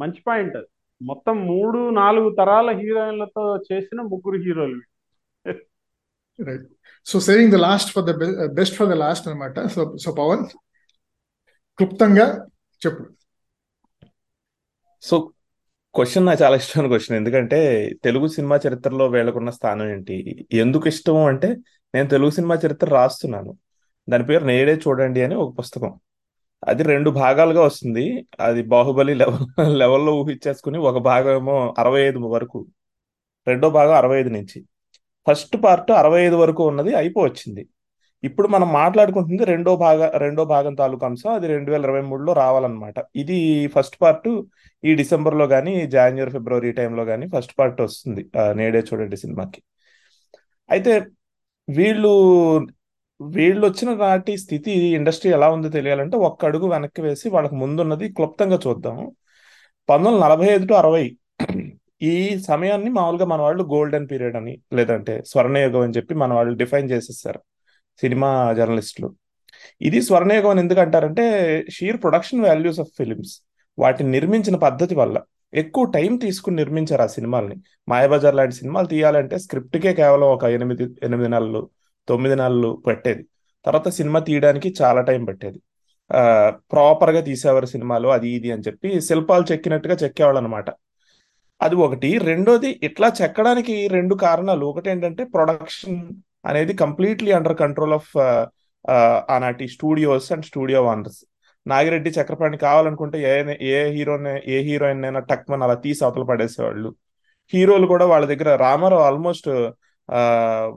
మంచి 0.00 0.20
పాయింట్ 0.26 0.56
అది. 0.56 0.70
మొత్తం 1.02 1.36
మూడు 1.46 1.78
నాలుగు 1.90 2.28
తరాల 2.38 2.70
హీరోయిన్లతో 2.70 3.44
చేసిన 3.72 4.00
ముగ్గురు 4.00 4.38
హీరోలు. 4.42 4.80
Right 6.38 6.68
so 7.06 7.20
saving 7.20 7.52
the 7.52 7.54
last 7.54 7.92
for 7.92 8.04
the 8.04 8.10
best 8.46 8.76
for 8.76 8.88
the 8.88 8.92
last 8.92 9.28
అనమాట 9.28 9.66
సో 9.66 9.96
సో 9.96 10.12
పవన్ 10.12 10.44
క్లుప్తంగా 11.76 12.46
చెప్పు. 12.86 13.04
సో 15.02 15.32
క్వశ్చన్ 15.94 16.26
నాకు 16.26 16.42
చాలా 16.42 16.56
ఇష్టమైన 16.56 16.88
క్వశ్చన్ 16.88 17.16
ఎందుకంటే 17.16 17.90
తెలుగు 18.04 18.26
సినిమా 18.26 18.60
చరిత్రలో 18.68 19.06
వీళ్ళకున్న 19.06 19.50
స్థానం 19.50 19.88
ఏంటి? 19.90 20.46
ఎందుకు 20.52 20.88
ఇష్టం 20.88 21.16
అంటే 21.16 21.56
నేను 21.94 22.08
తెలుగు 22.08 22.30
సినిమా 22.30 22.54
చరిత్ర 22.66 22.88
రాస్తున్నాను. 22.88 23.58
దాని 24.08 24.24
పేరు 24.26 24.44
నేడే 24.44 24.74
చూడండి 24.74 25.22
అని 25.22 25.34
ఒక 25.34 25.58
పుస్తకం. 25.58 26.00
అది 26.68 26.82
రెండు 26.82 27.10
భాగాలుగా 27.10 27.62
వస్తుంది. 27.62 28.26
అది 28.40 28.62
బాహుబలి 28.62 29.14
లెవెల్ 29.14 29.78
లెవెల్లో 29.78 30.14
ఊహించేసుకుని 30.14 30.78
ఒక 30.78 30.98
భాగం 30.98 31.36
ఏమో 31.36 31.74
అరవై 31.78 32.02
ఐదు 32.02 32.18
వరకు. 32.18 32.66
రెండో 33.46 33.70
భాగం 33.70 33.94
అరవై 33.94 34.20
ఐదు 34.20 34.28
నుంచి. 34.28 34.64
ఫస్ట్ 35.26 35.56
పార్ట్ 35.64 35.90
అరవై 36.00 36.20
ఐదు 36.26 36.36
వరకు 36.42 36.62
ఉన్నది 36.72 36.92
అయిపోవచ్చింది. 37.00 37.62
ఇప్పుడు 38.28 38.48
మనం 38.54 38.68
మాట్లాడుకుంటుంది 38.80 39.44
రెండో 39.52 39.72
భాగ 39.84 40.00
రెండో 40.24 40.42
భాగం 40.54 40.74
తాలూకు 40.80 41.04
అంశం 41.08 41.30
అది 41.38 41.46
రెండు 41.54 41.70
వేల 41.72 41.82
ఇరవై 41.88 42.02
మూడులో 42.10 42.32
రావాలన్నమాట. 42.42 42.98
ఇది 43.22 43.38
ఫస్ట్ 43.76 43.96
పార్ట్ 44.02 44.28
ఈ 44.84 44.92
డిసెంబర్లో 45.00 45.46
కానీ 45.54 45.72
జాన్యువరి 45.94 46.32
ఫిబ్రవరి 46.36 46.70
టైంలో 46.80 47.04
కానీ 47.10 47.26
ఫస్ట్ 47.34 47.54
పార్ట్ 47.60 47.80
వస్తుంది 47.86 48.24
నేడే 48.60 48.82
చూడండి 48.90 49.18
సినిమాకి. 49.24 49.60
అయితే 50.70 50.92
వీళ్ళు 51.68 52.12
వీళ్ళు 53.20 53.64
వచ్చిన 53.66 53.90
నాటి 54.04 54.32
స్థితి 54.44 54.72
ఇండస్ట్రీ 54.98 55.28
ఎలా 55.36 55.48
ఉందో 55.54 55.68
తెలియాలంటే 55.76 56.16
ఒక్క 56.28 56.40
అడుగు 56.50 56.66
వెనక్కి 56.74 57.00
వేసి 57.06 57.26
వాళ్ళకి 57.34 57.56
ముందున్నది 57.62 58.06
క్లుప్తంగా 58.18 58.58
చూద్దాం 58.66 58.96
పంతొమ్మిది 59.88 60.14
వందల 60.14 60.24
నలభై 60.26 60.48
ఐదు 60.54 60.64
టు 60.70 60.74
అరవై 60.74 61.04
ఈ 62.02 62.38
సమయాన్ని 62.38 62.90
మామూలుగా 62.90 63.24
మన 63.24 63.40
వాళ్ళు 63.40 63.62
గోల్డెన్ 63.62 64.08
పీరియడ్ 64.10 64.36
అని 64.36 64.58
లేదంటే 64.72 65.22
స్వర్ణయుగం 65.26 65.80
అని 65.80 65.92
చెప్పి 65.96 66.14
మన 66.14 66.32
వాళ్ళు 66.32 66.54
డిఫైన్ 66.56 66.90
చేసేస్తారు 66.90 67.40
సినిమా 68.00 68.52
జర్నలిస్టులు 68.52 69.14
ఇది 69.80 70.02
స్వర్ణయుగం 70.02 70.50
అని 70.50 70.60
ఎందుకు 70.60 70.80
అంటారంటే 70.80 71.24
sheer 71.70 72.02
production 72.02 72.44
values 72.44 72.80
of 72.80 72.88
films 72.98 73.34
వాటిని 73.78 74.10
నిర్మించిన 74.10 74.56
పద్ధతి 74.56 74.94
వల్ల 74.94 75.22
ఎక్కువ 75.54 75.84
టైం 75.84 76.16
తీసుకుని 76.16 76.56
నిర్మించారు 76.56 77.02
ఆ 77.02 77.06
సినిమాల్ని. 77.06 77.56
మాయాబజార్ 77.88 78.34
లాంటి 78.34 78.54
సినిమాలు 78.54 78.86
తీయాలంటే 78.86 79.38
స్క్రిప్ట్కే 79.38 79.92
కేవలం 79.94 80.28
ఒక 80.28 80.44
ఎనిమిది 80.44 80.84
ఎనిమిది 81.02 81.28
నెలలు 81.28 81.70
తొమ్మిది 82.08 82.36
నెలలు 82.36 82.82
పెట్టేది. 82.86 83.26
తర్వాత 83.64 83.88
సినిమా 83.88 84.20
తీయడానికి 84.20 84.74
చాలా 84.82 85.00
టైం 85.00 85.24
పట్టేది. 85.24 85.60
ప్రాపర్గా 86.72 87.20
తీసేవారు 87.20 87.66
సినిమాలు 87.66 88.08
అది 88.08 88.28
ఇది 88.28 88.52
అని 88.52 88.62
చెప్పి 88.66 89.00
శిల్పాలు 89.00 89.44
చెక్కినట్టుగా 89.52 89.96
చెక్కేవాళ్ళు 90.04 90.40
అనమాట 90.40 90.70
అది 91.64 91.76
ఒకటి. 91.86 92.10
రెండోది 92.30 92.70
ఇట్లా 92.88 93.08
చెక్కడానికి 93.20 93.74
రెండు 93.96 94.14
కారణాలు. 94.24 94.64
ఒకటి 94.72 94.88
ఏంటంటే 94.92 95.22
ప్రొడక్షన్ 95.34 95.98
అనేది 96.50 96.72
కంప్లీట్లీ 96.82 97.30
అండర్ 97.38 97.56
కంట్రోల్ 97.62 97.94
ఆఫ్ 97.98 98.12
ఆనాటి 99.34 99.66
studios 99.74 100.28
and 100.34 100.46
studio 100.50 100.80
owners. 100.92 101.20
Nagi Reddy 101.66 102.10
Chakrapani 102.18 102.56
కావాలనుకుంటే 102.66 103.18
ఏ 103.32 103.34
ఏ 103.74 103.78
హీరోని 103.96 104.32
ఏ 104.54 104.56
హీరోయిన్ 104.68 105.04
అయినా 105.08 105.20
టక్మన్ 105.30 105.64
అలా 105.66 105.76
తీసి 105.84 106.00
అవతల 106.06 106.24
పడేసేవాళ్ళు. 106.30 106.90
హీరోలు 107.52 107.86
కూడా 107.92 108.04
వాళ్ళ 108.12 108.24
దగ్గర 108.32 108.50
రామారావు 108.66 109.04
ఆల్మోస్ట్ 109.08 109.48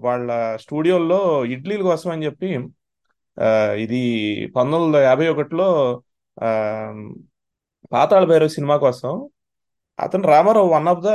వాళ్ళ 0.06 0.30
స్టూడియోల్లో 0.64 1.20
ఇడ్లీల 1.54 1.82
కోసం 1.90 2.10
అని 2.14 2.26
చెప్పి 2.28 2.50
ఇది 3.84 4.02
పంతొమ్మిది 4.56 4.86
వందల 4.86 5.00
యాభై 5.10 5.28
ఒకటిలో 5.34 5.68
పాతాళ 7.94 8.24
భైరవ్ 8.32 8.54
సినిమా 8.58 8.76
కోసం 8.86 9.12
అతను 10.00 10.26
Rama Rao 10.34 10.70
one 10.76 10.88
of 10.94 11.04
the 11.08 11.10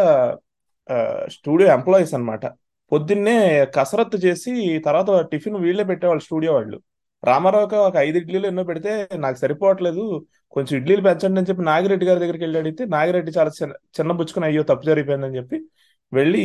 studio 1.37 1.68
employees 1.76 2.12
అనమాట 2.18 2.45
పొద్దున్నే 2.93 3.37
కసరత్తు 3.76 4.18
చేసి 4.26 4.53
తర్వాత 4.87 5.11
టిఫిన్ 5.33 5.59
వీళ్ళే 5.64 5.85
పెట్టేవాళ్ళు 5.91 6.22
స్టూడియో 6.26 6.53
వాళ్ళు. 6.57 6.78
రామారావుకి 7.22 7.76
ఒక 7.89 7.97
ఐదు 8.07 8.16
ఇడ్లీలు 8.20 8.47
ఎన్నో 8.51 8.62
పెడితే 8.70 8.93
నాకు 9.24 9.39
సరిపోవట్లేదు. 9.43 10.05
కొంచెం 10.55 10.74
ఇడ్లీలు 10.81 11.03
పెంచండి 11.09 11.39
అని 11.41 11.49
చెప్పి 11.51 11.62
నాగిరెడ్డి 11.70 12.07
గారి 12.09 12.20
దగ్గరికి 12.22 12.45
వెళ్ళి 12.45 12.59
అడిగితే 12.62 12.85
నాగిరెడ్డి 12.95 13.33
చాలా 13.39 13.51
చిన్న 13.59 13.72
చిన్న 13.99 14.12
బుచ్చుకుని 14.18 14.47
అయ్యో 14.49 14.62
తప్పు 14.70 14.85
జరిగిపోయిందని 14.91 15.39
చెప్పి 15.41 15.59
వెళ్ళి 16.12 16.45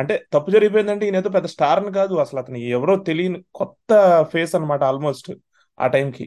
అంటే 0.00 0.14
తప్పు 0.34 0.50
జరిగిపోయిందంటే 0.54 1.04
ఈయన 1.06 1.20
ఏదో 1.22 1.30
పెద్ద 1.36 1.48
స్టార్ 1.54 1.80
అని 1.82 1.92
కాదు. 1.98 2.14
అసలు 2.24 2.38
అతను 2.42 2.58
ఎవరో 2.76 2.94
తెలియని 3.08 3.38
కొత్త 3.60 3.90
ఫేస్ 4.32 4.52
అనమాట 4.58 4.82
ఆల్మోస్ట్ 4.90 5.30
ఆ 5.78 5.86
టైంకి. 5.94 6.24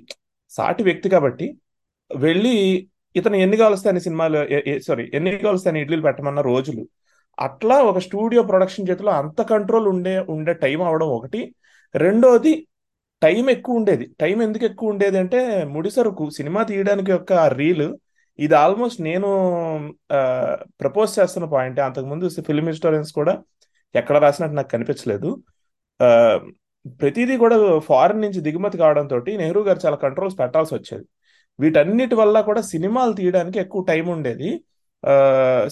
సాటి 0.51 0.83
వ్యక్తి 0.87 1.07
కాబట్టి 1.15 1.47
వెళ్ళి 2.11 2.55
ఇతను 3.15 3.37
ఎన్ని 3.45 3.57
కాలుస్తే 3.57 3.87
అని 3.91 4.01
సినిమాలు 4.05 4.39
సారీ 4.87 5.03
ఎన్ని 5.17 5.31
కాలుస్తే 5.45 5.69
అని 5.71 5.81
ఇడ్లీలు 5.83 6.05
పెట్టమన్న 6.07 6.41
రోజులు. 6.51 6.83
అట్లా 7.37 7.77
ఒక 7.89 7.99
స్టూడియో 8.07 8.41
ప్రొడక్షన్ 8.51 8.87
చేతిలో 8.89 9.11
అంత 9.21 9.41
కంట్రోల్ 9.51 9.87
ఉండే 9.93 10.15
ఉండే 10.35 10.53
టైం 10.63 10.79
అవడం 10.89 11.09
ఒకటి. 11.17 11.41
రెండోది 11.95 12.53
టైం 13.21 13.45
ఎక్కువ 13.55 13.79
ఉండేది. 13.79 14.05
టైం 14.21 14.37
ఎందుకు 14.47 14.65
ఎక్కువ 14.69 14.93
ఉండేది 14.93 15.17
అంటే 15.23 15.39
ముడిసరుకు 15.75 16.25
సినిమా 16.37 16.61
తీయడానికి 16.69 17.11
యొక్క 17.15 17.33
రీల్ 17.59 17.87
ఇది 18.39 18.55
ఆల్మోస్ట్ 18.63 18.99
నేను 19.01 19.29
ప్రపోజ్ 20.81 21.11
చేస్తున్న 21.19 21.45
పాయింట్ 21.55 21.79
అంతకుముందు 21.87 22.29
ఫిల్మ్ 22.47 22.69
హిస్టోరియన్స్ 22.71 23.11
కూడా 23.19 23.33
ఎక్కడ 23.95 24.17
రాసినట్టు 24.25 24.55
నాకు 24.55 24.71
కనిపించలేదు. 24.75 25.29
ప్రతిదీ 27.01 27.35
కూడా 27.43 27.57
ఫారిన్ 27.89 28.23
నుంచి 28.25 28.39
దిగుమతి 28.47 28.77
కావడంతో 28.83 29.17
నెహ్రూ 29.43 29.61
గారు 29.67 29.79
చాలా 29.85 29.97
కంట్రోల్స్ 30.05 30.37
పెట్టాల్సి 30.41 30.73
వచ్చేది. 30.77 31.05
వీటన్నిటి 31.59 32.15
వల్ల 32.15 32.41
కూడా 32.41 32.61
సినిమాలు 32.61 33.13
తీయడానికి 33.13 33.57
ఎక్కువ 33.59 33.81
టైం 33.89 34.05
ఉండేది. 34.15 34.49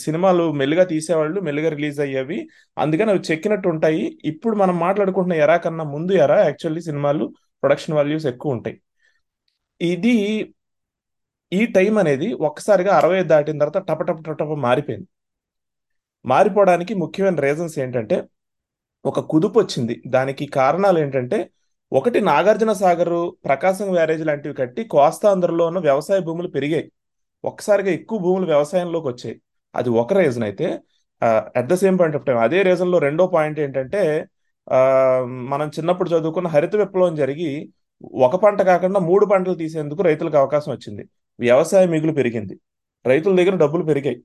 సినిమాలు 0.04 0.44
మెల్లిగా 0.60 0.84
తీసేవాళ్ళు 0.84 1.40
మెల్లిగా 1.42 1.70
రిలీజ్ 1.76 2.00
అయ్యేవి. 2.06 2.40
అందుకని 2.78 3.12
అవి 3.14 3.22
చెక్కినట్టు 3.32 3.68
ఉంటాయి. 3.70 4.04
ఇప్పుడు 4.26 4.56
మనం 4.56 4.76
మాట్లాడుకుంటున్న 4.86 5.36
ఎరా 5.46 5.58
కన్నా 5.58 5.86
ముందు 5.96 6.12
ఎరా 6.24 6.38
యాక్చువల్లీ 6.48 6.82
సినిమాలు 6.82 7.26
ప్రొడక్షన్ 7.64 7.96
వాల్యూస్ 7.96 8.28
ఎక్కువ 8.34 8.56
ఉంటాయి. 8.58 8.78
ఇది 9.82 10.16
ఈ 11.60 11.62
టైం 11.76 11.98
అనేది 12.02 12.28
ఒక్కసారిగా 12.48 12.92
అరవై 13.00 13.24
దాటిన 13.32 13.58
తర్వాత 13.62 13.80
టపటప 13.90 14.18
టప 14.26 14.34
టప 14.40 14.54
మారిపోయింది. 14.68 15.08
మారిపోవడానికి 16.26 16.94
ముఖ్యమైన 16.94 17.40
రీజన్స్ 17.48 17.76
ఏంటంటే 17.80 18.18
ఒక 19.06 19.20
కుదుపు 19.32 19.58
వచ్చింది. 19.60 19.96
దానికి 20.08 20.46
కారణాలు 20.60 21.00
ఏంటంటే 21.00 21.40
ఒకటి 21.94 22.20
నాగార్జున 22.22 22.72
సాగర్ 22.74 23.16
ప్రకాశం 23.46 23.92
బ్యారేజ్ 23.96 24.26
లాంటివి 24.28 24.56
కట్టి 24.56 24.84
కోస్తాంధ్రలో 24.94 25.64
ఉన్న 25.70 25.80
వ్యవసాయ 25.80 26.20
భూములు 26.20 26.48
పెరిగాయి. 26.48 26.86
ఒక్కసారిగా 27.44 27.92
ఎక్కువ 27.92 28.18
భూములు 28.20 28.46
వ్యవసాయంలోకి 28.46 29.08
వచ్చాయి. 29.08 29.36
అది 29.76 29.90
ఒక 30.02 30.14
రీజన్ 30.14 30.44
అయితే 30.44 30.68
at 31.60 31.68
the 31.68 31.74
same 31.74 31.98
point 32.00 32.18
of 32.18 32.26
time 32.26 32.38
అదే 32.38 32.60
రీజన్లో 32.70 32.98
రెండో 32.98 33.28
పాయింట్ 33.28 33.60
ఏంటంటే 33.60 34.02
మనం 35.52 35.68
చిన్నప్పుడు 35.78 36.10
చదువుకున్న 36.10 36.48
హరిత 36.48 36.76
విప్లవం 36.76 37.16
జరిగి 37.16 37.50
ఒక 38.26 38.36
పంట 38.36 38.62
కాకుండా 38.62 39.00
మూడు 39.00 39.26
పంటలు 39.26 39.56
తీసేందుకు 39.56 40.02
రైతులకు 40.02 40.38
అవకాశం 40.38 40.72
వచ్చింది. 40.72 41.04
వ్యవసాయ 41.40 41.86
మిగులు 41.94 42.12
పెరిగింది. 42.12 42.56
రైతుల 43.06 43.34
దగ్గర 43.36 43.56
డబ్బులు 43.56 43.84
పెరిగాయి. 43.84 44.18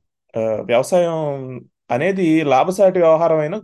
వ్యవసాయం 0.71 1.17
అనేది 1.91 2.27
లాభసాటి 2.45 2.99
వ్యవహారమైన 2.99 3.57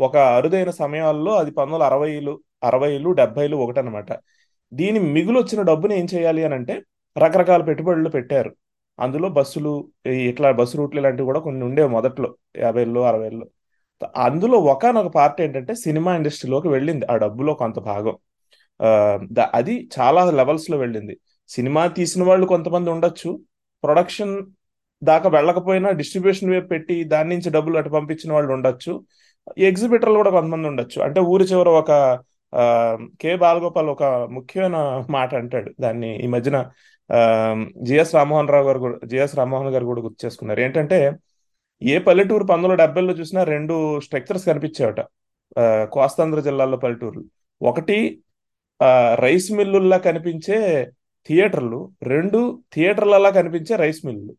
ఒక 0.00 0.16
అరుదైన 0.38 0.70
సమయాల్లో 0.82 1.32
అది 1.40 1.50
పంతొమ్మిది 1.50 1.84
అరవైలు 1.84 2.34
అరవైలు 2.66 3.10
డెబ్బైలు 3.10 3.56
ఒకటనమాట 3.56 4.12
దీని 4.72 4.98
మిగులు 5.00 5.38
వచ్చిన 5.38 5.62
డబ్బుని 5.62 5.98
ఏం 5.98 6.06
చేయాలి 6.14 6.44
అని 6.44 6.54
అంటే 6.54 6.82
రకరకాల 7.18 7.62
పెట్టుబడులు 7.62 8.08
పెట్టారు. 8.08 8.56
అందులో 9.00 9.28
బస్సులు 9.28 9.88
ఇట్లా 10.06 10.52
బస్సు 10.52 10.76
రూట్లు 10.76 11.00
ఇలాంటివి 11.00 11.26
కూడా 11.26 11.40
కొన్ని 11.40 11.64
ఉండేవి 11.64 11.88
మొదట్లో 11.88 12.34
యాభైలో 12.56 13.02
అరవైలో 13.02 13.46
అందులో 14.16 14.58
ఒకనొక 14.58 15.06
పార్ట్ 15.06 15.40
ఏంటంటే 15.40 15.74
సినిమా 15.74 16.16
ఇండస్ట్రీలోకి 16.16 16.68
వెళ్ళింది 16.68 17.06
ఆ 17.10 17.16
డబ్బులో 17.16 17.54
కొంత 17.54 17.78
భాగం. 17.78 18.16
అది 19.54 19.88
చాలా 20.00 20.30
లెవెల్స్లో 20.30 20.78
వెళ్ళింది. 20.78 21.18
సినిమా 21.48 21.86
తీసిన 21.86 22.24
వాళ్ళు 22.24 22.46
కొంతమంది 22.46 22.90
ఉండొచ్చు. 22.90 23.40
ప్రొడక్షన్ 23.84 24.46
దాకా 25.04 25.28
వెళ్ళకపోయినా 25.28 25.90
డిస్ట్రిబ్యూషన్ 25.90 26.50
వైపు 26.50 26.66
పెట్టి 26.66 27.04
దాని 27.04 27.28
నుంచి 27.28 27.50
డబ్బులు 27.50 27.78
అటు 27.78 27.88
పంపించిన 27.88 28.32
వాళ్ళు 28.32 28.52
ఉండొచ్చు. 28.52 29.04
ఎగ్జిబిటర్లు 29.58 30.16
కూడా 30.16 30.30
కొంతమంది 30.30 30.68
ఉండొచ్చు. 30.68 31.02
అంటే 31.02 31.20
ఊరి 31.20 31.44
చివర 31.44 31.68
ఒక 31.68 32.18
కె. 33.20 33.36
బాలగోపాల్ 33.36 33.88
ఒక 33.88 34.02
ముఖ్యమైన 34.36 34.76
మాట 35.10 35.34
అంటాడు. 35.34 35.70
దాన్ని 35.80 36.10
ఈ 36.24 36.26
మధ్యన 36.26 36.58
జిఎస్ 37.82 38.14
రామ్మోహన్ 38.14 38.48
రావు 38.48 38.66
గారు 38.66 38.78
కూడా 38.78 39.06
జిఎస్ 39.06 39.36
రామ్మోహన్ 39.36 39.68
గారు 39.74 39.84
కూడా 39.84 40.02
గుర్తు 40.02 40.26
చేసుకున్నారు. 40.26 40.60
ఏంటంటే 40.60 40.98
ఏ 41.82 41.98
పల్లెటూరు 41.98 42.44
పంతొమ్మిది 42.44 42.72
వందల 42.72 42.84
డెబ్బైలో 42.84 43.12
చూసినా 43.12 43.44
రెండు 43.44 43.74
స్ట్రక్చర్స్ 44.00 44.46
కనిపించాయట. 44.46 45.00
కోస్తాంధ్ర 45.92 46.40
జిల్లాలో 46.40 46.76
పల్లెటూర్లు. 46.84 47.24
ఒకటి 47.62 47.98
ఆ, 48.80 48.88
రైస్ 49.14 49.52
మిల్లుల్లా 49.52 49.98
కనిపించే 49.98 50.56
థియేటర్లు. 51.28 51.78
రెండు 52.02 52.40
థియేటర్లలా 52.74 53.30
కనిపించే 53.30 53.76
రైస్ 53.76 54.00
మిల్లులు 54.06 54.34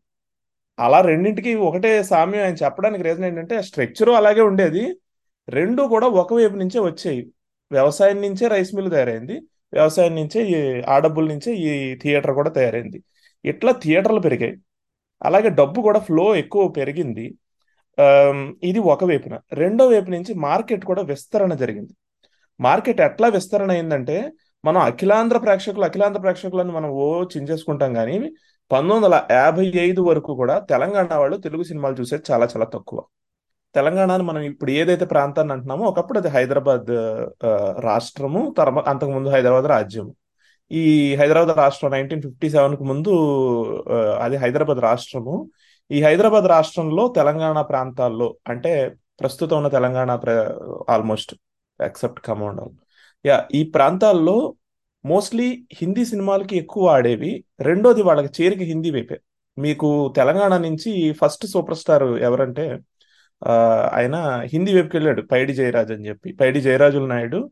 అలా 0.78 1.00
రెండింటికి 1.00 1.54
ఒకటే 1.68 2.02
సామ్యం 2.10 2.42
ఆయన 2.44 2.54
చెప్పడానికి 2.54 3.04
రీజన్ 3.04 3.24
ఏంటంటే 3.24 3.62
స్ట్రక్చరు 3.62 4.12
అలాగే 4.12 4.42
ఉండేది. 4.50 4.82
రెండు 5.48 5.82
కూడా 5.92 6.06
ఒకవైపు 6.22 6.56
నుంచే 6.56 6.80
వచ్చాయి. 6.80 7.20
వ్యవసాయం 7.70 8.18
నుంచే 8.26 8.44
రైస్ 8.54 8.72
మిల్ 8.76 8.90
తయారైంది. 8.94 9.36
వ్యవసాయం 9.72 10.14
నుంచే 10.20 10.40
ఈ 10.54 10.58
ఆ 10.94 10.96
డబ్బుల 11.04 11.26
నుంచే 11.32 11.50
ఈ 11.68 11.70
థియేటర్ 12.02 12.34
కూడా 12.38 12.50
తయారైంది. 12.58 12.98
ఇట్లా 13.44 13.72
థియేటర్లు 13.82 14.20
పెరిగాయి. 14.26 14.54
అలాగే 15.22 15.48
డబ్బు 15.60 15.78
కూడా 15.88 16.00
ఫ్లో 16.08 16.26
ఎక్కువ 16.42 16.62
పెరిగింది. 16.78 17.26
ఇది 18.70 18.80
ఒక 18.94 19.04
వైపున. 19.10 19.34
రెండో 19.62 19.84
వైపు 19.88 20.10
నుంచి 20.16 20.32
మార్కెట్ 20.46 20.84
కూడా 20.90 21.02
విస్తరణ 21.12 21.52
జరిగింది. 21.62 21.92
మార్కెట్ 22.60 23.00
ఎట్లా 23.08 23.28
విస్తరణ 23.28 23.70
అయిందంటే 23.76 24.16
మనం 24.64 24.80
అఖిలాంధ్ర 24.90 25.38
ప్రేక్షకులు 25.38 25.84
అఖిలాంధ్ర 25.88 26.20
ప్రేక్షకులను 26.20 26.72
మనం 26.78 26.90
ఓ 27.04 27.06
చించేసుకుంటాం 27.34 27.90
కానీ 27.98 28.16
పంతొమ్మిది 28.70 28.96
వందల 28.96 29.16
యాభై 29.38 29.66
ఐదు 29.86 30.00
వరకు 30.08 30.32
కూడా 30.40 30.56
తెలంగాణ 30.72 31.08
వాళ్ళు 31.22 31.36
తెలుగు 31.46 31.64
సినిమాలు 31.70 31.96
చూసేది 32.00 32.24
చాలా 32.30 32.46
చాలా 32.54 32.66
తక్కువ. 32.74 32.98
తెలంగాణను 33.74 34.24
మనం 34.24 34.42
ఇప్పుడు 34.42 34.70
ఏదైతే 34.70 35.04
ప్రాంతాన్ని 35.04 35.52
అంటున్నామో 35.52 35.84
ఒకప్పుడు 35.84 36.18
అది 36.18 36.28
హైదరాబాద్ 36.28 36.90
రాష్ట్రము 37.88 38.40
తర్వాత 38.58 38.86
అంతకుముందు 38.88 39.28
హైదరాబాద్ 39.28 39.66
రాజ్యము. 39.66 40.12
ఈ 40.70 40.82
హైదరాబాద్ 41.20 41.52
రాష్ట్రం 41.58 41.90
నైన్టీన్ 41.90 42.22
ఫిఫ్టీ 42.22 42.48
సెవెన్కు 42.50 42.84
ముందు 42.84 43.12
అది 44.24 44.36
హైదరాబాద్ 44.36 44.80
రాష్ట్రము. 44.88 45.34
ఈ 45.90 45.98
హైదరాబాద్ 46.02 46.46
రాష్ట్రంలో 46.46 47.04
తెలంగాణ 47.18 47.58
ప్రాంతాల్లో 47.60 48.28
అంటే 48.48 48.72
ప్రస్తుతం 49.20 49.56
ఉన్న 49.56 49.68
తెలంగాణ 49.68 50.10
ఆల్మోస్ట్ 50.94 51.32
ఎక్సెప్ట్ 51.80 52.20
కమాండల్ 52.20 52.70
యా 53.24 53.36
ఈ 53.54 53.60
ప్రాంతాల్లో 53.76 54.36
మోస్ట్లీ 55.04 55.46
హిందీ 55.80 56.04
సినిమాలకి 56.04 56.54
ఎక్కువ 56.56 56.90
ఆడేవి. 56.96 57.32
రెండోది 57.60 58.02
వాళ్ళకి 58.02 58.30
చేరిక 58.38 58.62
హిందీ 58.72 58.90
వైపే. 58.90 59.18
మీకు 59.58 59.88
తెలంగాణ 60.16 60.54
నుంచి 60.66 60.90
ఫస్ట్ 61.20 61.44
సూపర్ 61.46 61.78
స్టార్ 61.80 62.06
ఎవరంటే 62.28 62.64
ఆయన 63.46 64.40
హిందీ 64.52 64.74
వైపుకి 64.74 64.96
వెళ్ళాడు 64.96 65.22
పైడి 65.22 65.54
జయరాజ్ 65.54 65.92
అని 65.92 66.08
చెప్పి. 66.08 66.32
పైడి 66.32 66.60
జయరాజుల 66.60 67.06
నాయుడు 67.06 67.50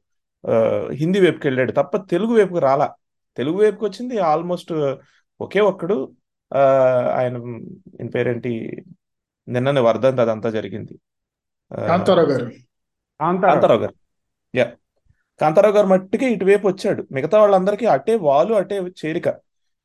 హిందీ 0.90 1.20
వైపుకి 1.20 1.46
వెళ్ళాడు. 1.46 1.72
తప్ప 1.72 1.96
తెలుగు 1.96 2.34
వైపుకి 2.34 2.60
రాలా. 2.60 2.92
తెలుగు 3.36 3.56
వైపుకి 3.56 3.84
వచ్చింది 3.84 4.18
ఆల్మోస్ట్ 4.18 4.96
ఒకే 5.40 5.60
ఒక్కడు. 5.60 6.12
ఆయన 7.14 7.36
పేరేంటి? 8.14 8.82
నిన్ననే 9.48 9.80
వర్ధంతి 9.80 10.20
అదంతా 10.20 10.50
జరిగింది. 10.50 10.98
కాంతారావు 11.86 12.28
గారు. 12.28 12.44
కాంతారావు. 13.20 13.54
కాంతారావు 13.54 13.80
గారు. 13.80 13.94
యా. 14.56 14.72
కాంతారావు 15.40 15.74
గారు 15.74 15.86
మట్టికే 15.86 16.26
ఇటువైపు 16.26 16.68
వచ్చాడు. 16.68 17.06
మిగతా 17.12 17.40
వాళ్ళందరికీ 17.40 17.86
అటే 17.86 18.14
వాళ్ళు 18.14 18.54
అటే 18.54 18.78
చేరిక. 18.78 19.34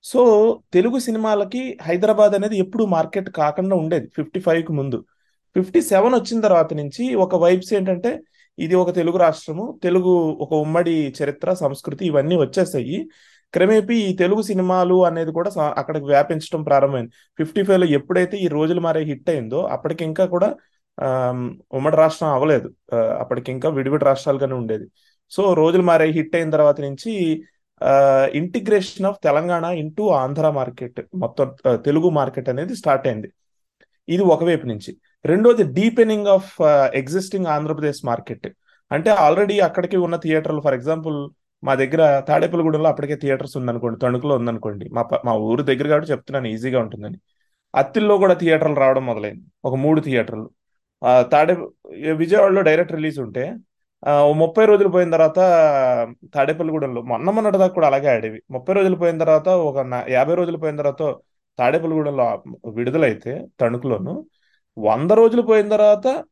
సో 0.03 0.59
తెలుగు 0.73 0.99
సినిమాలకి 0.99 1.77
హైదరాబాద్ 1.81 2.31
అనేది 2.31 2.57
ఎప్పుడు 2.57 2.83
మార్కెట్ 2.83 3.29
కాకుండా 3.29 3.75
ఉండేది. 3.75 4.07
ఫిఫ్టీ 4.07 4.39
ఫైవ్కి 4.39 4.71
ముందు. 4.71 5.05
ఫిఫ్టీ 5.55 5.79
సెవెన్ 5.91 6.15
వచ్చిన 6.15 6.37
తర్వాత 6.45 6.73
నుంచి 6.81 7.03
ఒక 7.25 7.35
వైబ్స్ 7.43 7.71
ఏంటంటే 7.77 8.11
ఇది 8.57 8.75
ఒక 8.75 8.89
తెలుగు 8.95 9.17
రాష్ట్రము 9.17 9.65
తెలుగు 9.83 10.13
ఒక 10.45 10.53
ఉమ్మడి 10.65 10.95
చరిత్ర 11.19 11.49
సంస్కృతి 11.63 12.03
ఇవన్నీ 12.11 12.35
వచ్చేసాయి. 12.43 12.97
క్రమేపీ 13.53 13.95
ఈ 14.09 14.11
తెలుగు 14.21 14.41
సినిమాలు 14.49 14.97
అనేది 15.05 15.31
కూడా 15.37 15.49
అక్కడికి 15.79 16.05
వ్యాపించడం 16.05 16.61
ప్రారంభమైంది. 16.63 17.11
ఫిఫ్టీ 17.39 17.61
ఫైవ్లో 17.67 17.87
ఎప్పుడైతే 17.97 18.35
ఈ 18.45 18.47
రోజులు 18.57 18.81
మారే 18.85 19.01
హిట్ 19.09 19.29
అయిందో 19.33 19.61
అప్పటికి 19.75 20.03
ఇంకా 20.09 20.25
కూడా 20.35 20.49
ఉమ్మడి 21.77 21.97
రాష్ట్రం 22.03 22.29
అవ్వలేదు. 22.29 22.67
అప్పటికి 23.21 23.49
ఇంకా 23.55 23.69
విడివిడి 23.77 24.05
రాష్ట్రాలుగానే 24.09 24.55
ఉండేది. 24.61 24.85
సో 25.31 25.43
రోజులు 25.61 25.83
మారే 25.89 26.07
హిట్ 26.17 26.35
అయిన 26.35 26.49
తర్వాత 26.55 26.77
నుంచి 26.87 27.11
integration 28.39 29.07
of 29.09 29.19
Telangana 29.23 29.65
into 29.83 30.03
Andhra 30.23 30.49
market 30.57 30.99
మొత్తం 31.23 31.47
తెలుగు 31.87 32.09
మార్కెట్ 32.19 32.49
అనేది 32.53 32.73
స్టార్ట్ 32.81 33.07
అయింది. 33.07 33.29
ఇది 34.07 34.23
ఒకవైపు 34.35 34.65
నుంచి. 34.71 34.91
రెండోది 35.25 35.63
deepening 35.77 36.27
of 36.27 36.51
existing 37.01 37.49
Andhra Pradesh 37.55 38.01
market 38.05 38.47
అంటే 38.91 39.09
ఆల్రెడీ 39.25 39.59
అక్కడికి 39.59 39.97
ఉన్న 39.97 40.15
థియేటర్లు 40.15 40.61
ఫర్ 40.61 40.73
ఎగ్జాంపుల్ 40.73 41.17
మా 41.63 41.73
దగ్గర 41.75 42.03
తాడేపల్లిగూడెంలో 42.29 42.89
అప్పటికే 42.89 43.15
థియేటర్స్ 43.15 43.55
ఉందనుకోండి 43.57 43.97
తణుకులో 43.99 44.35
ఉందనుకోండి. 44.35 44.85
మా 44.95 45.01
మా 45.25 45.33
ఊరు 45.49 45.63
దగ్గర 45.63 45.87
కాబట్టి 45.87 46.11
చెప్తున్నాను 46.11 46.47
ఈజీగా 46.47 46.79
ఉంటుందని. 46.79 47.17
అత్తిల్లో 47.73 48.15
కూడా 48.17 48.33
థియేటర్లు 48.33 48.77
రావడం 48.83 49.05
మొదలైంది. 49.05 49.45
ఒక 49.65 49.75
మూడు 49.75 49.99
థియేటర్లు 50.01 50.47
తాడే 51.33 51.53
విజయవాడలో 52.21 52.61
డైరెక్ట్ 52.69 52.93
రిలీజ్ 52.93 53.19
ఉంటే 53.19 53.43
ముప్పై 54.41 54.65
రోజులు 54.65 54.89
పోయిన 54.89 55.09
తర్వాత 55.15 55.39
తాడేపల్లిగూడెంలో 56.35 57.01
మొన్న 57.11 57.29
మొన్నటి 57.35 57.57
దాకా 57.57 57.73
కూడా 57.73 57.87
అలాగే 57.87 58.07
ఆడేవి. 58.15 58.39
ముప్పై 58.51 58.73
రోజులు 58.77 58.95
పోయిన 58.95 59.17
తర్వాత 59.23 59.49
ఒక 59.69 59.77
యాభై 60.09 60.35
రోజులు 60.35 60.57
పోయిన 60.57 60.77
తర్వాత 60.81 61.03
తాడేపల్లిగూడెంలో 61.59 62.25
విడుదలైతే 62.77 63.33
తణుకులోను 63.61 64.13
వంద 64.77 65.11
రోజులు 65.11 65.41
పోయిన 65.41 65.69
తర్వాత 65.69 66.25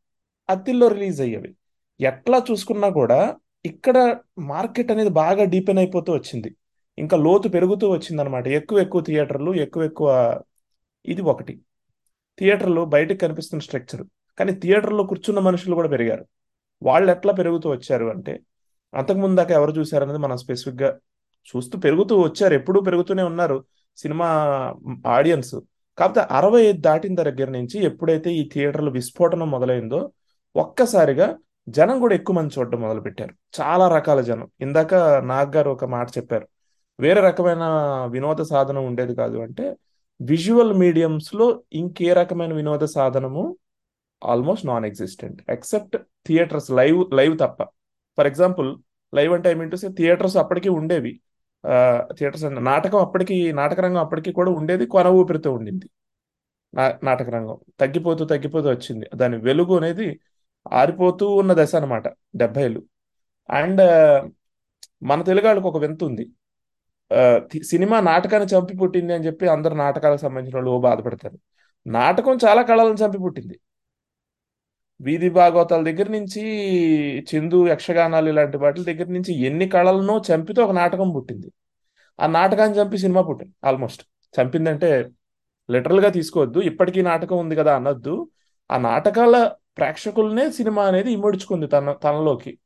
అత్తిల్లో 0.49 0.87
రిలీజ్ 0.87 1.21
అయ్యేవి. 1.21 1.55
ఎట్లా 2.01 2.43
చూసుకున్నా 2.51 2.89
కూడా 2.89 3.35
ఇక్కడ 3.65 4.17
మార్కెట్ 4.39 4.91
అనేది 4.91 5.09
బాగా 5.09 5.43
డీపెన్ 5.43 5.77
అయిపోతూ 5.77 6.13
వచ్చింది. 6.13 6.55
ఇంకా 6.99 7.17
లోతు 7.17 7.47
పెరుగుతూ 7.49 7.89
వచ్చింది 7.89 8.21
అనమాట 8.21 8.47
ఎక్కువ 8.47 8.79
ఎక్కువ 8.79 9.01
థియేటర్లు 9.01 9.55
ఎక్కువ 9.55 9.83
ఎక్కువ 9.83 10.41
ఇది 11.05 11.21
ఒకటి. 11.21 11.59
థియేటర్లు 12.39 12.85
బయటకు 12.85 13.17
కనిపిస్తున్న 13.17 13.61
స్ట్రక్చర్. 13.61 14.03
కానీ 14.39 14.51
థియేటర్లో 14.51 15.03
కూర్చున్న 15.03 15.39
మనుషులు 15.39 15.75
కూడా 15.75 15.89
పెరిగారు. 15.89 16.25
వాళ్ళు 16.83 17.11
ఎట్లా 17.11 17.33
పెరుగుతూ 17.33 17.69
వచ్చారు 17.69 18.05
అంటే 18.05 18.39
అంతకుముందు 18.93 19.35
దాకా 19.35 19.55
ఎవరు 19.55 19.71
చూశారనేది 19.71 20.19
మనం 20.19 20.37
స్పెసిఫిక్గా 20.37 20.99
చూస్తూ 21.49 21.79
పెరుగుతూ 21.79 22.21
వచ్చారు. 22.21 22.53
ఎప్పుడూ 22.53 22.81
పెరుగుతూనే 22.81 23.23
ఉన్నారు 23.23 23.65
సినిమా 23.97 24.27
ఆడియన్స్. 25.07 25.55
కాకపోతే 25.99 26.27
అరవై 26.31 26.61
ఐదు 26.61 26.81
దాటిన 26.81 27.15
దగ్గర 27.15 27.49
నుంచి 27.49 27.83
ఎప్పుడైతే 27.83 28.33
ఈ 28.33 28.49
థియేటర్లు 28.53 28.91
విస్ఫోటనం 28.91 29.51
మొదలైందో 29.51 30.11
ఒక్కసారిగా 30.55 31.37
జనం 31.69 31.99
కూడా 31.99 32.15
ఎక్కువ 32.15 32.35
మంది 32.35 32.59
చూడడం 32.59 32.81
మొదలు 32.81 33.01
పెట్టారు 33.01 33.61
చాలా 33.61 33.87
రకాల 33.95 34.21
జనం. 34.21 34.47
ఇందాక 34.61 34.95
నాగ్ 34.95 35.55
గారు 35.55 35.69
ఒక 35.69 35.85
మాట 35.85 36.09
చెప్పారు. 36.09 36.47
వేరే 36.99 37.21
రకమైన 37.21 37.63
వినోద 38.11 38.41
సాధనం 38.41 38.85
ఉండేది 38.85 39.15
కాదు 39.15 39.37
అంటే 39.37 39.75
విజువల్ 40.21 40.73
మీడియంస్లో 40.73 41.61
ఇంకే 41.73 42.13
రకమైన 42.13 42.53
వినోద 42.53 42.83
సాధనము 42.83 43.57
almost 44.25 44.65
non 44.65 44.85
existent 44.85 45.51
except 45.51 45.97
theatres 46.27 46.71
live 46.71 47.13
live 47.13 47.37
తప్ప. 47.39 47.63
ఫర్ 48.17 48.27
ఎగ్జాంపుల్ 48.27 48.77
లైవ్ 49.15 49.33
అంటే 49.33 49.49
I 49.49 49.53
mean 49.53 49.71
to 49.71 49.75
say 49.75 49.87
theatres 49.87 50.37
అప్పటికి 50.37 50.69
ఉండేవి. 50.69 51.19
థియేటర్స్ 52.11 52.45
నాటకం 52.45 52.99
అప్పటికి 52.99 53.53
నాటక 53.53 53.79
రంగం 53.79 53.97
అప్పటికి 53.97 54.31
కూడా 54.31 54.51
ఉండేది 54.51 54.85
కొన 54.85 55.07
ఊపిరితో 55.07 55.53
ఉండింది. 55.53 55.89
నా 56.73 56.99
నాటక 57.03 57.29
రంగం. 57.29 57.57
తగ్గిపోతూ 57.79 58.25
తగ్గిపోతూ 58.25 58.69
వచ్చింది. 58.69 59.09
దాని 59.15 59.37
వెలుగు 59.37 59.77
అనేది 59.77 60.19
ఆరిపోతూ 60.73 61.35
ఉన్న 61.35 61.53
దశ 61.53 61.75
అనమాట 61.75 62.07
డెబ్బైలు. 62.35 62.83
అండ్ 63.49 63.81
మన 65.03 65.21
తెలుగు 65.21 65.45
వాళ్ళకి 65.45 65.67
ఒక 65.67 65.77
వింత 65.77 66.03
ఉంది. 66.03 66.29
ఆ, 67.13 67.41
సినిమా 67.63 67.99
నాటకాన్ని 67.99 68.55
చంపి 68.55 68.77
పుట్టింది 68.77 69.13
అని 69.13 69.25
చెప్పి 69.25 69.47
అందరు 69.47 69.73
నాటకాలకు 69.73 70.21
సంబంధించిన 70.21 70.57
వాళ్ళు 70.57 70.79
బాధపడతారు. 70.79 71.37
నాటకం 71.87 72.37
చాలా 72.45 72.61
కళలను 72.61 72.93
చంపి 72.93 73.17
పుట్టింది. 73.17 73.59
వీధి 75.01 75.29
భాగవతాల 75.29 75.83
దగ్గర 75.83 76.09
నుంచి 76.11 76.41
చిందు 77.21 77.67
యక్షగానాలు 77.67 78.29
ఇలాంటి 78.29 78.57
వాటి 78.57 78.83
దగ్గర 78.83 79.05
నుంచి 79.05 79.33
ఎన్ని 79.45 79.69
కళలను 79.69 80.21
చంపితే 80.29 80.61
ఒక 80.61 80.71
నాటకం 80.71 81.11
పుట్టింది. 81.15 81.51
ఆ 82.19 82.27
నాటకాన్ని 82.27 82.77
చంపి 82.77 82.97
సినిమా 82.97 83.21
పుట్టింది 83.21 83.53
ఆల్మోస్ట్. 83.65 84.03
చంపిందంటే 84.33 85.09
లిటరల్గా 85.71 86.09
తీసుకోవద్దు 86.09 86.59
ఇప్పటికీ 86.59 87.01
నాటకం 87.01 87.37
ఉంది 87.37 87.55
కదా 87.55 87.75
అనొద్దు. 87.75 88.29
ఆ 88.71 88.77
నాటకాల 88.77 89.51
ప్రేక్షకులనే 89.77 90.51
సినిమా 90.51 90.83
అనేది 90.83 91.11
ఇముడ్చుకుంది 91.11 91.67
తన 91.67 91.91
తనలోకి. 91.91 92.59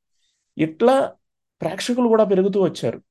ఇట్లా 0.58 1.14
ప్రేక్షకులు 1.62 2.08
కూడా 2.08 2.24
పెరుగుతూ 2.24 2.62
వచ్చారు. 2.62 3.02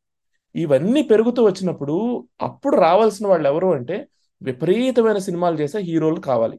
ఇవన్నీ 0.54 1.02
పెరుగుతూ 1.02 1.44
వచ్చినప్పుడు 1.44 2.26
అప్పుడు 2.42 2.76
రావాల్సిన 2.76 3.26
వాళ్ళు 3.26 3.48
ఎవరు 3.48 3.68
అంటే 3.74 4.08
విపరీతమైన 4.42 5.18
సినిమాలు 5.18 5.56
చేసే 5.56 5.78
హీరోలు 5.78 6.20
కావాలి. 6.20 6.58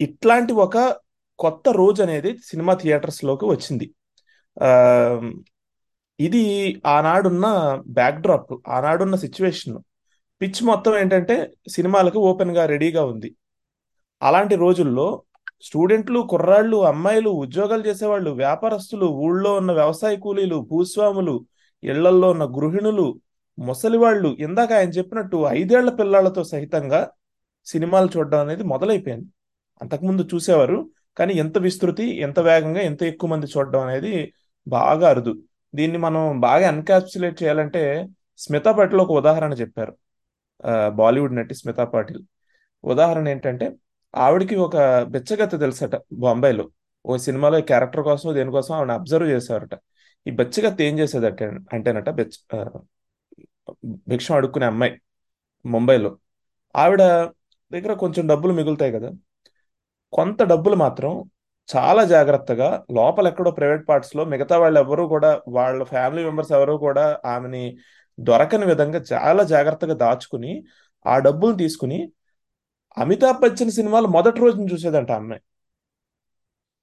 ఇట్లాంటి 0.00 0.52
ఒక 0.64 0.76
కొత్త 1.38 1.68
రోజు 1.80 2.00
అనేది 2.06 2.30
సినిమా 2.50 2.72
థియేటర్స్లోకి 2.82 3.46
వచ్చింది. 3.52 3.86
ఇది 6.18 6.42
ఆనాడున్న 6.96 7.46
బ్యాక్డ్రాప్ 7.98 8.52
ఆనాడున్న 8.76 9.16
సిచ్యువేషన్ 9.24 9.76
పిచ్ 10.40 10.60
మొత్తం 10.70 10.92
ఏంటంటే 11.00 11.36
సినిమాలకు 11.74 12.18
ఓపెన్గా 12.30 12.64
రెడీగా 12.72 13.02
ఉంది. 13.12 13.30
అలాంటి 14.22 14.54
రోజుల్లో 14.64 15.08
స్టూడెంట్లు 15.66 16.20
కుర్రాళ్ళు 16.32 16.78
అమ్మాయిలు 16.92 17.30
ఉద్యోగాలు 17.44 17.82
చేసేవాళ్ళు 17.88 18.30
వ్యాపారస్తులు 18.42 19.06
ఊళ్ళో 19.26 19.50
ఉన్న 19.60 19.70
వ్యవసాయ 19.80 20.14
కూలీలు 20.24 20.58
భూస్వాములు 20.70 21.34
ఇళ్ళల్లో 21.82 22.28
ఉన్న 22.34 22.44
గృహిణులు 22.56 23.06
ముసలివాళ్ళు 23.58 24.30
ఇందాక 24.46 24.70
ఆయన 24.78 24.90
చెప్పినట్టు 24.98 25.38
ఐదేళ్ళ 25.60 25.90
పిల్లలతో 26.00 26.42
సహితంగా 26.52 27.00
సినిమాలు 27.66 28.08
చూడడం 28.14 28.40
అనేది 28.44 28.64
మొదలైపోయింది. 28.72 29.28
అంతకుముందు 29.80 30.22
చూసేవారు 30.34 30.78
కానీ 31.18 31.32
ఎంత 31.42 31.58
విస్తృతి 31.58 32.04
ఎంత 32.26 32.38
వేగంగా 32.40 32.80
ఎంత 32.80 33.02
ఎక్కువ 33.02 33.28
మంది 33.30 33.46
చూడడం 33.46 33.80
అనేది 33.86 34.12
బాగా 34.66 35.08
అరుదు. 35.08 35.32
దీన్ని 35.74 35.98
మనం 35.98 36.22
బాగా 36.40 36.64
ఎన్కాప్సులేట్ 36.68 37.42
చేయాలంటే 37.42 37.82
స్మితా 38.38 38.72
పాటిల్ 38.72 39.00
ఒక 39.00 39.12
ఉదాహరణ 39.20 39.52
చెప్పారు. 39.52 39.92
బాలీవుడ్ 41.00 41.36
నటి 41.36 41.54
స్మితా 41.54 41.84
పాటిల్. 41.84 42.20
ఉదాహరణ 42.84 43.28
ఏంటంటే 43.28 43.66
ఆవిడకి 44.14 44.56
ఒక 44.66 44.76
బెచ్చగత 45.14 45.54
తెలుసట 45.60 45.94
బొంబాయిలో. 46.24 46.64
ఓ 47.04 47.16
సినిమాలో 47.26 47.58
క్యారెక్టర్ 47.70 48.02
కోసం 48.08 48.34
దేనికోసం 48.34 48.72
ఆవిడ 48.74 48.90
అబ్జర్వ్ 48.90 49.28
చేసేవారట. 49.30 49.74
ఈ 50.26 50.30
బెచ్చగత్త 50.38 50.80
ఏం 50.88 50.94
చేసేదట 50.98 51.42
అంటేనట 51.74 52.08
బెచ్చ 52.18 52.34
భిక్షం 54.10 54.34
అడుక్కునే 54.34 54.66
అమ్మాయి 54.66 54.92
ముంబైలో. 55.64 56.10
ఆవిడ 56.74 57.02
దగ్గర 57.72 57.92
కొంచెం 58.02 58.24
డబ్బులు 58.26 58.52
మిగులుతాయి 58.52 58.92
కదా 58.92 59.10
కొంత 60.12 60.42
డబ్బులు 60.42 60.76
మాత్రం 60.76 61.12
చాలా 61.68 62.04
జాగ్రత్తగా 62.04 62.68
లోపల 62.90 63.26
ఎక్కడో 63.28 63.50
ప్రైవేట్ 63.50 63.88
పార్ట్స్లో 63.88 64.22
మిగతా 64.24 64.58
వాళ్ళు 64.58 64.78
ఎవరు 64.80 65.04
కూడా 65.06 65.30
వాళ్ళ 65.48 65.84
ఫ్యామిలీ 65.84 66.24
మెంబర్స్ 66.24 66.52
ఎవరు 66.52 66.74
కూడా 66.78 67.04
ఆమెని 67.26 67.64
దొరకని 68.18 68.66
విధంగా 68.66 69.00
చాలా 69.12 69.42
జాగ్రత్తగా 69.44 69.94
దాచుకుని 69.94 70.52
ఆ 71.04 71.16
డబ్బులు 71.18 71.54
తీసుకుని 71.54 71.98
అమితాబ్ 72.96 73.40
బచ్చన్ 73.40 73.70
సినిమాలు 73.70 74.06
మొదటి 74.08 74.40
రోజున 74.40 74.66
చూసేదంట 74.72 75.10
ఆమె. 75.10 75.22
అమ్మాయి 75.22 75.42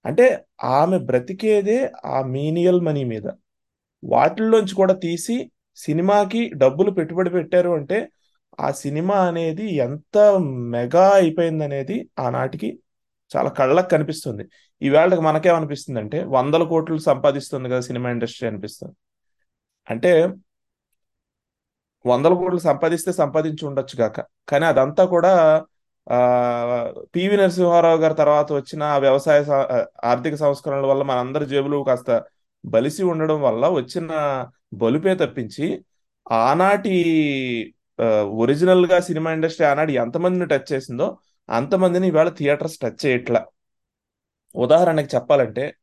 అంటే 0.05 0.25
ఆమె 0.77 0.97
బ్రతికేదే 0.99 1.77
ఆ 2.05 2.17
మీనియల్ 2.27 2.81
మనీ 2.81 3.03
మీద. 3.03 3.27
వాటిల్లోంచి 4.03 4.75
కూడా 4.75 4.93
తీసి 5.03 5.35
సినిమాకి 5.77 6.41
డబ్బులు 6.53 6.91
పెట్టుబడి 6.91 7.29
పెట్టారు 7.29 7.71
అంటే 7.71 7.97
ఆ 8.59 8.71
సినిమా 8.81 9.17
అనేది 9.27 9.65
ఎంత 9.77 10.17
మెగా 10.73 11.05
అయిపోయిందనేది 11.13 11.97
ఆనాటికి 12.19 12.69
చాలా 13.31 13.49
కళ్ళకు 13.59 13.89
కనిపిస్తుంది. 13.95 14.43
ఈవేళకి 14.81 15.21
మనకేమనిపిస్తుంది 15.21 15.99
అంటే 16.03 16.19
వందల 16.37 16.63
కోట్లు 16.71 16.97
సంపాదిస్తుంది 17.09 17.69
కదా 17.69 17.81
సినిమా 17.89 18.09
ఇండస్ట్రీ 18.15 18.45
అనిపిస్తుంది. 18.49 18.95
అంటే 19.87 20.11
వందల 22.05 22.33
కోట్లు 22.39 22.59
సంపాదిస్తే 22.69 23.11
సంపాదించి 23.21 23.63
ఉండొచ్చు 23.69 23.95
కాక. 24.01 24.17
కానీ 24.49 24.65
అదంతా 24.65 25.03
కూడా 25.13 25.31
ఆ 26.07 26.17
పివి 27.15 27.35
నరసింహారావు 27.37 27.99
గారి 28.01 28.13
తర్వాత 28.13 28.49
వచ్చిన 28.53 28.83
వ్యవసాయ 28.97 29.39
ఆర్థిక 30.03 30.35
సంస్కరణల 30.35 30.85
వల్ల 30.85 31.03
మనందరి 31.03 31.45
జేబులు 31.45 31.77
కాస్త 31.83 32.09
బలిసి 32.63 33.03
ఉండడం 33.03 33.39
వల్ల 33.41 33.65
వచ్చిన 33.69 34.11
బలుపే 34.73 35.13
తప్పించి 35.15 35.67
ఆనాటి 36.27 36.93
ఒరిజినల్గా 38.43 38.97
సినిమా 38.99 39.29
ఇండస్ట్రీ 39.31 39.65
ఆనాడు 39.65 39.91
ఎంతమందిని 40.03 40.47
టచ్ 40.47 40.69
చేసిందో 40.73 41.07
అంతమందిని 41.49 42.07
ఇవాళ 42.07 42.29
థియేటర్స్ 42.29 42.77
టచ్ 42.77 43.05
చేయట్లా. 43.05 43.45
ఉదాహరణకి 44.55 45.15
చెప్పాలంటే 45.15 45.75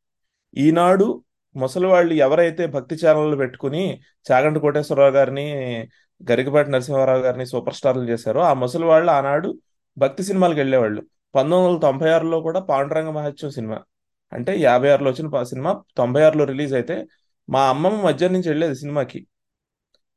ఈనాడు 0.56 1.24
ముసలి 1.56 1.86
వాళ్ళు 1.86 2.14
ఎవరైతే 2.14 2.66
భక్తి 2.66 2.96
ఛానళ్ళు 3.06 3.36
పెట్టుకుని 3.36 4.00
చాగంటి 4.32 4.60
కోటేశ్వరరావు 4.60 5.10
గారిని 5.10 5.44
గరికపాటి 6.30 6.70
నరసింహారావు 6.70 7.18
గారిని 7.18 7.46
సూపర్ 7.46 7.74
స్టార్లు 7.74 8.02
చేశారో 8.02 8.40
ఆ 8.40 8.52
ముసలి 8.52 8.84
వాళ్ళు 8.84 9.10
ఆనాడు 9.10 9.58
భక్తి 9.98 10.22
సినిమాలకు 10.22 10.58
వెళ్ళేవాళ్ళు. 10.58 11.02
పంతొమ్మిది 11.34 11.68
వందల 11.68 11.78
తొంభై 11.80 12.10
ఆరులో 12.10 12.40
కూడా 12.40 12.60
పాండురంగ 12.60 13.10
మహత్యం 13.10 13.50
సినిమా. 13.50 13.82
అంటే 14.32 14.58
యాభై 14.58 14.90
ఆరులో 14.90 15.10
వచ్చిన 15.10 15.42
సినిమా 15.42 15.82
తొంభై 15.96 16.22
ఆరులో 16.22 16.44
రిలీజ్ 16.44 16.74
అయితే 16.74 17.06
మా 17.50 17.68
అమ్మమ్మ 17.68 18.00
మధ్యాహ్నం 18.02 18.32
నుంచి 18.32 18.48
వెళ్ళేది 18.48 18.74
సినిమాకి. 18.74 19.26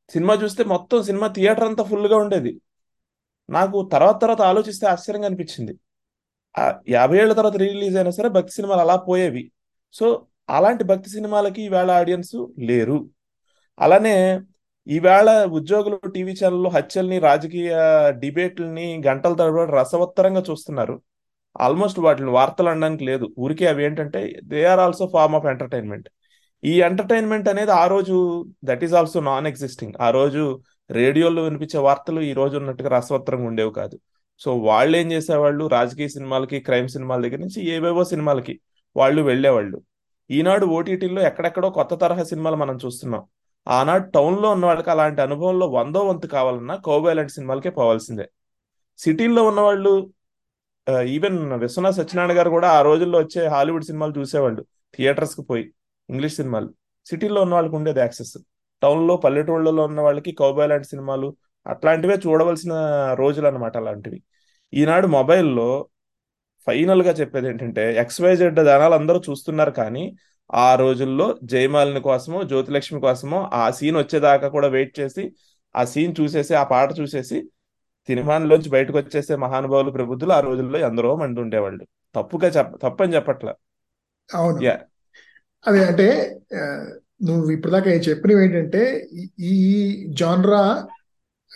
సినిమా 0.09 0.33
చూస్తే 0.33 0.63
మొత్తం 0.63 1.03
సినిమా 1.03 1.27
థియేటర్ 1.27 1.63
అంతా 1.63 1.83
ఫుల్గా 1.83 2.17
ఉండేది. 2.17 2.61
నాకు 3.49 3.89
తర్వాత 3.91 4.21
తర్వాత 4.21 4.41
ఆలోచిస్తే 4.41 4.87
ఆశ్చర్యంగా 4.87 5.27
అనిపించింది. 5.27 5.73
యాభై 6.89 7.17
ఏళ్ళ 7.17 7.33
తర్వాత 7.33 7.57
రిలీజ్ 7.57 7.95
అయినా 7.97 8.11
సరే 8.11 8.29
భక్తి 8.29 8.53
సినిమాలు 8.53 8.81
అలా 8.81 8.95
పోయేవి. 8.95 9.51
సో 9.93 10.25
అలాంటి 10.49 10.83
భక్తి 10.83 11.09
సినిమాలకి 11.09 11.61
ఈవేళ 11.61 11.91
ఆడియన్స్ 11.91 12.47
లేరు. 12.59 13.09
అలానే 13.79 14.41
ఈవేళ 14.87 15.45
ఉద్యోగులు 15.45 15.95
టీవీ 16.09 16.33
ఛానల్లో 16.43 16.69
హత్యల్ని 16.69 17.19
రాజకీయ 17.19 17.71
డిబేట్లని 18.19 19.01
గంటల 19.07 19.33
తరబడి 19.33 19.71
రసవత్తరంగా 19.71 20.43
చూస్తున్నారు. 20.49 21.01
ఆల్మోస్ట్ 21.61 21.99
వాటిని 21.99 22.29
వార్తలు 22.29 22.69
అనడానికి 22.69 23.05
లేదు. 23.05 23.35
ఊరికే 23.39 23.65
అవి 23.67 23.83
ఏంటంటే 23.83 24.39
they 24.43 24.65
are 24.65 24.79
also 24.79 25.09
form 25.13 25.35
of 25.35 25.45
entertainment. 25.45 26.09
ఈ 26.63 26.81
ఎంటర్టైన్మెంట్ 26.81 27.49
అనేది 27.49 27.71
ఆ 27.71 27.87
రోజు 27.87 28.45
that 28.63 28.83
is 28.83 28.93
also 28.93 29.19
non 29.19 29.47
existing. 29.47 29.93
ఆ 30.01 30.09
రోజు 30.09 30.61
రేడియోలో 30.91 31.43
వినిపించే 31.43 31.79
వార్తలు 31.79 32.21
ఈ 32.21 32.33
రోజు 32.33 32.57
ఉన్నట్టుగా 32.57 32.89
రసవత్రంగా 32.89 33.47
ఉండేవి 33.47 33.71
కాదు. 33.71 33.99
సో 34.39 34.57
వాళ్ళు 34.57 34.97
ఏం 34.97 35.11
చేసేవాళ్ళు? 35.11 35.67
రాజకీయ 35.67 36.07
సినిమాలకి 36.07 36.59
క్రైమ్ 36.59 36.87
సినిమాల 36.87 37.21
దగ్గర 37.21 37.37
నుంచి 37.37 37.65
ఏవేవో 37.69 38.03
సినిమాలకి 38.03 38.59
వాళ్ళు 38.95 39.21
వెళ్ళేవాళ్ళు. 39.21 39.81
ఈనాడు 40.31 40.65
ఓటీటీలో 40.65 41.21
ఎక్కడెక్కడో 41.21 41.69
కొత్త 41.69 41.93
తరహా 41.93 42.23
సినిమాలు 42.23 42.55
మనం 42.55 42.77
చూస్తున్నాం. 42.85 43.23
ఆనాడు 43.67 44.09
టౌన్లో 44.09 44.51
ఉన్న 44.51 44.65
వాళ్ళకి 44.65 44.89
అలాంటి 44.89 45.21
అనుభవంలో 45.21 45.67
వందో 45.67 45.99
వంతు 45.99 46.27
కావాలన్నా 46.27 46.75
కౌబాయ్ 46.75 47.15
లాంటి 47.15 47.33
సినిమాలకే 47.33 47.69
పోవాల్సిందే. 47.69 48.29
సిటీల్లో 48.97 49.43
ఉన్న 49.47 49.61
వాళ్ళు 49.61 50.11
ఈవెన్ 51.05 51.53
విశ్వనాథ్ 51.53 51.95
సత్యనారాయణ 51.95 52.37
గారు 52.39 52.49
కూడా 52.49 52.67
ఆ 52.71 52.81
రోజుల్లో 52.81 53.19
వచ్చే 53.19 53.47
హాలీవుడ్ 53.47 53.83
సినిమాలు 53.83 54.13
చూసేవాళ్ళు. 54.17 54.65
థియేటర్స్కి 54.97 55.41
పోయి 55.41 55.73
ఇంగ్లీష్ 56.09 56.35
సినిమాలు. 56.35 56.73
సిటీలో 57.05 57.41
ఉన్న 57.41 57.53
వాళ్ళకి 57.53 57.75
ఉండేది 57.75 57.99
యాక్సెస్. 57.99 58.37
టౌన్లో 58.85 59.17
పల్లెటూళ్ళలో 59.17 59.83
ఉన్న 59.83 60.01
వాళ్ళకి 60.01 60.31
కౌబాయ్ 60.31 60.69
లాంటి 60.69 60.87
సినిమాలు 60.87 61.35
అట్లాంటివే 61.67 62.15
చూడవలసిన 62.27 62.73
రోజులు 63.19 63.47
అనమాట 63.47 63.77
అలాంటివి. 63.77 64.19
ఈనాడు 64.73 65.07
మొబైల్లో 65.07 65.69
ఫైనల్గా 66.67 67.11
చెప్పేది 67.11 67.47
ఏంటంటే 67.47 67.83
ఎక్స్వైజెడ్ 67.95 68.55
జనాలు 68.55 68.93
అందరూ 68.93 69.21
చూస్తున్నారు 69.29 69.71
కానీ 69.71 70.15
ఆ 70.53 70.75
రోజుల్లో 70.75 71.37
జయమాలిని 71.43 72.01
కోసమో 72.01 72.43
జ్యోతిలక్ష్మి 72.43 73.01
కోసమో 73.01 73.49
ఆ 73.53 73.71
సీన్ 73.71 73.97
వచ్చేదాకా 73.97 74.47
కూడా 74.47 74.67
వెయిట్ 74.67 74.99
చేసి 74.99 75.33
ఆ 75.75 75.83
సీన్ 75.83 76.15
చూసేసి 76.21 76.53
ఆ 76.53 76.63
పాట 76.63 76.89
చూసేసి 76.99 77.37
సినిమాలోంచి 78.07 78.69
బయటకు 78.69 78.97
వచ్చేసే 78.97 79.35
మహానుభావులు 79.35 79.91
ప్రబుద్ధులు 79.91 80.33
ఆ 80.33 80.39
రోజుల్లో 80.39 80.79
ఎందరో 80.79 81.15
మంది 81.15 81.39
ఉండేవాళ్ళు. 81.41 81.85
తప్పుగా 82.15 82.49
చెప్ప 82.49 82.87
తప్పని 82.87 83.15
చెప్పట్ల. 83.15 83.53
అవును. 84.33 84.59
అదే 85.67 85.85
అంటే 85.85 86.07
నువ్వు 87.23 87.51
ఇప్పటిదాకా 87.51 87.91
చెప్పినవి 87.91 88.43
ఏంటంటే 88.43 89.07
ఈ- 89.13 89.29
ఈ 89.39 90.05
జాన్రా 90.09 90.87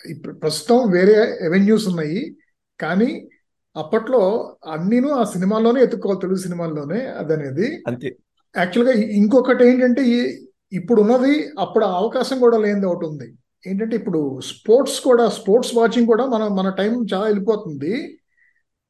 ఇప్పుడు 0.06 0.34
ప్రస్తుతం 0.34 0.90
వేరే 0.90 1.38
ఎవెన్యూస్ 1.40 1.88
ఉన్నాయి. 1.88 2.36
కానీ 2.80 3.28
అప్పట్లో 3.76 4.56
అన్నీను 4.66 5.08
ఆ 5.08 5.24
సినిమాల్లోనే 5.24 5.82
ఎత్తుక్కోవాలి 5.82 6.20
తెలుగు 6.20 6.38
సినిమాల్లోనే 6.38 7.06
అదనేది. 7.06 7.82
అంతే. 7.86 8.16
యాక్చువల్గా 8.56 8.94
ఇంకొకటి 8.94 9.64
ఏంటంటే 9.64 10.02
ఈ- 10.02 10.46
ఇప్పుడు 10.72 11.02
ఉన్నది 11.02 11.50
అప్పుడు 11.58 11.84
అవకాశం 11.84 12.38
కూడా 12.38 12.58
లేనిది 12.58 12.86
ఒకటి 12.86 13.06
ఉంది. 13.06 13.34
ఏంటంటే 13.66 13.96
ఇప్పుడు 13.96 14.40
స్పోర్ట్స్ 14.40 15.00
కూడా 15.00 15.28
స్పోర్ట్స్ 15.28 15.76
వాచింగ్ 15.76 16.06
కూడా 16.06 16.26
మన 16.26 16.48
మన 16.48 16.70
టైం 16.70 17.06
చాలా 17.14 17.24
వెళ్ళిపోతుంది. 17.24 18.18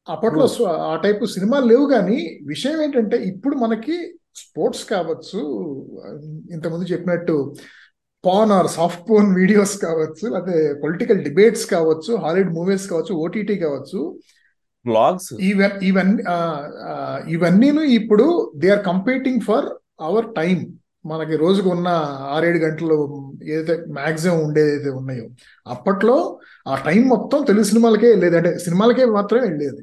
అప్పట్లో 0.08 0.48
స్వ- 0.48 0.66
ఆ 0.66 0.96
టైపు 0.96 1.24
సినిమాలు 1.24 1.64
లేవు 1.64 1.88
కానీ 1.88 2.38
విషయం 2.46 2.82
ఏంటంటే 2.82 3.16
ఇప్పుడు 3.16 3.54
మనకి 3.54 4.19
స్పోర్ట్స్ 4.35 4.85
కావచ్చు 4.85 5.41
ఇంతకుముందు 6.53 6.85
చెప్పినట్టు 6.85 7.55
porn 8.24 8.51
or 8.51 8.68
soft 8.68 9.11
porn 9.11 9.35
videos 9.35 9.78
కావచ్చు 9.78 10.28
లేకపోతే 10.28 10.74
పొలిటికల్ 10.83 11.24
డిబేట్స్ 11.24 11.66
కావచ్చు 11.66 12.14
హాలీవుడ్ 12.16 12.55
మూవీస్ 12.55 12.91
కావచ్చు 12.91 13.14
ఓటీటీ 13.14 13.57
కావచ్చు. 13.59 14.18
బ్లాగ్స్ 14.87 15.35
ఈవెన్ 15.41 15.85
ఈవెన్ 15.85 16.18
ఇవన్నీను 17.28 17.81
ఇప్పుడు 17.81 18.53
they 18.57 18.68
are 18.68 18.85
competing 18.85 19.41
for 19.41 19.66
our 20.01 20.35
time 20.35 20.78
మనకి 21.07 21.37
రోజుకు 21.37 21.68
ఉన్న 21.70 21.89
ఆరేడు 22.35 22.59
గంటలు 22.59 22.97
ఏదైతే 23.45 23.85
మ్యాక్సిమం 23.93 24.45
ఉండేదైతే 24.45 24.91
ఉన్నాయో 24.91 25.28
అప్పట్లో 25.66 26.39
ఆ 26.68 26.74
టైం 26.87 27.03
మొత్తం 27.09 27.45
తెలుగు 27.45 27.64
సినిమాలకే 27.64 28.09
వెళ్ళేది. 28.09 28.37
అంటే 28.37 28.59
సినిమాలకే 28.59 29.05
మాత్రమే 29.05 29.49
వెళ్ళేది. 29.49 29.83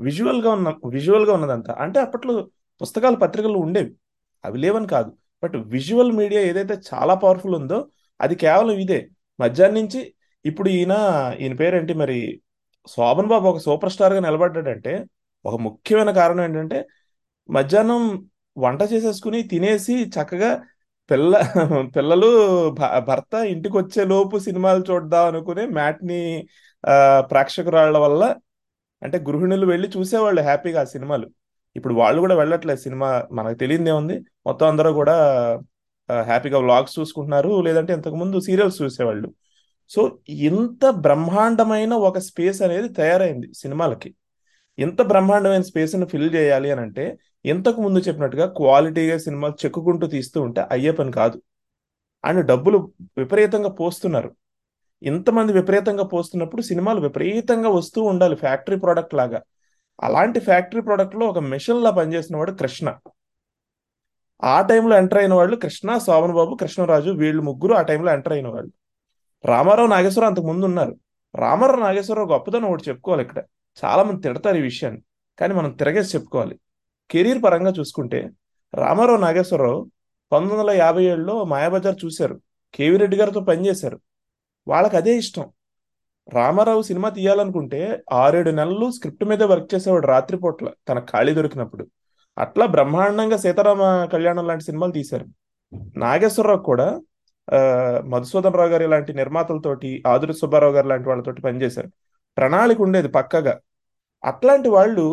విజువల్గా 0.00 0.50
ఉన్న 0.50 0.68
విజువల్గా 0.86 1.34
ఉన్నదంతా. 1.34 1.76
అంటే 1.80 2.00
అప్పట్లో 2.00 2.48
పుస్తకాలు 2.80 3.16
పత్రికలు 3.16 3.58
ఉండేవి. 3.58 3.92
అవి 4.44 4.58
లేవని 4.58 4.86
కాదు. 4.86 5.12
బట్ 5.42 5.56
విజువల్ 5.56 6.12
మీడియా 6.12 6.42
ఏదైతే 6.42 6.74
చాలా 6.94 7.14
పవర్ఫుల్ 7.14 7.54
ఉందో 7.54 7.88
అది 8.20 8.34
కేవలం 8.34 8.70
ఇదే. 8.70 9.08
మధ్యాహ్నం 9.40 9.80
నుంచి 9.80 10.14
ఇప్పుడు 10.46 10.68
ఈయన 10.68 10.94
ఈయన 11.40 11.54
పేరేంటి 11.54 11.94
మరి? 11.94 12.40
శోభన్ 12.86 13.26
బాబు 13.26 13.48
ఒక 13.48 13.58
సూపర్ 13.58 13.92
స్టార్గా 13.92 14.20
నిలబడ్డాడంటే 14.20 15.04
ఒక 15.46 15.60
ముఖ్యమైన 15.60 16.10
కారణం 16.10 16.44
ఏంటంటే 16.44 16.86
మధ్యాహ్నం 17.50 18.28
వంట 18.58 18.82
చేసేసుకుని 18.82 19.42
తినేసి 19.42 20.04
చక్కగా 20.06 20.62
పిల్ల 21.10 21.54
పిల్లలు 21.96 22.28
భ- 22.70 22.98
భర్త 22.98 23.34
ఇంటికి 23.34 23.76
వచ్చే 23.76 24.04
లోపు 24.04 24.38
సినిమాలు 24.38 24.84
చూద్దాం 24.90 25.26
అనుకునే 25.26 25.66
మ్యాట్ని 25.66 26.46
ప్రేక్షకురాళ్ళ 27.18 27.98
వల్ల 27.98 28.36
అంటే 29.02 29.18
గృహిణులు 29.18 29.66
వెళ్ళి 29.66 29.88
చూసేవాళ్ళు 29.88 30.42
హ్యాపీగా 30.42 30.80
ఆ 30.80 30.84
సినిమాలు. 30.84 31.30
ఇప్పుడు 31.76 31.94
వాళ్ళు 31.94 32.20
కూడా 32.20 32.34
వెళ్ళట్లేదు 32.34 32.80
సినిమా. 32.80 33.26
మనకు 33.32 33.54
తెలియదు 33.54 33.88
ఏముంది? 33.88 34.18
మొత్తం 34.46 34.66
అందరూ 34.66 34.92
కూడా 34.92 35.14
హ్యాపీగా 36.22 36.58
వ్లాగ్స్ 36.58 36.98
చూసుకుంటున్నారు. 36.98 37.60
లేదంటే 37.60 37.92
ఇంతకుముందు 37.92 38.40
సీరియల్స్ 38.40 38.82
చూసేవాళ్ళు. 38.82 39.34
సో 39.88 40.18
ఇంత 40.28 40.90
బ్రహ్మాండమైన 40.90 41.94
ఒక 41.94 42.18
స్పేస్ 42.18 42.62
అనేది 42.62 42.88
తయారైంది 42.88 43.52
సినిమాలకి. 43.56 44.14
ఇంత 44.78 45.02
బ్రహ్మాండమైన 45.02 45.62
స్పేస్ని 45.62 46.06
ఫిల్ 46.06 46.34
చేయాలి 46.34 46.70
అని 46.70 46.80
అంటే 46.80 47.18
ఇంతకు 47.44 47.80
ముందు 47.80 47.98
చెప్పినట్టుగా 47.98 48.46
క్వాలిటీగా 48.46 49.18
సినిమాలు 49.18 49.54
చెక్కుకుంటూ 49.64 50.06
తీస్తూ 50.06 50.42
ఉంటే 50.42 50.64
అయ్యే 50.70 50.90
పని 50.90 51.12
కాదు. 51.12 51.42
అండ్ 52.24 52.46
డబ్బులు 52.46 52.92
విపరీతంగా 53.18 53.68
పోస్తున్నారు. 53.68 54.34
ఇంతమంది 55.02 55.52
విపరీతంగా 55.52 56.04
పోస్తున్నప్పుడు 56.04 56.62
సినిమాలు 56.62 57.00
విపరీతంగా 57.00 57.68
వస్తూ 57.68 58.02
ఉండాలి. 58.02 58.36
ఫ్యాక్టరీ 58.36 58.76
ప్రోడక్ట్ 58.76 59.14
లాగా. 59.14 59.40
అలాంటి 60.02 60.40
ఫ్యాక్టరీ 60.40 60.80
ప్రోడక్ట్లో 60.80 61.26
ఒక 61.26 61.38
మిషన్లా 61.38 61.90
పనిచేసిన 61.90 62.36
వాడు 62.36 62.52
కృష్ణ. 62.52 62.94
ఆ 64.44 64.62
టైంలో 64.62 64.96
ఎంటర్ 64.96 65.18
అయిన 65.18 65.34
వాళ్ళు 65.34 65.56
కృష్ణ 65.56 65.98
శోభన్ 65.98 66.32
బాబు 66.32 66.54
కృష్ణరాజు 66.54 67.10
వీళ్ళు 67.10 67.42
ముగ్గురు 67.42 67.74
ఆ 67.74 67.82
టైంలో 67.82 68.12
ఎంటర్ 68.12 68.32
అయిన 68.32 68.48
వాళ్ళు. 68.48 68.72
రామారావు 69.44 69.88
నాగేశ్వరరావు 69.88 70.30
అంతకు 70.30 70.46
ముందు 70.46 70.64
ఉన్నారు. 70.66 70.96
రామారావు 71.34 71.80
నాగేశ్వరరావు 71.80 72.28
గొప్పదనం 72.28 72.64
ఒకటి 72.64 72.84
చెప్పుకోవాలి 72.88 73.22
ఇక్కడ. 73.22 73.42
చాలా 73.84 74.02
మంది 74.02 74.20
తిడతారు 74.20 74.56
ఈ 74.56 74.60
విషయాన్ని. 74.60 75.02
కానీ 75.38 75.54
మనం 75.54 75.70
తిరగేసి 75.70 76.18
చెప్పుకోవాలి. 76.18 76.58
కెరీర్ 77.10 77.42
పరంగా 77.42 77.70
చూసుకుంటే 77.70 78.30
రామారావు 78.74 79.18
నాగేశ్వరరావు 79.18 79.90
పంతొమ్మిది 80.32 80.60
వందల 80.60 80.70
యాభై 80.70 81.04
ఏడులో 81.04 81.44
మాయాబజార్ 81.44 81.96
చూశారు. 82.04 82.40
కేవీ 82.74 82.96
రెడ్డి 82.96 83.16
గారితో 83.16 83.40
పనిచేశారు. 83.40 84.00
వాళ్ళకి 84.68 84.96
అదే 84.96 85.16
ఇష్టం. 85.16 85.50
రామారావు 86.28 86.82
సినిమా 86.82 87.08
తీయాలనుకుంటే 87.08 88.02
ఆరేడు 88.12 88.50
నెలలు 88.50 88.90
స్క్రిప్ట్ 88.90 89.24
మీద 89.24 89.42
వర్క్ 89.42 89.74
చేసేవాడు 89.74 90.06
రాత్రిపూట్ల 90.06 90.68
తన 90.88 90.98
ఖాళీ 90.98 91.34
దొరికినప్పుడు. 91.34 91.86
అట్లా 92.38 92.66
బ్రహ్మాండంగా 92.66 93.36
సీతారామ 93.36 93.82
కళ్యాణం 94.12 94.46
లాంటి 94.46 94.64
సినిమాలు 94.64 94.92
తీశారు. 94.92 95.26
నాగేశ్వరరావు 95.96 96.62
కూడా 96.62 97.00
మధుసూదన్ 98.08 98.54
రావు 98.54 98.68
గారు 98.68 98.82
ఇలాంటి 98.82 99.12
నిర్మాతలతోటి 99.14 100.02
ఆదురి 100.06 100.34
సుబ్బారావు 100.34 100.72
గారు 100.72 100.86
లాంటి 100.86 101.08
వాళ్ళతోటి 101.08 101.40
పనిచేశారు. 101.42 101.88
ప్రణాళిక 102.36 102.80
ఉండేది 102.80 103.08
పక్కగా. 103.08 103.54
అట్లాంటి 104.24 104.68
వాళ్ళు 104.68 105.06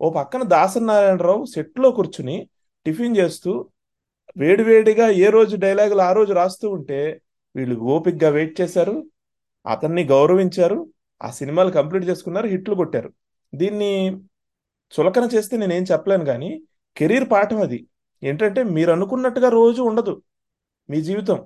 ఓ 0.00 0.10
పక్కన 0.10 0.42
దాసనారాయణరావు 0.42 1.44
సెట్లో 1.44 1.90
కూర్చుని 1.90 2.36
టిఫిన్ 2.86 3.16
చేస్తూ 3.16 3.52
వేడివేడిగా 4.36 5.08
ఏ 5.08 5.26
రోజు 5.30 5.56
డైలాగులు 5.56 6.02
ఆ 6.02 6.12
రోజు 6.12 6.32
రాస్తూ 6.32 6.70
ఉంటే 6.70 7.00
వీళ్ళు 7.56 7.76
ఓపిక్గా 7.80 8.28
వెయిట్ 8.30 8.60
చేశారు. 8.60 8.94
అతన్ని 9.66 10.04
గౌరవించారు 10.04 10.78
ఆ 11.22 11.30
సినిమాలు 11.30 11.70
కంప్లీట్ 11.70 12.04
చేసుకున్నారు 12.04 12.46
హిట్లు 12.46 12.74
కొట్టారు. 12.74 13.10
దీన్ని 13.54 13.92
చులకన 14.92 15.28
చేస్తే 15.34 15.56
నేనేం 15.56 15.82
చెప్పలేను 15.92 16.24
కానీ 16.24 16.50
కెరీర్ 16.96 17.30
పాఠం 17.30 17.60
అది. 17.60 17.86
ఏంటంటే 18.22 18.62
మీరు 18.62 18.90
అనుకున్నట్టుగా 18.92 19.48
రోజు 19.48 19.82
ఉండదు 19.82 20.22
మీ 20.90 21.02
జీవితం. 21.02 21.38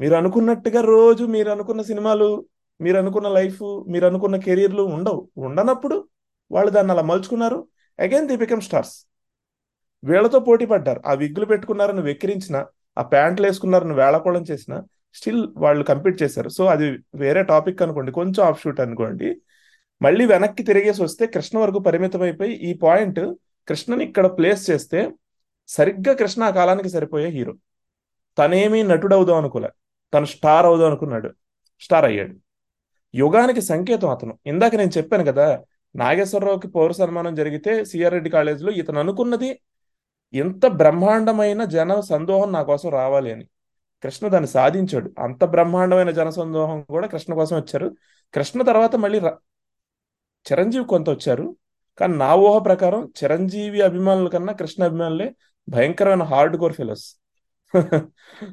మీరు 0.00 0.14
అనుకున్నట్టుగా 0.14 0.80
రోజు 0.80 1.24
మీరు 1.24 1.50
అనుకున్న 1.50 1.82
సినిమాలు 1.82 2.46
మీరు 2.80 2.96
అనుకున్న 2.98 3.28
లైఫ్ 3.28 3.62
మీరు 3.88 4.06
అనుకున్న 4.06 4.36
కెరీర్లు 4.36 4.82
ఉండవు. 4.82 5.28
ఉండనప్పుడు 5.36 6.08
వాళ్ళు 6.50 6.70
దాన్ని 6.70 6.92
అలా 6.92 7.02
మలుచుకున్నారు. 7.02 7.58
అగైన్ 7.98 8.28
ది 8.28 8.36
బికమ్ 8.36 8.60
స్టార్స్ 8.60 8.94
వీళ్ళతో 10.04 10.38
పోటీ 10.38 10.66
పడ్డారు. 10.66 11.00
ఆ 11.06 11.12
విగ్గులు 11.12 11.46
పెట్టుకున్నారని 11.46 12.02
వెక్కిరించిన 12.02 12.56
ఆ 12.98 13.02
ప్యాంట్లు 13.02 13.46
వేసుకున్నారని 13.46 13.94
వేళకోళం 13.94 14.42
చేసిన 14.50 14.74
స్టిల్ 15.14 15.48
వాళ్ళు 15.56 15.84
కంప్లీట్ 15.84 16.22
చేశారు. 16.22 16.48
సో 16.48 16.66
అది 16.66 16.98
వేరే 17.14 17.42
టాపిక్ 17.42 17.82
అనుకోండి. 17.82 18.12
కొంచెం 18.12 18.46
ఆఫ్ 18.46 18.62
షూట్ 18.62 18.80
అనుకోండి. 18.80 19.40
మళ్ళీ 20.02 20.26
వెనక్కి 20.26 20.62
తిరిగేసి 20.62 21.02
వస్తే 21.02 21.26
కృష్ణ 21.26 21.58
వరకు 21.58 21.78
పరిమితం 21.78 22.22
అయిపోయి 22.22 22.52
ఈ 22.52 22.72
పాయింట్ 22.74 23.20
కృష్ణని 23.68 24.04
ఇక్కడ 24.04 24.26
ప్లేస్ 24.26 24.70
చేస్తే 24.70 25.10
సరిగ్గా 25.68 26.14
కృష్ణ 26.14 26.42
ఆ 26.42 26.50
కాలానికి 26.50 26.88
సరిపోయే 26.88 27.28
హీరో 27.28 27.54
తనేమీ 28.38 28.82
నటుడు 28.82 29.14
అవుదాం 29.14 29.36
అనుకోలే. 29.36 29.70
తను 30.14 30.24
స్టార్ 30.24 30.66
అవుదాం 30.66 30.86
అనుకున్నాడు. 30.86 31.30
స్టార్ 31.80 32.04
అయ్యాడు. 32.04 32.34
యుగానికి 33.14 33.62
సంకేతం 33.62 34.10
అతను. 34.10 34.38
ఇందాక 34.46 34.74
నేను 34.74 34.90
చెప్పాను 34.98 35.24
కదా 35.24 35.62
నాగేశ్వరరావుకి 35.96 36.68
పౌర 36.68 36.92
సన్మానం 36.92 37.34
జరిగితే 37.34 37.84
సిఆర్ 37.84 38.12
రెడ్డి 38.12 38.30
కాలేజీలో 38.30 38.72
ఇతను 38.72 38.98
అనుకున్నది 38.98 39.60
ఇంత 40.34 40.66
బ్రహ్మాండమైన 40.66 41.64
జన 41.64 42.00
సందోహం 42.00 42.52
నా 42.52 42.62
కోసం 42.62 42.90
రావాలి 42.90 43.32
అని. 43.32 43.46
కృష్ణ 44.02 44.28
దాన్ని 44.28 44.48
సాధించాడు. 44.48 45.14
అంత 45.18 45.44
బ్రహ్మాండమైన 45.44 46.10
జనసందోహం 46.10 46.82
కూడా 46.82 47.06
కృష్ణ 47.06 47.34
కోసం 47.34 47.56
వచ్చారు. 47.56 47.96
కృష్ణ 48.34 48.62
తర్వాత 48.62 48.96
మళ్ళీ 48.96 49.18
చిరంజీవి 50.46 50.84
కొంత 50.84 51.10
వచ్చారు. 51.10 51.56
కానీ 51.98 52.14
నా 52.16 52.34
ఊహ 52.34 52.58
ప్రకారం 52.58 53.12
చిరంజీవి 53.22 53.80
అభిమానుల 53.80 54.28
కన్నా 54.28 54.52
కృష్ణ 54.52 54.84
అభిమానులే 54.84 55.34
భయంకరమైన 55.68 56.22
హార్డ్ 56.22 56.56
కోర్ 56.56 56.72
ఫిలోస్ 56.72 57.06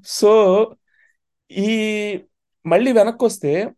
సో 0.05 0.31
ఈ 1.51 1.69
మళ్ళీ 2.65 2.91
వెనక్కి 2.91 3.25
వస్తే 3.25 3.69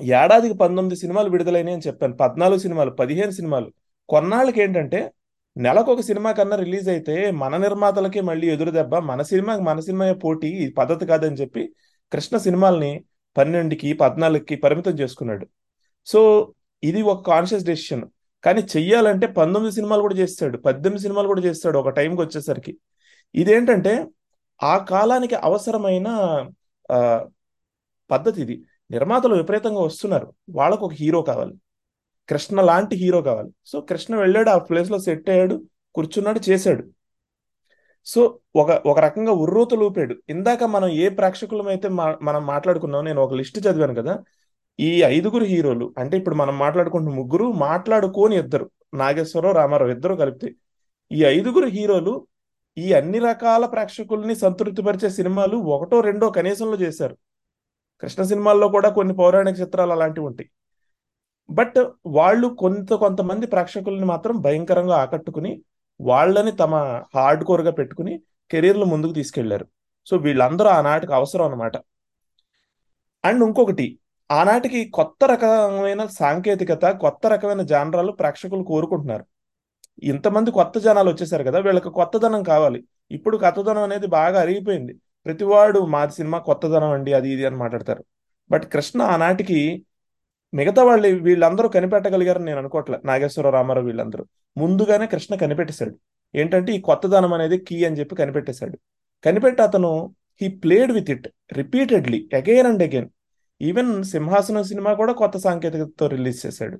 ఏడాదికి 0.00 0.54
పంతొమ్మిది 0.54 0.96
సినిమాలు 0.96 1.30
విడుదలైనాయి 1.30 1.74
అని 1.74 1.86
చెప్పాను. 1.86 2.16
పద్నాలుగు 2.16 2.58
సినిమాలు 2.58 2.90
పదిహేను 2.90 3.30
సినిమాలు. 3.30 3.72
కొన్నాళ్ళకి 4.08 4.62
ఏంటంటే 4.62 5.12
నెలకు 5.56 5.92
ఒక 5.92 6.00
సినిమా 6.00 6.32
కన్నా 6.32 6.56
రిలీజ్ 6.56 6.88
అయితే 6.88 7.30
మన 7.30 7.56
నిర్మాతలకే 7.56 8.20
మళ్ళీ 8.20 8.50
ఎదురు 8.50 8.70
దెబ్బ. 8.70 8.94
మన 8.96 9.22
సినిమాకి 9.22 9.62
మన 9.62 9.80
సినిమా 9.80 10.12
పోటీ 10.12 10.70
పద్ధతి 10.78 11.06
కాదని 11.06 11.36
చెప్పి 11.36 11.74
కృష్ణ 12.12 12.36
సినిమాల్ని 12.36 13.04
పన్నెండుకి 13.36 13.92
పద్నాలుగుకి 13.92 14.56
పరిమితం 14.56 14.92
చేసుకున్నాడు. 14.92 15.46
సో 16.06 16.52
ఇది 16.82 17.02
ఒక 17.02 17.26
కాన్షియస్ 17.26 17.64
డెసిషన్ 17.64 18.04
కానీ 18.44 18.62
చెయ్యాలంటే 18.76 19.26
పంతొమ్మిది 19.26 19.74
సినిమాలు 19.74 20.00
కూడా 20.00 20.14
చేస్తాడు. 20.14 20.56
పద్దెనిమిది 20.56 21.02
సినిమాలు 21.02 21.26
కూడా 21.26 21.40
చేస్తాడు 21.40 21.78
ఒక 21.78 21.88
టైంకి 21.88 22.20
వచ్చేసరికి. 22.22 22.78
ఇదేంటంటే 23.34 24.06
ఆ 24.62 24.78
కాలానికి 24.78 25.34
అవసరమైన 25.34 26.08
పద్ధతి 28.10 28.42
ఇది. 28.42 28.64
నిర్మాతలు 28.90 29.34
విపరీతంగా 29.34 29.80
వస్తున్నారు. 29.80 30.34
వాళ్ళకు 30.50 30.84
ఒక 30.86 30.92
హీరో 30.92 31.22
కావాలి. 31.22 31.54
కృష్ణ 32.28 32.60
లాంటి 32.60 32.96
హీరో 32.96 33.22
కావాలి. 33.22 33.50
సో 33.66 33.80
కృష్ణ 33.80 34.16
వెళ్ళాడు 34.16 34.50
ఆ 34.50 34.58
ప్లేస్లో 34.58 34.98
సెట్ 34.98 35.30
అయ్యాడు 35.30 35.64
కూర్చున్నాడు 35.94 36.40
చేశాడు. 36.50 36.84
సో 38.06 38.38
ఒక 38.56 38.70
ఒక 38.70 38.98
రకంగా 38.98 39.32
ఉర్రూత 39.32 39.74
లూపాడు. 39.74 40.16
ఇందాక 40.28 40.64
మనం 40.64 40.88
ఏ 40.88 41.08
ప్రేక్షకులమైతే 41.08 41.88
మా 41.88 42.16
మనం 42.22 42.46
మాట్లాడుకున్నాం 42.46 43.04
నేను 43.04 43.22
ఒక 43.22 43.34
లిస్ట్ 43.34 43.58
చదివాను 43.58 43.94
కదా. 43.94 44.24
ఈ 44.80 45.02
ఐదుగురు 45.02 45.44
హీరోలు 45.44 45.94
అంటే 45.98 46.16
ఇప్పుడు 46.16 46.34
మనం 46.34 46.58
మాట్లాడుకుంటున్న 46.58 47.16
ముగ్గురు 47.16 47.52
మాట్లాడుకోని 47.52 48.36
ఇద్దరు 48.38 48.70
నాగేశ్వరరావు 48.94 49.54
రామారావు 49.54 49.90
ఇద్దరు 49.90 50.14
కలిపితే 50.14 50.54
ఈ 51.12 51.24
ఐదుగురు 51.24 51.66
హీరోలు 51.66 52.26
ఈ 52.78 52.92
అన్ని 52.92 53.18
రకాల 53.18 53.66
ప్రేక్షకుల్ని 53.66 54.36
సంతృప్తిపరిచే 54.36 55.10
సినిమాలు 55.10 55.56
ఒకటో 55.56 56.00
రెండో 56.00 56.30
కనీసంలో 56.30 56.76
చేశారు. 56.76 57.16
కృష్ణ 58.00 58.22
సినిమాల్లో 58.22 58.68
కూడా 58.68 58.88
కొన్ని 58.88 59.14
పౌరాణిక 59.14 59.60
చిత్రాలు 59.60 59.92
అలాంటివి 59.92 60.26
ఉంటాయి. 60.26 60.50
బట్ 61.50 61.78
వాళ్ళు 62.06 62.48
కొంత 62.48 62.92
కొంతమంది 62.92 63.46
ప్రేక్షకుల్ని 63.46 64.06
మాత్రం 64.06 64.40
భయంకరంగా 64.40 64.96
ఆకట్టుకుని 64.96 65.62
వాళ్ళని 66.00 66.52
తమ 66.52 67.02
హార్డ్ 67.14 67.44
కోర్గా 67.44 67.70
పెట్టుకుని 67.70 68.20
కెరీర్లు 68.50 68.84
ముందుకు 68.84 69.12
తీసుకెళ్ళారు. 69.12 69.66
సో 70.06 70.16
వీళ్ళందరూ 70.16 70.66
ఆనాటికి 70.68 71.12
అవసరం 71.12 71.44
అనమాట 71.44 71.76
అండ్ 73.24 73.44
ఇంకొకటి 73.44 73.98
ఆనాటికి 74.30 74.88
కొత్త 74.88 75.24
రకమైన 75.24 76.06
సాంకేతికత 76.06 76.86
కొత్త 76.86 77.26
రకమైన 77.26 77.62
జానరాలు 77.62 78.12
ప్రేక్షకులు 78.12 78.62
కోరుకుంటున్నారు. 78.62 79.24
ఇంతమంది 80.02 80.50
కొత్త 80.50 80.78
జనాలు 80.78 81.10
వచ్చేసారు 81.10 81.44
కదా 81.44 81.58
వీళ్ళకి 81.58 81.90
కొత్తదనం 81.90 82.42
కావాలి. 82.42 82.84
ఇప్పుడు 83.10 83.36
కొత్తదనం 83.36 83.82
అనేది 83.82 84.06
బాగా 84.06 84.40
అరిగిపోయింది. 84.40 84.94
ప్రతివాడు 85.26 85.80
మా 85.80 86.06
సినిమా 86.08 86.38
కొత్తదనం 86.38 86.90
అండి 86.90 87.12
అది 87.12 87.30
ఇది 87.30 87.46
అని 87.46 87.56
మాట్లాడతారు. 87.56 88.04
బట్ 88.50 88.64
కృష్ణ 88.72 89.02
ఆనాటికి 89.02 89.86
మిగతా 90.54 90.84
వాళ్ళు 90.84 91.08
వీళ్ళందరూ 91.08 91.68
కనిపెట్టగలిగారని 91.68 92.44
నేను 92.44 92.58
అనుకోవట్లే. 92.58 92.98
నాగేశ్వర 93.04 93.50
రామారావు 93.50 93.86
వీళ్ళందరూ. 93.86 94.24
ముందుగానే 94.56 95.06
కృష్ణ 95.06 95.34
కనిపెట్టేశాడు. 95.34 95.94
ఏంటంటే 96.34 96.72
ఈ 96.72 96.80
కొత్తదనం 96.80 97.32
అనేది 97.32 97.58
కీ 97.58 97.84
అని 97.84 97.96
చెప్పి 97.96 98.16
కనిపెట్టేశాడు. 98.16 98.78
కనిపెట్టి 99.24 99.62
అతను 99.62 100.14
he 100.42 100.48
played 100.48 100.92
with 100.92 101.10
it 101.10 101.28
repeatedly 101.52 102.28
again 102.34 102.66
and 102.66 102.82
again 102.82 103.08
even 103.62 104.04
సింహాసనం 104.04 104.64
సినిమా 104.64 104.94
కూడా 104.94 105.12
కొత్త 105.12 105.36
సాంకేతికతతో 105.38 106.06
రిలీజ్ 106.06 106.46
చేశాడు. 106.46 106.78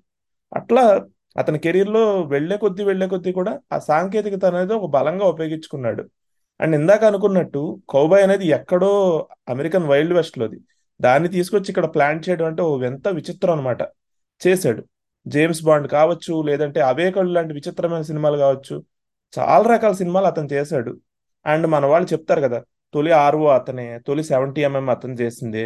అట్లా 0.54 1.04
అతని 1.38 1.58
కెరీర్లో 1.58 2.22
వెళ్ళే 2.22 2.56
కొద్దీ 2.56 2.84
వెళ్ళే 2.84 3.08
కొద్దీ 3.08 3.32
కూడా 3.32 3.60
ఆ 3.72 3.78
సాంకేతికత 3.78 4.44
అనేది 4.44 4.72
ఒక 4.74 4.90
బలంగా 4.90 5.26
ఉపయోగించుకున్నాడు. 5.26 6.04
అండ్ 6.60 6.76
ఇందాక 6.76 7.04
అనుకున్నట్టు 7.04 7.80
కౌబాయ్ 7.88 8.22
అనేది 8.22 8.48
ఎక్కడో 8.48 8.90
అమెరికన్ 9.48 9.84
వైల్డ్ 9.84 10.14
వెస్ట్ 10.14 10.38
లోది. 10.38 10.60
దాన్ని 11.01 11.28
తీసుకొచ్చి 11.28 11.68
ఇక్కడ 11.68 11.86
ప్లాన్ 11.94 12.20
చేయడం 12.26 12.47
అంటే 12.47 12.62
ఓ 12.62 12.70
ఎంత 12.90 13.09
విచిత్రం 13.18 13.53
అనమాట 13.57 13.82
చేశాడు. 14.40 14.82
జేమ్స్ 15.26 15.62
బాండ్ 15.64 15.88
కావచ్చు 15.88 16.34
లేదంటే 16.42 16.80
అవేకళ్ళు 16.80 17.32
లాంటి 17.32 17.55
విచిత్రమైన 17.55 18.03
సినిమాలు 18.03 18.36
కావచ్చు 18.36 18.76
చాలా 19.38 19.66
రకాల 19.74 19.92
సినిమాలు 19.92 20.26
అతను 20.26 20.49
చేశాడు. 20.53 20.92
అండ్ 21.47 21.66
మన 21.66 21.86
వాళ్ళు 21.86 22.09
చెప్తారు 22.12 22.40
కదా 22.40 22.59
తొలి 22.94 23.12
ఆర్ఓ 23.24 23.47
అతనే 23.59 23.86
తొలి 24.07 24.22
సెవెంటీ 24.24 24.61
ఎంఎం 24.68 24.90
అతను 24.90 25.16
చేసింది 25.22 25.64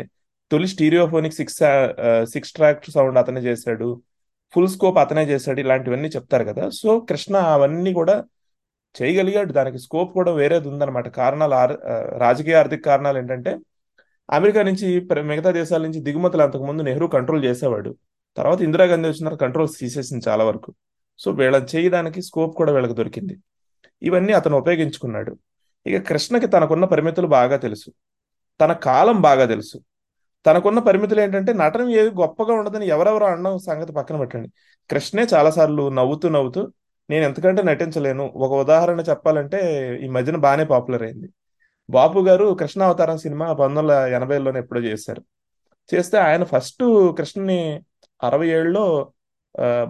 తొలి 0.51 0.69
stereophonic 0.69 1.37
six 1.41 1.59
six 2.33 2.53
track 2.53 2.91
sound 2.91 3.19
అతనే 3.19 3.41
చేశాడు 3.41 3.89
ఫుల్ 4.55 4.69
స్కోప్ 4.69 4.99
అతనే 4.99 5.23
చేశాడు 5.25 5.61
ఇలాంటివన్నీ 5.61 6.09
చెప్తారు 6.09 6.45
కదా. 6.45 6.65
సో 6.81 6.91
కృష్ణ 7.09 7.37
అవన్నీ 7.55 7.93
కూడా 7.93 8.17
చేయగలిగాడు. 8.95 9.53
దానికి 9.59 9.79
స్కోప్ 9.79 10.11
కూడా 10.15 10.33
వేరేది 10.33 10.69
ఉందన్నమాట. 10.69 11.09
కారణాలు 11.21 11.55
రాజకీయ 12.25 12.57
ఆర్థిక 12.61 12.83
కారణాలు 12.85 13.19
ఏంటంటే 13.19 13.53
అమెరికా 14.33 14.63
నుంచి 14.63 15.09
మిగతా 15.23 15.51
దేశాల 15.51 15.83
నుంచి 15.83 16.01
దిగుమతులు 16.01 16.43
అంతకుముందు 16.43 16.83
నెహ్రూ 16.83 17.07
కంట్రోల్ 17.07 17.45
చేసేవాడు. 17.45 17.97
తర్వాత 18.37 18.63
ఇందిరాగాంధీ 18.63 19.09
వచ్చిన 19.09 19.35
కంట్రోల్స్ 19.35 19.79
తీసేసింది 19.79 20.25
చాలా 20.29 20.45
వరకు. 20.45 20.75
సో 21.19 21.31
వీళ్ళని 21.31 21.77
చేయడానికి 21.77 22.23
స్కోప్ 22.23 22.57
కూడా 22.57 22.73
వీళ్ళకి 22.73 22.95
దొరికింది. 22.95 23.37
ఇవన్నీ 24.03 24.33
అతను 24.33 24.59
ఉపయోగించుకున్నాడు. 24.59 25.39
ఇక 25.87 26.09
కృష్ణకి 26.09 26.47
తనకున్న 26.47 26.85
పరిమితులు 26.85 27.27
బాగా 27.27 27.57
తెలుసు. 27.57 27.91
తన 28.61 28.73
కాలం 28.73 29.21
బాగా 29.21 29.45
తెలుసు. 29.47 29.79
తనకున్న 30.47 30.79
పరిమితులు 30.79 31.21
ఏంటంటే 31.21 31.53
నటన 31.53 31.89
ఏది 31.91 32.11
గొప్పగా 32.11 32.55
ఉండదని 32.55 32.87
ఎవరెవరు 32.87 33.25
అన్న 33.25 33.57
సంగతి 33.57 33.93
పక్కన 33.93 34.17
పెట్టండి. 34.17 34.49
కృష్ణే 34.91 35.27
చాలాసార్లు 35.35 35.89
నవ్వుతూ 35.89 36.29
నవ్వుతూ 36.29 36.73
నేను 37.11 37.25
ఎంతకంటే 37.25 37.63
నటించలేను. 37.63 38.33
ఒక 38.37 38.53
ఉదాహరణ 38.53 39.01
చెప్పాలంటే 39.01 39.59
ఈ 40.03 40.09
మధ్యన 40.09 40.37
బాగానే 40.37 40.65
పాపులర్ 40.65 41.03
అయింది. 41.03 41.29
బాపు 41.97 42.21
గారు 42.29 42.47
కృష్ణావతారం 42.61 43.19
సినిమా 43.19 43.47
పంతొమ్మిది 43.53 43.81
వందల 43.81 44.15
ఎనభైలోనే 44.17 44.59
ఎప్పుడో 44.59 44.81
చేశారు. 44.81 45.23
చేస్తే 45.91 46.17
ఆయన 46.29 46.45
ఫస్ట్ 46.53 46.85
కృష్ణని 47.19 47.59
అరవై 48.21 48.49
ఏళ్ళలో 48.59 48.85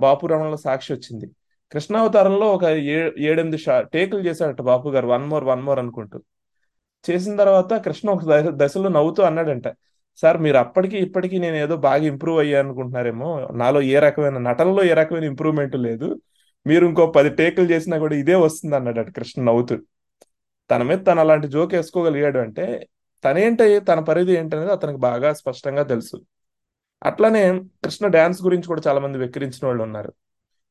బాపు 0.05 0.25
రమణలో 0.33 0.59
సాక్షి 0.67 0.91
వచ్చింది. 0.95 1.27
కృష్ణావతారంలో 1.73 2.47
ఒక 2.57 2.65
ఏ 2.95 2.99
ఏడెనిమిది 3.31 3.59
షా 3.59 3.75
టేకులు 3.95 4.23
చేశాడట 4.29 4.63
Bapu 4.71 4.89
garu 4.95 5.07
one 5.15 5.27
more 5.29 5.45
one 5.45 5.63
more 5.63 5.79
అనుకుంటూ. 5.79 6.19
చేసిన 7.05 7.35
తర్వాత 7.37 7.73
కృష్ణ 7.87 8.07
ఒక 8.11 8.23
దశలో 8.63 8.89
నవ్వుతూ 8.89 9.23
అన్నాడంట 9.23 9.69
సార్ 10.23 10.39
మీరు 10.47 10.59
అప్పటికి 10.65 10.97
ఇప్పటికీ 11.07 11.37
నేను 11.39 11.57
ఏదో 11.57 11.77
బాగా 11.87 12.05
ఇంప్రూవ్ 12.13 12.39
అయ్యా 12.41 12.59
అనుకుంటున్నారేమో 12.65 13.29
నాలో 13.63 13.81
ఏ 13.95 13.97
రకమైన 14.07 14.39
నటనలో 14.49 14.83
ఏ 14.91 14.95
రకమైన 15.01 15.27
ఇంప్రూవ్మెంట్ 15.33 15.77
లేదు 15.87 16.09
మీరు 16.67 16.85
ఇంకో 16.87 17.05
పది 17.17 17.31
టేకులు 17.31 17.69
చేసినా 17.73 17.97
కూడా 17.99 18.17
ఇదే 18.23 18.37
వస్తుంది 18.47 18.77
అన్నాడట 18.77 19.11
కృష్ణ 19.19 19.39
నవ్వుతూ. 19.49 19.77
తన 20.71 20.83
మీద 20.83 20.99
తను 21.07 21.21
అలాంటి 21.21 21.49
జోక్ 21.49 21.75
వేసుకోగలిగాడు 21.75 22.39
అంటే 22.39 22.89
తనేంటి 23.25 23.81
తన 23.81 24.01
పరిధి 24.01 24.33
ఏంటనేది 24.33 24.73
అతనికి 24.73 24.99
బాగా 24.99 25.33
స్పష్టంగా 25.33 25.83
తెలుసు. 25.83 26.17
అట్లనే 27.03 27.59
కృష్ణ 27.59 28.07
డాన్స్ 28.07 28.43
గురించి 28.43 28.67
కూడా 28.67 28.83
చాలా 28.89 29.01
మంది 29.01 29.19
వెక్కిరించిన 29.19 29.67
వాళ్ళు 29.67 29.83
ఉన్నారు. 29.83 30.13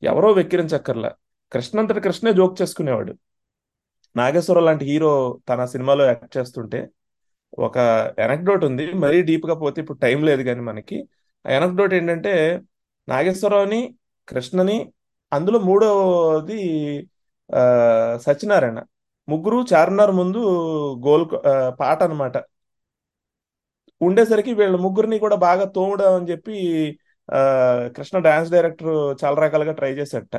ఎవరో 0.04 0.32
వెక్కిరించక్కర్లా. 0.32 1.12
కృష్ణ 1.52 1.80
అంతటి 1.80 2.00
కృష్ణే 2.00 2.34
జోక్ 2.34 2.62
చేసుకునేవాడు. 2.62 3.14
నాగేశ్వరరావు 4.16 4.66
లాంటి 4.66 4.86
హీరో 4.86 5.40
తన 5.50 5.66
సినిమాలో 5.66 6.06
యాక్ట్ 6.06 6.38
చేస్తుంటే 6.38 6.90
ఒక 7.60 7.78
ఎనక్డోట్ 8.20 8.66
ఉంది. 8.66 8.94
మరీ 8.94 9.22
డీప్గా 9.22 9.54
పోతే 9.54 9.82
ఇప్పుడు 9.82 9.98
టైం 9.98 10.24
లేదు 10.24 10.44
కానీ 10.44 10.60
మనకి. 10.60 11.10
ఆ 11.48 11.50
ఎనక్డోట్ 11.50 11.94
ఏంటంటే 11.94 12.62
నాగేశ్వరరావుని 13.10 13.96
కృష్ణని 14.30 14.92
అందులో 15.34 15.60
మూడోది 15.60 16.60
ఆ, 17.56 17.62
సత్యనారాయణ. 18.22 18.84
ముగ్గురు 19.30 19.58
చార్మినార్ 19.72 20.14
ముందు 20.20 20.40
గోల్ 21.06 21.26
పాట 21.80 22.00
అనమాట 22.04 22.36
ఉండేసరికి 24.02 24.52
వీళ్ళ 24.60 24.76
ముగ్గురిని 24.86 25.18
కూడా 25.24 25.38
బాగా 25.46 25.66
తోముడం 25.76 26.14
అని 26.18 26.30
చెప్పి 26.32 26.56
ఆ, 27.30 27.40
కృష్ణ 27.96 28.18
డాన్స్ 28.26 28.52
డైరెక్టర్ 28.54 28.92
చాలా 29.22 29.38
రకాలుగా 29.44 29.74
ట్రై 29.80 29.92
చేశాట 29.98 30.36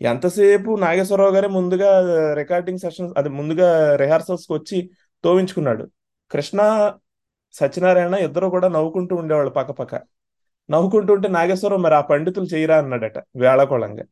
ఎంతసేపు 0.00 0.70
నాగేశ్వరరావు 0.82 1.32
గారే 1.36 1.48
ముందుగా 1.56 1.90
రికార్డింగ్ 2.40 2.82
సెషన్స్ 2.82 3.12
అది 3.16 3.30
ముందుగా 3.38 3.68
రిహార్సల్స్ 4.02 4.46
వచ్చి 4.50 4.78
తోవించుకున్నాడు. 5.24 5.84
కృష్ణ 6.30 6.60
సత్యనారాయణ 7.54 8.14
ఇద్దరు 8.26 8.46
కూడా 8.54 8.68
నవ్వుకుంటూ 8.74 9.14
ఉండేవాళ్ళు 9.20 9.52
పక్క 9.58 9.72
పక్క 9.80 9.94
నవ్వుకుంటూ 10.68 11.10
ఉంటే 11.16 11.28
నాగేశ్వరరావు 11.36 11.82
మరి 11.82 11.94
ఆ 11.94 12.02
పండితులు 12.10 12.46
చేయరా? 12.52 12.76
అన్నాడట 12.82 13.18
వేళకోళంగా. 13.42 14.04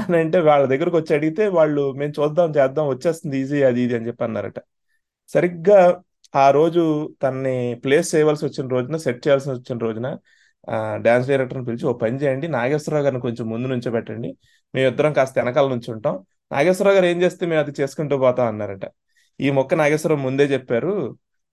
అని 0.00 0.16
అంటే 0.22 0.38
వాళ్ళ 0.48 0.64
దగ్గరకు 0.72 0.96
వచ్చి 1.00 1.12
అడిగితే 1.18 1.44
వాళ్ళు 1.58 1.82
మేము 2.00 2.12
చూద్దాం 2.18 2.48
చేద్దాం 2.58 2.86
వచ్చేస్తుంది 2.92 3.36
ఈజీ 3.42 3.58
అది 3.68 3.80
ఇది 3.86 3.94
అని 3.98 4.06
చెప్పి 4.08 4.22
అన్నారట. 4.26 4.58
సరిగ్గా 5.30 5.78
ఆ 6.34 6.46
రోజు 6.56 6.82
తనని 7.22 7.54
ప్లేస్ 7.84 8.08
చేయవలసి 8.14 8.44
వచ్చిన 8.48 8.66
రోజున 8.74 8.96
సెట్ 9.06 9.20
చేయాల్సి 9.26 9.48
వచ్చిన 9.52 9.78
రోజున 9.86 10.08
డాన్స్ 11.04 11.28
డైరెక్టర్ని 11.30 11.64
పిలిచి 11.68 11.84
ఓ 11.90 11.94
పని 12.02 12.16
చేయండి 12.22 12.46
నాగేశ్వరరావు 12.56 13.04
గారిని 13.06 13.22
కొంచెం 13.26 13.46
ముందు 13.52 13.66
నుంచో 13.72 13.90
పెట్టండి 13.96 14.30
మేము 14.74 14.86
ఇద్దరం 14.92 15.12
కాస్త 15.18 15.34
వెనకాల 15.40 15.68
నుంచి 15.74 15.88
ఉంటాం 15.94 16.14
నాగేశ్వరరావు 16.50 16.96
గారు 16.98 17.06
ఏం 17.12 17.18
చేస్తే 17.24 17.44
మేము 17.50 17.60
అది 17.64 17.72
చేసుకుంటూ 17.80 18.14
పోతాం 18.24 18.46
అన్నారట. 18.52 18.84
ఈ 19.40 19.48
మొక్క 19.58 19.74
నాగేశ్వరరావు 19.82 20.22
ముందే 20.28 20.46
చెప్పారు 20.54 20.92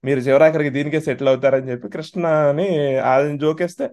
మీరు 0.04 0.20
చివరాఖరికి 0.28 0.72
దీనికే 0.78 1.00
సెటిల్ 1.08 1.30
అవుతారని 1.32 1.68
చెప్పి 1.72 1.88
కృష్ణని 1.96 2.68
ఆయన 3.12 3.36
జోకేస్తే 3.44 3.86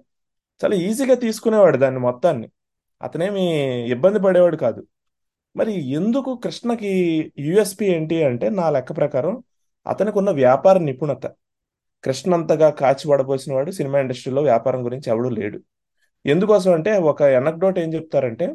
చాలా 0.61 0.76
ఈజీగా 0.86 1.16
తీసుకునేవాడు 1.26 1.78
దాన్ని 1.84 2.01
మొత్తాన్ని. 2.09 2.49
అతనేమి 3.03 3.45
ఇబ్బంది 3.91 4.19
పడేవాడు 4.19 4.57
కాదు. 4.57 4.87
మరి 5.57 5.73
ఎందుకు 5.91 6.41
కృష్ణకి 6.45 6.93
యుఎస్పి 7.39 7.87
ఏంటి 7.87 8.25
అంటే 8.25 8.51
నా 8.51 8.71
లెక్క 8.71 8.97
ప్రకారం 8.97 9.43
అతనికి 9.87 10.19
ఉన్న 10.19 10.31
వ్యాపార 10.31 10.79
నిపుణత. 10.79 11.27
కృష్ణ 12.05 12.35
అంతగా 12.35 12.71
కాచి 12.71 13.09
పడబోసిన 13.09 13.55
వాడు 13.55 13.71
సినిమా 13.71 13.99
ఇండస్ట్రీలో 13.99 14.43
వ్యాపారం 14.43 14.85
గురించి 14.85 15.11
ఎవడూ 15.11 15.29
లేడు. 15.29 15.59
ఎందుకోసం 16.27 16.73
అంటే 16.73 16.99
ఒక 16.99 17.23
ఎనక్డోట్ 17.23 17.79
ఏం 17.79 17.95
చెప్తారంటే 17.95 18.55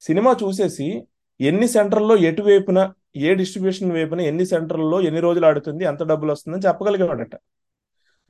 సినిమా 0.00 0.36
చూసేసి 0.42 1.02
ఎన్ని 1.40 1.68
సెంటర్లో 1.68 2.16
ఎటువైపున 2.16 2.92
ఏ 3.16 3.34
డిస్ట్రిబ్యూషన్ 3.34 3.92
వైపున 3.92 4.20
ఎన్ని 4.20 4.46
సెంటర్లో 4.46 5.00
ఎన్ని 5.00 5.20
రోజులు 5.20 5.46
ఆడుతుంది 5.46 5.84
ఎంత 5.84 6.02
డబ్బులు 6.02 6.32
వస్తుందని 6.32 6.66
చెప్పగలిగేవాడట. 6.68 7.34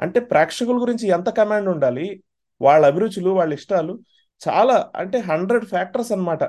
అంటే 0.01 0.21
ప్రేక్షకుల 0.21 0.77
గురించి 0.81 1.09
ఎంత 1.09 1.29
కమాండ్ 1.29 1.69
ఉండాలి 1.69 2.23
వాళ్ళ 2.63 2.87
అభిరుచులు 2.87 3.31
వాళ్ళ 3.31 3.53
ఇష్టాలు 3.53 3.99
చాలా 4.43 4.77
అంటే 5.01 5.19
హండ్రెడ్ 5.29 5.67
ఫ్యాక్టర్స్ 5.73 6.13
అన్నమాట. 6.15 6.43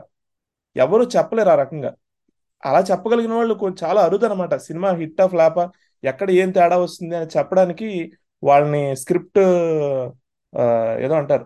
ఎవరు 0.75 1.03
చెప్పలేరు 1.15 1.51
ఆ 1.53 1.61
రకంగా. 1.63 1.91
అలా 2.63 2.79
చెప్పగలిగిన 2.89 3.33
వాళ్ళు 3.39 3.55
చాలా 3.83 3.99
అరుదు 4.07 4.25
అనమాట 4.29 4.53
సినిమా 4.67 4.89
హిట్టా 5.01 5.25
ఫ్లాపా 5.33 5.63
ఎక్కడ 6.03 6.29
ఏం 6.41 6.49
తేడా 6.57 6.77
వస్తుంది 6.83 7.15
అని 7.19 7.29
చెప్పడానికి 7.35 7.89
వాళ్ళని 8.43 8.81
స్క్రిప్ట్ 9.01 9.39
ఏదో 11.05 11.15
అంటారు 11.21 11.45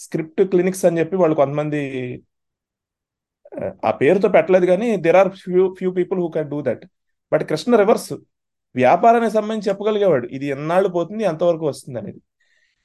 స్క్రిప్ట్ 0.00 0.40
క్లినిక్స్ 0.52 0.84
అని 0.88 0.98
చెప్పి 1.00 1.16
వాళ్ళు 1.22 1.36
కొంతమంది 1.40 1.80
ఆ, 3.84 3.90
పేరుతో 4.00 4.28
పెట్టలేదు 4.36 4.66
కానీ 4.70 4.88
there 5.04 5.18
are 5.20 5.30
few 5.42 5.64
few 5.78 5.90
people 5.98 6.18
who 6.22 6.28
can 6.36 6.48
do 6.50 6.58
that 6.68 6.84
but 7.32 7.44
Krishna 7.50 7.76
reverse 7.82 8.12
వ్యాపారానికి 8.74 9.34
సంబంధించి 9.36 9.68
చెప్పగలిగేవాడు. 9.70 10.26
ఇది 10.36 10.46
ఎన్నాళ్ళు 10.56 10.88
పోతుంది 10.96 11.22
ఎంతవరకు 11.30 11.64
వస్తుంది 11.70 11.98
అనేది. 12.00 12.20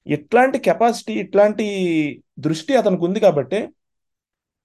ఇట్లాంటి 0.08 0.60
కెపాసిటీ 0.60 1.14
ఇట్లాంటి 1.14 1.66
దృష్టి 2.40 2.76
అతనికి 2.76 3.04
ఉంది 3.06 3.20
కాబట్టి 3.20 3.70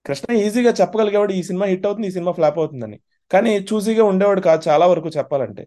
కృష్ణ 0.07 0.35
ఈజీగా 0.37 0.71
చెప్పగలిగేవాడు 0.81 1.33
ఈ 1.33 1.43
సినిమా 1.43 1.67
హిట్ 1.67 1.87
అవుతుంది 1.87 2.09
ఈ 2.09 2.11
సినిమా 2.11 2.33
ఫ్లాప్ 2.33 2.59
అవుతుందని. 2.59 3.01
కానీ 3.33 3.59
చూసీగా 3.59 4.05
ఉండేవాడు 4.05 4.41
కాదు 4.41 4.63
చాలా 4.69 4.87
వరకు 4.87 5.09
చెప్పాలంటే. 5.09 5.63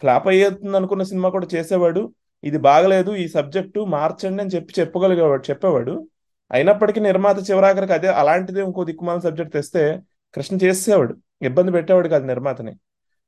ఫ్లాప్ 0.00 0.28
అయ్యేస్తుంది 0.28 0.76
అనుకున్న 0.76 1.02
సినిమా 1.02 1.28
కూడా 1.28 1.46
చేసేవాడు. 1.54 2.12
ఇది 2.44 2.58
బాగలేదు 2.58 3.16
ఈ 3.16 3.28
సబ్జెక్టు 3.28 3.80
మార్చండి 3.80 4.42
అని 4.42 4.50
చెప్పి 4.56 4.80
చెప్పగలిగేవాడు 4.80 5.42
చెప్పేవాడు. 5.50 6.08
అయినప్పటికీ 6.52 7.00
నిర్మాత 7.00 7.50
చివరాఖరికి 7.50 7.92
అదే 7.92 8.08
అలాంటిదే 8.08 8.60
ఇంకో 8.60 8.84
దిక్కుమాల 8.84 9.18
సబ్జెక్ట్ 9.18 9.52
తెస్తే 9.54 10.00
కృష్ణ 10.34 10.56
చేసేవాడు. 10.56 11.14
ఇబ్బంది 11.42 11.72
పెట్టేవాడు 11.72 12.08
కాదు 12.08 12.26
నిర్మాతని. 12.26 12.72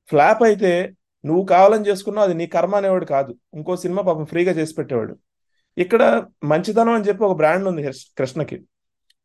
ఫ్లాప్ 0.09 0.43
అయితే 0.43 0.93
నువ్వు 1.25 1.45
కావాలని 1.45 1.87
చేసుకున్నావు 1.89 2.27
అది 2.29 2.35
నీ 2.35 2.47
కర్మ 2.47 2.75
అనేవాడు 2.77 3.05
కాదు. 3.05 3.37
ఇంకో 3.55 3.77
సినిమా 3.77 4.03
పాపం 4.03 4.25
ఫ్రీగా 4.25 4.53
చేసి 4.53 4.75
పెట్టేవాడు. 4.75 5.15
ఇక్కడ 5.79 6.27
మంచితనం 6.45 6.93
అని 6.93 7.05
చెప్పి 7.05 7.25
ఒక 7.25 7.37
బ్రాండ్ 7.37 7.69
ఉంది 7.69 7.83
కృష్ణకి. 8.19 8.57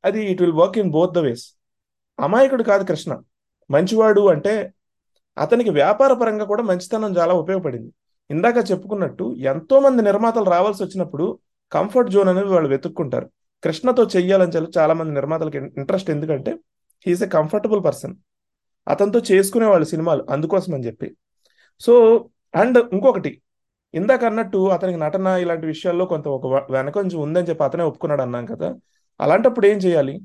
అది 0.06 0.26
it 0.32 0.42
will 0.42 0.54
work 0.54 0.78
in 0.78 0.92
both 0.92 1.14
the 1.14 1.18
ways 1.18 1.46
అమాయకుడు 2.20 2.64
కాదు 2.64 2.84
కృష్ణ. 2.84 3.22
మంచివాడు 3.72 4.22
అంటే 4.30 4.74
అతనికి 5.38 5.70
వ్యాపార 5.70 6.14
పరంగా 6.14 6.46
కూడా 6.46 6.64
మంచితనం 6.64 7.18
చాలా 7.18 7.34
ఉపయోగపడింది. 7.34 7.92
ఇందాక 8.30 8.72
చెప్పుకున్నట్టు 8.72 9.36
ఎంతో 9.40 9.80
మంది 9.80 10.02
నిర్మాతలు 10.02 10.50
రావాల్సి 10.50 10.84
వచ్చినప్పుడు 10.84 11.40
కంఫర్ట్ 11.72 12.12
జోన్ 12.12 12.30
అనేది 12.30 12.48
వాళ్ళు 12.48 12.70
వెతుక్కుంటారు. 12.70 13.28
కృష్ణతో 13.64 14.04
చెయ్యాలని 14.16 14.52
చెప్పి 14.52 14.80
చాలా 14.80 14.94
మంది 14.94 15.14
నిర్మాతలకి 15.14 15.58
ఇంట్రెస్ట్ 15.58 16.10
ఎందుకంటే 16.10 16.52
he is 17.06 17.24
a 17.24 17.28
comfortable 17.28 17.84
person 17.84 18.16
అతనితో 18.88 19.20
చేసుకునే 19.32 19.66
వాళ్ళు 19.66 19.86
సినిమాలు 19.86 20.26
అందుకోసం 20.30 20.74
అని 20.74 20.86
చెప్పి. 20.86 21.16
సో 21.82 21.94
అండ్ 22.56 22.78
ఇంకొకటి 22.94 23.42
ఇందాక 23.96 24.24
అన్నట్టు 24.24 24.70
అతనికి 24.70 25.00
నటన 25.00 25.28
ఇలాంటి 25.28 25.66
విషయాల్లో 25.66 26.06
కొంత 26.06 26.28
ఒక 26.28 26.72
వెనక 26.72 26.98
నుంచి 27.00 27.18
ఉందని 27.18 27.48
చెప్పి 27.50 27.64
అతనే 27.64 27.84
ఒప్పుకున్నాడు 27.84 28.22
అన్నాం 28.22 28.46
కదా. 28.46 28.76
అలాంటప్పుడు 29.22 29.68
ఏం 29.68 29.78
చేయాలి? 29.78 30.20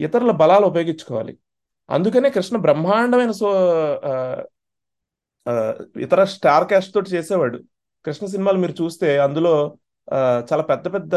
ఇతరుల 0.00 0.30
బలాలు 0.30 0.66
ఉపయోగించుకోవాలి. 0.66 1.38
అందుకనే 1.90 2.30
కృష్ణ 2.30 2.56
బ్రహ్మాండమైన 2.56 3.30
సో 3.30 3.48
ఇతర 6.00 6.24
స్టార్ 6.24 6.64
క్యాస్ట్ 6.64 6.94
తోటి 6.94 7.10
చేసేవాడు. 7.10 7.58
కృష్ణ 8.06 8.26
సినిమాలు 8.26 8.58
మీరు 8.58 8.74
చూస్తే 8.82 9.18
అందులో 9.18 9.76
చాలా 10.52 10.62
పెద్ద 10.62 10.92
పెద్ద 10.94 11.14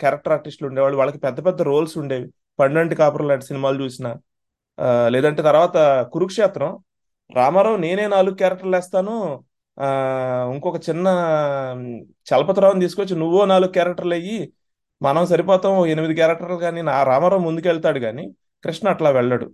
క్యారెక్టర్ 0.00 0.32
ఆర్టిస్టులు 0.32 0.68
ఉండేవాళ్ళు. 0.68 0.98
వాళ్ళకి 0.98 1.18
పెద్ద 1.18 1.44
పెద్ద 1.46 1.62
రోల్స్ 1.62 1.98
ఉండేవి. 1.98 2.28
పండంటి 2.58 2.94
కాపురం 2.94 3.28
లాంటి 3.28 3.44
సినిమాలు 3.44 3.84
చూసిన. 3.84 4.16
లేదంటే 5.08 5.42
తర్వాత 5.42 5.76
కురుక్షేత్రం. 6.12 6.78
రామారావు 7.34 7.76
నేనే 7.76 8.06
నాలుగు 8.06 8.34
క్యారెక్టర్లు 8.34 8.76
వేస్తాను. 8.76 9.44
ఇంకొక 10.52 10.78
చిన్న 10.86 11.08
మ్, 11.78 11.84
చలపతిరావుని 12.28 12.82
తీసుకొచ్చి 12.84 13.14
నువ్వో 13.16 13.42
నాలుగు 13.44 13.72
క్యారెక్టర్లు 13.72 14.14
అయ్యి 14.14 14.38
మనం 15.00 15.24
సరిపోతాం 15.26 15.74
ఎనిమిది 15.86 16.14
క్యారెక్టర్లు 16.14 16.56
కానీ 16.58 16.80
నా 16.82 16.96
రామారావు 17.02 17.42
ముందుకెళ్తాడు 17.44 18.00
కానీ 18.00 18.24
కృష్ణ 18.64 18.86
అట్లా 18.88 19.10
వెళ్ళడు. 19.10 19.46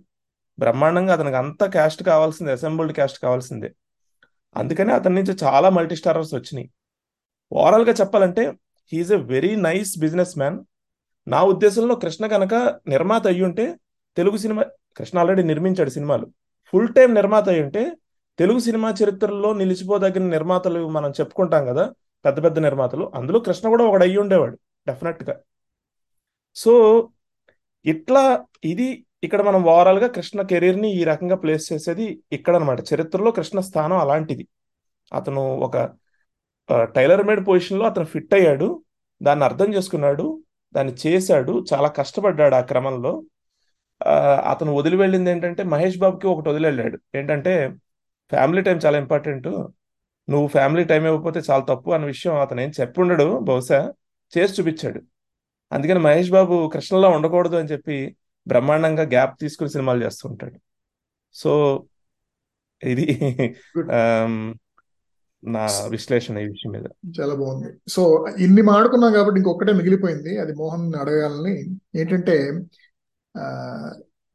బ్రహ్మాండంగా 0.57 1.13
అతనికి 1.13 1.37
అంత 1.41 1.63
క్యాస్ట్ 1.73 2.01
కావాల్సిందే 2.09 2.51
అసెంబ్ల్డ్ 2.51 2.93
క్యాస్ట్ 2.93 3.19
కావాల్సిందే. 3.21 3.69
అందుకని 4.55 4.91
అతని 4.93 5.15
నుంచి 5.19 5.33
చాలా 5.43 5.69
మల్టీ 5.77 5.95
స్టారర్స్ 5.95 6.33
వచ్చినాయి. 6.35 6.67
ఓవరాల్గా 7.51 7.93
చెప్పాలంటే 8.01 8.43
he is 8.91 9.11
a 9.11 9.21
very 9.33 9.51
nice 9.65 9.91
businessman. 10.37 10.57
నా 11.27 11.39
ఉద్దేశంలో 11.51 11.95
కృష్ణ 12.03 12.25
కనుక 12.27 12.53
నిర్మాత 12.87 13.25
అయ్యుంటే 13.27 13.65
తెలుగు 14.17 14.37
సినిమా 14.37 14.63
కృష్ణ 14.97 15.15
ఆల్రెడీ 15.19 15.43
నిర్మించాడు 15.43 15.91
సినిమాలు. 15.95 16.25
ఫుల్ 16.73 16.89
టైం 16.95 17.09
నిర్మాత 17.13 17.47
అయ్యుంటే 17.49 17.83
తెలుగు 18.39 18.59
సినిమా 18.67 18.89
చరిత్రలో 18.99 19.49
నిలిచిపోదగిన 19.59 20.25
నిర్మాతలు 20.35 20.81
మనం 20.97 21.11
చెప్పుకుంటాం 21.19 21.63
కదా 21.71 21.83
పెద్ద 22.25 22.37
పెద్ద 22.45 22.57
నిర్మాతలు 22.67 23.05
అందులో 23.17 23.39
కృష్ణ 23.47 23.65
కూడా 23.73 23.83
ఒకడు 23.89 24.03
అయ్యి 24.07 24.19
ఉండేవాడు 24.23 24.55
డెఫినెట్గా 24.87 25.35
సో 26.55 26.73
ఇట్లా 27.85 28.23
ఇది 28.71 28.87
ఇక్కడ 29.25 29.41
మనం 29.47 29.61
ఓవరాల్గా 29.73 30.07
కృష్ణ 30.17 30.39
కెరీర్ని 30.51 30.89
ఈ 30.99 31.01
రకంగా 31.11 31.35
ప్లేస్ 31.43 31.65
చేసేది 31.71 32.05
ఇక్కడ 32.37 32.53
అనమాట 32.59 32.79
చరిత్రలో 32.91 33.29
కృష్ణ 33.37 33.59
స్థానం 33.69 33.97
అలాంటిది. 34.03 34.43
అతను 35.11 35.41
ఒక 35.67 35.75
టైలర్ 36.95 37.23
మేడ్ 37.27 37.41
పొజిషన్లో 37.47 37.85
అతను 37.91 38.07
ఫిట్ 38.13 38.33
అయ్యాడు 38.37 38.67
దాన్ని 39.21 39.43
అర్థం 39.49 39.69
చేసుకున్నాడు 39.75 40.25
దాన్ని 40.75 40.93
చేశాడు 41.03 41.53
చాలా 41.71 41.89
కష్టపడ్డాడు 41.99 42.55
ఆ 42.59 42.63
క్రమంలో. 42.71 43.13
అతను 44.51 44.71
వదిలి 44.79 44.97
వెళ్ళింది 45.03 45.29
ఏంటంటే 45.33 45.61
మహేష్ 45.73 45.97
బాబుకి 46.03 46.27
ఒకటి 46.33 46.47
వదిలి 46.51 46.65
వెళ్ళాడు. 46.69 46.97
ఏంటంటే 47.19 47.53
ఫ్యామిలీ 48.31 48.61
టైం 48.61 48.77
చాలా 48.85 48.97
ఇంపార్టెంట్ 48.97 49.47
నువ్వు 50.27 50.47
ఫ్యామిలీ 50.47 50.83
టైం 50.83 51.03
ఇవ్వకపోతే 51.05 51.39
చాలా 51.49 51.63
తప్పు 51.63 51.89
అన్న 51.91 52.05
విషయం 52.05 52.35
అతను 52.35 52.61
ఏం 52.61 52.71
చెప్పుండడు 52.81 53.39
బహుశా 53.39 53.93
చేసి 54.33 54.53
చూపించాడు. 54.57 54.99
అందుకని 55.71 55.99
మహేష్ 55.99 56.31
బాబు 56.31 56.55
కృష్ణలో 56.73 57.09
ఉండకూడదు 57.09 57.55
అని 57.55 57.71
చెప్పి 57.71 57.97
బ్రహ్మాండంగా 58.47 59.03
గ్యాప్ 59.03 59.39
తీసుకుని 59.41 59.69
సినిమాలు 59.69 60.03
చేస్తూ 60.05 60.29
ఉంటాడు. 60.29 60.57
సో 61.35 61.51
ఇది. 62.81 63.05
ఆమ్, 63.99 64.53
నా 65.43 65.63
విశ్లేషణ 65.89 66.37
ఈ 66.37 66.47
విషయం 66.47 66.71
మీద. 66.71 66.87
చాలా 67.19 67.33
బాగుంది. 67.35 67.69
సో 67.87 68.27
ఇన్ని 68.39 68.61
మాడుకున్నాం 68.61 69.13
కాబట్టి 69.13 69.39
ఇంకొకటే 69.39 69.73
మిగిలిపోయింది. 69.73 70.39
అది 70.39 70.53
మోహన్ 70.53 70.87
అడగాలని 70.95 71.55
ఏంటంటే 71.95 72.37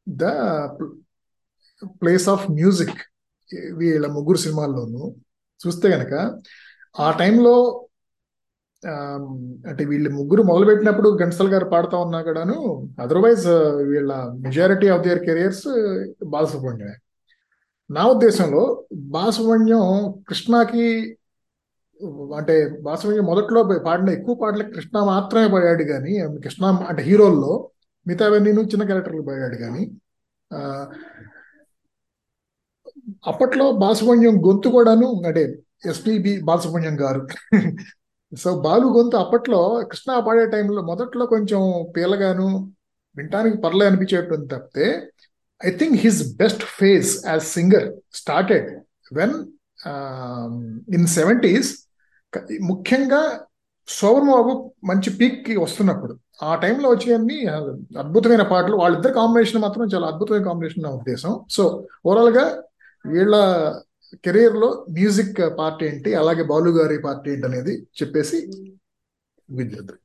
ద 0.07 0.25
ప్లేస్ 2.03 2.29
ఆఫ్ 2.29 2.51
మ్యూజిక్ 2.51 3.01
వీళ్ళ 3.53 4.07
ముగ్గురు 4.07 4.39
సినిమాల్లోనూ 4.39 5.03
చూస్తే 5.61 5.89
గనక 5.89 6.15
ఆ 6.97 7.11
టైంలో 7.11 7.55
అంటే 9.67 9.85
వీళ్ళు 9.85 10.11
ముగ్గురు 10.11 10.43
మొదలుపెట్టినప్పుడు 10.43 11.09
ఘంటసాల 11.17 11.49
గారు 11.53 11.65
పాడుతా 11.65 11.97
ఉన్నా 11.99 12.23
కూడాను 12.23 12.57
అదర్వైజ్ 12.99 13.47
వీళ్ళ 13.83 14.13
మెజారిటీ 14.39 14.89
ఆఫ్ 14.89 15.03
దియర్ 15.03 15.19
కెరియర్స్ 15.19 15.67
బాలసుబ్రహ్మణ్యమే. 16.27 16.95
నా 17.91 18.07
ఉద్దేశంలో 18.07 18.63
బాలసుబ్రహ్మణ్యం 18.93 19.85
కృష్ణకి 20.29 20.87
అంటే 22.37 22.55
బాలసుబ్రహ్మణ్యం 22.81 23.27
మొదట్లో 23.27 23.63
పాడిన 23.85 24.11
ఎక్కువ 24.11 24.35
పాటలు 24.35 24.65
కృష్ణ 24.73 24.99
మాత్రమే 25.05 25.49
పాడాడు 25.49 25.83
కానీ 25.83 26.13
కృష్ణ 26.45 26.65
అంటే 26.89 27.03
హీరోల్లో 27.03 27.53
మిగతావన్నీ 28.07 28.51
చిన్న 28.73 28.85
క్యారెక్టర్లు 28.85 29.23
పాడాడు 29.23 29.57
కానీ 29.57 29.83
అప్పట్లో 33.27 33.73
బాలసుబ్రహ్మణ్యం 33.73 34.37
గొంతు 34.47 34.69
కూడాను 34.69 35.23
అంటే 35.27 35.59
ఎస్పిబి 35.87 36.41
బాలసుబ్రహ్మణ్యం 36.43 36.97
గారు. 37.01 37.23
సో 38.37 38.61
బాలు 38.61 38.87
గొంతు 38.87 39.17
అప్పట్లో 39.17 39.83
కృష్ణ 39.91 40.19
పాడే 40.19 40.47
టైంలో 40.47 40.83
మొదట్లో 40.83 41.27
కొంచెం 41.27 41.61
పీలగాను 41.97 42.73
వినటానికి 43.17 43.57
పర్లే 43.57 43.87
అనిపించేటువంటి 43.87 44.47
తప్పితే 44.47 45.11
I 45.67 45.71
think 45.71 45.95
his 45.95 46.37
best 46.37 46.63
phase 46.63 47.27
as 47.27 47.43
singer 47.43 47.93
started 48.13 48.69
when 49.13 49.35
in 50.95 51.07
seventies 51.07 51.71
ముఖ్యంగా 52.63 53.41
శోభన్ 53.89 54.29
మంచి 54.87 55.11
పీక్కి 55.17 55.57
వస్తున్నప్పుడు. 55.57 56.15
ఆ 56.43 56.55
టైంలో 56.55 56.91
వచ్చేవన్నీ 56.91 57.39
అద్భుతమైన 57.99 58.43
పాటలు. 58.43 58.77
వాళ్ళిద్దరు 58.77 59.13
కాంబినేషన్ 59.13 59.63
మాత్రం 59.63 59.89
చాలా 59.95 60.07
అద్భుతమైన 60.07 60.43
కాంబినేషన్ 60.43 60.85
నా 60.85 60.91
ఉద్దేశం. 60.91 61.41
సో 61.51 61.87
ఓవరాల్గా 62.07 62.45
వీళ్ళ 63.05 63.35
కెరీర్లో 64.25 64.69
మ్యూజిక్ 64.97 65.41
పార్ట్ 65.59 65.83
ఏంటి 65.85 66.11
అలాగే 66.21 66.45
బాలు 66.51 66.71
గారి 66.79 66.97
పార్ట్ 67.05 67.27
ఏంటి 67.33 67.47
అనేది 67.47 67.75
చెప్పేసి 68.01 68.39
విద్యార్థి 69.49 69.97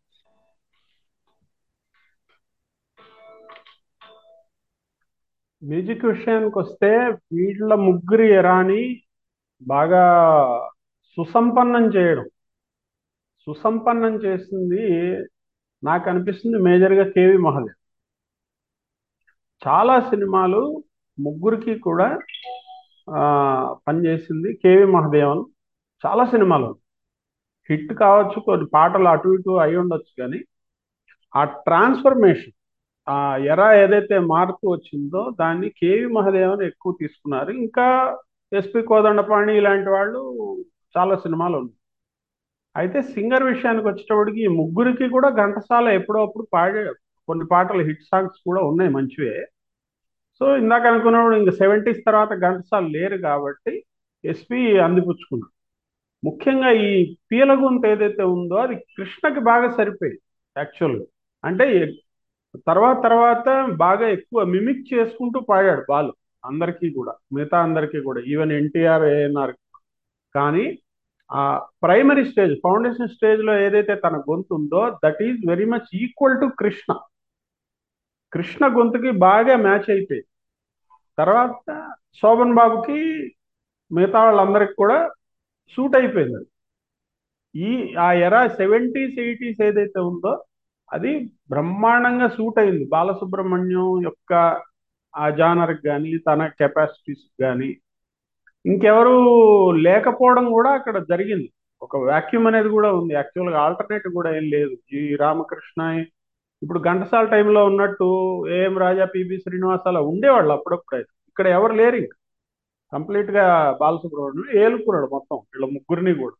మ్యూజిక్ 5.62 6.06
విషయానికి 6.06 6.58
వస్తే 6.60 6.90
వీళ్ళ 7.36 7.74
ముగ్గురి 7.88 8.28
ఎరాని 8.40 8.82
బాగా 9.62 10.04
సుసంపన్నం 11.18 11.86
చేయడం. 11.96 12.26
సుసంపన్నం 13.48 14.14
చేసింది 14.26 14.84
నాకు 15.84 16.06
అనిపిస్తుంది 16.12 16.58
మేజర్గా 16.68 17.06
కేవి 17.16 17.38
మహాదేవ్ 17.46 17.78
చాలా 19.62 19.96
సినిమాలు 20.10 20.62
ముగ్గురికి 21.18 21.74
కూడా 21.88 22.08
పనిచేసింది 23.88 24.50
కేవి 24.64 24.86
మహాదేవన్. 24.96 25.44
చాలా 26.04 26.24
సినిమాలు. 26.26 26.70
హిట్ 27.70 27.94
కావచ్చు 28.04 28.38
కొన్ని 28.48 28.66
పాటలు 28.74 29.08
అటు 29.08 29.30
ఇటు 29.38 29.52
అయి 29.64 29.76
ఉండొచ్చు 29.76 30.12
కానీ 30.22 30.40
ఆ 31.34 31.44
ట్రాన్స్ఫర్మేషన్ 31.68 32.54
ఆ 33.08 33.16
ఎర 33.54 33.62
ఏదైతే 33.84 34.16
మారుతూ 34.34 34.66
వచ్చిందో 34.72 35.22
దాన్ని 35.40 35.70
కేవి 35.70 36.08
మహాదేవన్ 36.14 36.64
ఎక్కువ 36.70 36.92
తీసుకున్నారు. 37.02 37.52
ఇంకా 37.64 37.88
ఎస్పి 38.52 38.82
కోదండపాణి 38.82 39.54
ఇలాంటి 39.58 39.90
వాళ్ళు 39.90 40.22
చాలా 40.96 41.16
సినిమాలు 41.16 41.56
ఉన్నాయి. 41.58 41.80
అయితే 42.76 43.02
సింగర్ 43.14 43.44
విషయానికి 43.44 43.88
వచ్చేటప్పటికి 43.88 44.40
ఈ 44.44 44.50
ముగ్గురికి 44.62 45.10
కూడా 45.10 45.30
ఘంటసాల 45.44 45.88
ఎప్పుడో 46.00 46.20
అప్పుడు 46.28 46.46
పాడే 46.54 46.82
కొన్ని 47.28 47.46
పాటలు 47.52 47.84
హిట్ 47.84 48.04
సాంగ్స్ 48.12 48.40
కూడా 48.48 48.62
ఉన్నాయి 48.62 48.92
మంచివే. 48.92 49.36
సో 50.42 50.46
ఇందాక 50.58 50.86
అనుకున్నప్పుడు 50.92 51.36
ఇంక 51.36 51.52
సెవెంటీస్ 51.60 52.02
తర్వాత 52.08 52.34
ఘంటసాలు 52.46 52.88
లేరు 52.96 53.18
కాబట్టి 53.26 53.74
ఎస్పి 54.24 54.62
అందిపుచ్చుకున్నాడు 54.86 55.52
ముఖ్యంగా 56.24 56.70
ఈ 56.84 56.90
పీలగుంత 57.30 57.64
గొంతు 57.64 57.88
ఏదైతే 57.94 58.24
ఉందో 58.36 58.56
అది 58.58 58.76
కృష్ణకి 58.94 59.42
బాగా 59.50 59.68
సరిపోయింది 59.80 60.22
యాక్చువల్గా 60.56 61.06
అంటే 61.44 61.66
తర్వాత 62.68 62.98
తర్వాత 63.04 63.48
బాగా 63.84 64.08
ఎక్కువ 64.08 64.44
మిమిక్ 64.46 64.84
చేసుకుంటూ 64.94 65.40
పాడాడు 65.50 65.84
బాలు 65.90 66.12
అందరికీ 66.44 66.88
కూడా 66.98 67.14
మిగతా 67.34 67.58
అందరికీ 67.64 68.00
కూడా 68.02 68.20
ఈవెన్ 68.34 68.54
ఎన్టీఆర్ 68.54 69.06
ఏఎన్ఆర్ 69.12 69.54
కానీ 70.36 70.66
ఆ 71.30 71.44
ప్రైమరీ 71.84 72.24
స్టేజ్ 72.26 72.54
ఫౌండేషన్ 72.64 73.14
స్టేజ్లో 73.16 73.54
ఏదైతే 73.60 73.94
తన 73.96 74.16
గొంతు 74.30 74.52
ఉందో 74.56 74.82
that 75.04 75.22
is 75.28 75.40
very 75.48 75.66
much 75.66 75.88
equal 76.02 76.38
to 76.42 76.48
Krishna. 76.60 76.90
Krishna 78.36 78.68
గొంతుకి 78.78 79.12
బాగా 79.12 79.56
మ్యాచ్ 79.58 79.90
అయిపోయింది 79.90 80.30
తర్వాత 81.18 81.68
శోభన్ 82.22 82.56
బాబుకి 82.56 83.00
మిగతా 83.92 84.24
వాళ్ళందరికి 84.24 84.74
కూడా 84.74 84.98
సూట్ 85.78 85.96
అయిపోయింది 85.98 86.42
ఈ 87.56 87.94
ఆ 87.96 88.14
ఎరా 88.14 88.48
సెవెంటీస్ 88.48 89.20
ఎయిటీస్ 89.20 89.62
ఏదైతే 89.64 90.00
ఉందో 90.00 90.34
అది 90.94 91.12
బ్రహ్మాండంగా 91.50 92.28
సూట్ 92.30 92.60
అయింది. 92.60 92.86
బాలసుబ్రహ్మణ్యం 92.86 94.02
యొక్క 94.04 94.34
ఆ 95.14 95.30
జానర్కి 95.30 95.84
కానీ 95.88 96.18
తన 96.18 96.48
కెపాసిటీస్ 96.48 97.26
కానీ 97.42 97.70
ఇంకెవరు 98.66 99.16
లేకపోవడం 99.88 100.46
కూడా 100.52 100.70
అక్కడ 100.72 100.98
జరిగింది. 101.10 101.50
ఒక 101.82 101.96
వాక్యూమ్ 101.98 102.48
అనేది 102.48 102.70
కూడా 102.70 102.92
ఉంది. 102.94 103.14
యాక్చువల్గా 103.14 103.60
ఆల్టర్నేటివ్ 103.62 104.14
కూడా 104.14 104.38
ఏం 104.38 104.44
లేదు. 104.44 104.76
ఈ 104.94 105.16
రామకృష్ణ 105.16 105.82
ఇప్పుడు 106.62 106.80
ఘంటసాల 106.90 107.26
టైంలో 107.26 107.62
ఉన్నట్టు 107.66 108.08
ఏఎం 108.58 108.76
రాజా 108.84 109.06
పిబి 109.06 109.38
శ్రీనివాస్ 109.38 109.88
అలా 109.88 110.02
ఉండేవాళ్ళు 110.12 110.52
అప్పుడప్పుడు. 110.54 110.96
అయితే 110.98 111.12
ఇక్కడ 111.30 111.48
ఎవరు 111.58 111.74
లేరు 111.74 111.96
ఇంకా. 111.96 112.18
కంప్లీట్గా 112.94 113.46
బాలసుబ్రహ్మణ్యం 113.82 114.48
ఏలుకున్నాడు 114.64 115.08
మొత్తం 115.16 115.38
వీళ్ళ 115.38 115.66
ముగ్గురిని 115.76 116.14
కూడా. 116.22 116.36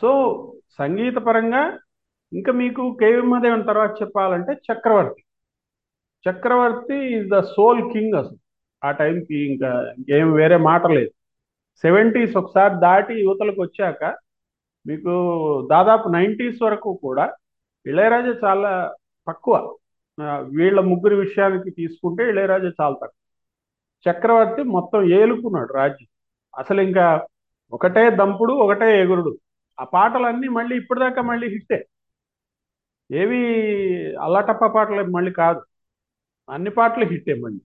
సో 0.00 0.10
సంగీత 0.78 1.16
పరంగా 1.28 1.62
ఇంకా 2.32 2.52
మీకు 2.52 2.82
కేవి 3.00 3.22
మహదేవన్ 3.22 3.66
తర్వాత 3.66 3.92
చెప్పాలంటే 4.02 4.52
Chakravarthi. 4.68 5.22
Chakravarthi 6.26 6.96
is 7.16 7.28
the 7.34 7.40
sole 7.54 7.82
king 7.92 8.14
అసలు. 8.14 8.38
ఆ 8.82 8.90
టైంకి 8.90 9.36
ఇంకా 9.50 9.70
ఏం 10.18 10.32
వేరే 10.32 10.56
మాట 10.56 10.86
లేదు. 10.86 11.12
సెవెంటీస్ 11.84 12.36
ఒకసారి 12.36 12.74
దాటి 12.80 13.14
యువతలకు 13.24 13.60
వచ్చాక 13.62 14.02
మీకు 14.86 15.12
దాదాపు 15.70 16.08
నైంటీస్ 16.08 16.62
వరకు 16.62 16.90
కూడా 17.02 17.24
ఇళయరాజా 17.86 18.34
చాలా 18.44 18.94
తక్కువ. 19.28 19.76
వీళ్ళ 20.42 20.80
ముగ్గురి 20.80 21.14
విషయానికి 21.14 21.70
తీసుకుంటే 21.70 22.28
ఇళయరాజా 22.28 22.72
చాలా 22.80 22.94
తక్కువ. 22.94 23.10
చక్రవర్తి 24.10 24.62
మొత్తం 24.62 25.02
ఏలుకున్నాడు 25.12 25.72
రాజ్యం. 25.72 26.06
అసలు 26.58 26.80
ఇంకా 26.80 27.26
ఒకటే 27.72 28.10
దంపుడు 28.10 28.52
ఒకటే 28.52 29.02
ఎగురుడు. 29.02 29.38
ఆ 29.80 29.84
పాటలన్నీ 29.84 30.48
మళ్ళీ 30.48 30.76
ఇప్పటిదాకా 30.76 31.22
మళ్ళీ 31.22 31.48
హిట్టే. 31.48 31.86
ఏవి 33.12 33.40
అల్లటప్ప 34.16 34.66
పాటలు 34.66 35.04
మళ్ళీ 35.10 35.32
కాదు. 35.32 35.62
అన్ని 36.50 36.70
పాటలు 36.70 37.04
హిట్టే 37.04 37.34
మళ్ళీ. 37.34 37.60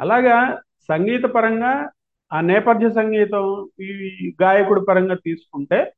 అలాగా 0.00 0.60
సంగీత 0.88 1.22
పరంగా 1.22 1.90
ఆ 2.32 2.40
నేపథ్య 2.40 2.90
సంగీతం 2.90 3.68
ఈ 3.80 3.90
గాయకుడి 4.42 4.80
పరంగా 4.80 5.14
తీసుకుంటే 5.14 5.92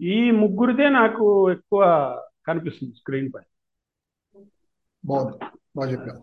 ఈ 0.00 0.30
ముగ్గురిదే 0.30 0.88
నాకు 0.88 1.50
ఎక్కువ 1.50 1.82
కనిపిస్తుంది 2.46 2.94
స్క్రీన్ 3.00 3.28
పై 3.34 3.42
బాగుంది. 5.04 5.36
బాగా 5.76 5.88
చెప్పారు. 5.92 6.20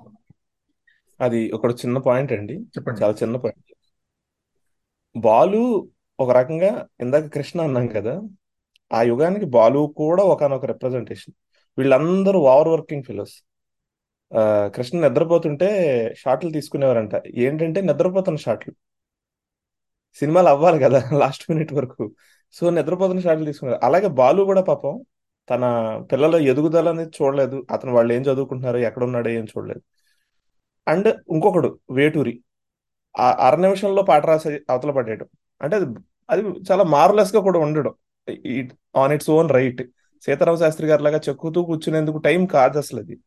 అది 1.19 1.39
ఒక 1.55 1.65
చిన్న 1.81 1.97
పాయింట్ 2.07 2.31
అండి. 2.37 2.55
చెప్పండి. 2.75 2.97
చాలా 3.03 3.15
చిన్న 3.21 3.37
పాయింట్ 3.37 3.69
బాలు 5.15 5.61
ఒక 6.19 6.29
రకంగా 6.31 6.71
ఇందాక 7.01 7.25
కృష్ణ 7.35 7.61
అన్నాం 7.61 7.87
కదా 7.87 8.13
ఆ 8.91 8.99
యుగానికి 9.03 9.45
బాలు 9.55 9.81
కూడా 10.01 10.23
ఒకనొక 10.23 10.65
రిప్రజెంటేషన్ 10.65 11.35
వీళ్ళందరూ 11.77 12.39
ఓవర్ 12.51 12.69
వర్కింగ్ 12.73 13.03
ఫిలోస్ 13.03 13.35
కృష్ణ 14.75 14.95
నిద్రపోతుంటే 15.05 15.67
షాట్లు 16.17 16.49
తీసుకునేవారంట. 16.51 17.15
ఏంటంటే 17.35 17.79
నిద్రపోతున్న 17.81 18.37
షాట్లు 18.37 18.73
సినిమాలు 20.17 20.49
అవ్వాలి 20.49 20.79
కదా 20.85 20.99
లాస్ట్ 21.23 21.43
మినిట్ 21.51 21.73
వరకు. 21.73 22.03
సో 22.55 22.63
నిద్రపోతున్న 22.69 23.21
షాట్లు 23.21 23.45
తీసుకున్నారు 23.45 23.79
అలాగే 23.85 24.07
బాలు 24.19 24.41
కూడా 24.51 24.61
పాపం 24.61 24.93
తన 25.49 25.63
పిల్లల 26.11 26.35
ఎదుగుదల 26.35 26.89
అనేది 26.89 27.11
చూడలేదు. 27.21 27.67
అతను 27.71 27.93
వాళ్ళు 27.93 28.13
ఏం 28.13 28.21
చదువుకుంటున్నారు 28.21 28.77
ఎక్కడ 28.77 29.03
ఉన్నాడో 29.03 29.29
ఏం 29.29 29.45
చూడలేదు. 29.45 29.81
అండ్ 30.87 31.07
ఇంకొకడు 31.07 31.79
వేటూరి. 31.91 32.33
ఆ 33.19 33.47
అర 33.47 33.55
నిమిషంలో 33.55 34.03
పాట 34.03 34.25
రాసి 34.25 34.59
అవతల 34.69 34.91
పడేయడం. 34.91 35.27
అంటే 35.61 35.75
అది 35.75 35.87
అది 36.29 36.41
చాలా 36.71 36.83
మార్లెస్గా 36.83 37.41
కూడా 37.41 37.59
ఉండడం. 37.59 37.93
On 38.97 39.13
its 39.13 39.29
own 39.29 39.49
right 39.49 39.81
Sitarama 40.25 40.55
Sastri 40.55 40.87
garu 40.87 41.03
లాగా 41.03 41.19
చెక్కుతూ 41.29 41.63
కూర్చునేందుకు 41.63 42.17
టైం 42.17 42.45
కాదు 42.45 42.77
అసలు 42.77 42.99
అది. 42.99 43.17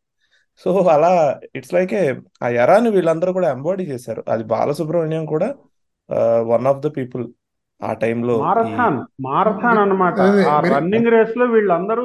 సో 0.59 0.71
అలా 0.95 1.41
ఇట్స్ 1.55 1.75
లైక్ 1.75 1.95
ఏ 1.95 2.14
ఆ 2.43 2.49
ఎరాని 2.49 2.91
వీళ్ళందరూ 2.91 3.33
కూడా 3.33 3.51
ఎంబాడీ 3.51 3.85
చేశారు. 3.85 4.25
అది 4.29 4.45
బాలసుబ్రహ్మణ్యం 4.45 5.27
కూడా 5.27 5.55
వన్ 6.41 6.67
ఆఫ్ 6.67 6.79
ద 6.79 6.87
పీపుల్ 6.97 7.25
ఆ 7.81 7.93
టైంలో 7.95 8.35
మారథాన్ 8.39 8.99
మారథాన్ 9.20 9.79
అన్నమాట. 9.79 10.18
అదే 10.20 10.43
ఆ 10.45 10.57
వెరీ 10.61 10.74
రన్నింగ్ 10.74 11.11
రేస్లో 11.12 11.45
వీళ్ళందరూ 11.47 12.05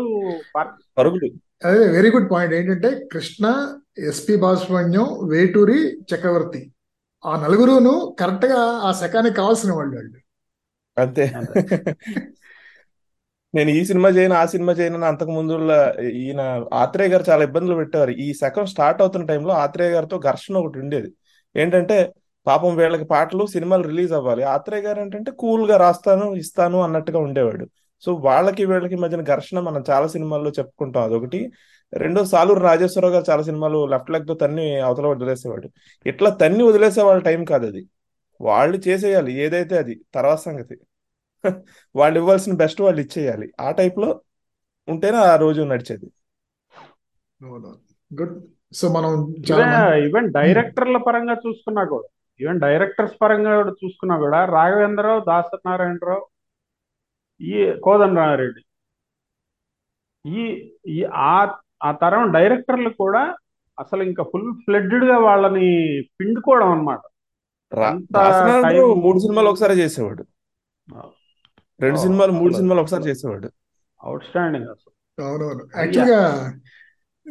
పరుగులు. 0.98 1.30
అదే 1.66 1.86
వెరీ 1.88 2.10
గుడ్ 2.10 2.30
పాయింట్ 2.32 2.54
ఏంటంటే 2.54 2.90
కృష్ణ 3.12 3.46
ఎస్పి 4.10 4.36
బాలసుబ్రహ్మణ్యం 4.36 5.08
వేటూరి 5.30 5.80
చక్రవర్తి. 6.12 6.62
ఆ 7.24 7.34
నలుగురును 7.44 7.94
కరెక్ట్గా 8.20 8.60
ఆ 8.84 8.92
శకానికి 8.92 9.36
కావాల్సిన 9.36 9.72
వాళ్ళు 9.72 9.96
వాళ్ళు. 9.96 10.20
అంతే. 10.98 11.26
నేను 13.54 13.70
ఈ 13.70 13.86
సినిమా 13.86 14.10
చేయను 14.10 14.36
ఆ 14.36 14.46
సినిమా 14.46 14.74
చేయను 14.74 15.06
అంతకు 15.06 15.32
ముందు 15.32 15.54
ఈయన 16.22 16.42
ఆత్రేయ 16.74 17.10
గారు 17.10 17.24
చాలా 17.30 17.44
ఇబ్బందులు 17.44 17.76
పెట్టేవారు. 17.76 18.12
ఈ 18.26 18.34
శకం 18.34 18.66
స్టార్ట్ 18.66 19.02
అవుతున్న 19.02 19.26
టైంలో 19.26 19.54
ఆత్రేయ 19.64 19.90
గారితో 19.92 20.18
ఘర్షణ 20.30 20.56
ఒకటి 20.58 20.80
ఉండేది. 20.80 21.10
ఏంటంటే 21.56 21.98
పాపం 22.48 22.76
వీళ్ళకి 22.76 23.06
పాటలు 23.06 23.46
సినిమాలు 23.46 23.84
రిలీజ్ 23.84 24.14
అవ్వాలి. 24.14 24.44
ఆత్రేయ 24.44 24.82
గారు 24.82 25.00
ఏంటంటే 25.02 25.32
కూల్గా 25.32 25.78
రాస్తాను 25.78 26.36
ఇస్తాను 26.36 26.82
అన్నట్టుగా 26.82 27.20
ఉండేవాడు. 27.20 27.66
సో 28.04 28.14
వాళ్ళకి 28.14 28.66
వీళ్ళకి 28.66 28.96
మధ్యన 28.96 29.24
ఘర్షణ 29.24 29.60
మనం 29.60 29.84
చాలా 29.90 30.08
సినిమాల్లో 30.08 30.52
చెప్పుకుంటాం 30.60 31.04
అదొకటి. 31.04 31.40
రెండో 31.94 32.26
సాలూరు 32.26 32.60
రాజేశ్వరరావు 32.60 33.14
గారు 33.14 33.26
చాలా 33.30 33.44
సినిమాలు 33.44 33.86
లెఫ్ట్ 33.86 34.12
లెగ్తో 34.12 34.34
తన్ని 34.34 34.80
అవతల 34.80 35.06
వదిలేసేవాడు. 35.06 35.68
ఇట్లా 36.06 36.30
తన్ని 36.30 36.64
వదిలేసే 36.64 37.02
వాళ్ళ 37.02 37.22
టైం 37.22 37.46
కాదు 37.46 37.66
అది 37.66 37.84
వాళ్ళు 38.42 38.78
చేసేయాలి 38.88 39.34
ఏదైతే 39.34 39.78
అది 39.78 40.02
తర్వాత 40.14 40.40
సంగతి. 40.40 40.76
వాళ్ళు 41.96 42.20
ఇవ్వాల్సిన 42.20 42.54
బెస్ట్ 42.54 42.82
వాళ్ళు 42.82 43.02
ఇచ్చేయాలి. 43.02 43.52
ఆ 43.62 43.72
టైప్లో 43.72 44.10
ఉంటేనే 44.88 45.18
ఆ 45.18 45.36
రోజు 45.36 45.62
నడిచేది. 45.62 46.08
గుడ్. 48.12 48.36
సో 48.74 48.90
మనం 48.90 49.12
ఈవెన్ 50.08 50.34
డైరెక్టర్ల 50.34 50.98
పరంగా 50.98 51.34
చూసుకున్నా 51.34 51.84
కూడా 51.84 52.08
ఈవెన్ 52.42 52.60
డైరెక్టర్స్ 52.60 53.16
పరంగా 53.22 53.56
కూడా 53.56 53.72
చూసుకున్నా 53.72 54.18
కూడా 54.18 54.46
రాఘవేంద్రరావు 54.46 55.20
దాసనారాయణరావు 55.20 56.26
ఈ 57.42 57.74
కోదండరామారెడ్డి 57.84 58.62
ఈ 60.26 60.42
ఈ 60.88 61.04
ఆ 61.04 61.58
ఆ 61.84 61.92
తరం 61.92 62.32
డైరెక్టర్లు 62.32 62.90
కూడా 62.90 63.36
అసలు 63.80 64.04
ఇంకా 64.04 64.24
ఫుల్ 64.24 64.56
ఫ్లెడ్జెడ్గా 64.56 65.18
వాళ్ళని 65.18 65.68
పిండుకోవడం 66.20 66.72
అన్నమాట. 66.72 67.00
రా 67.74 67.90
అంత 67.90 68.14
దాసనారాయణరావు 68.14 68.94
టైం 68.94 69.02
మూడు 69.02 69.20
సినిమాలు 69.20 69.50
ఒకసారి 69.50 69.74
చేసేవాడు. 69.74 70.24
రెండు 71.80 72.00
సినిమాలు 72.00 72.32
మూడు 72.32 72.54
సినిమాలు 72.54 72.82
ఒకసారి 72.82 73.04
చేసేవాడు. 73.04 73.50
అవుట్ 74.04 74.26
స్టాండింగ్ 74.26 74.68
అసలు. 74.68 75.24
అవునవును. 75.24 75.64
యాక్చువల్గా 75.78 76.22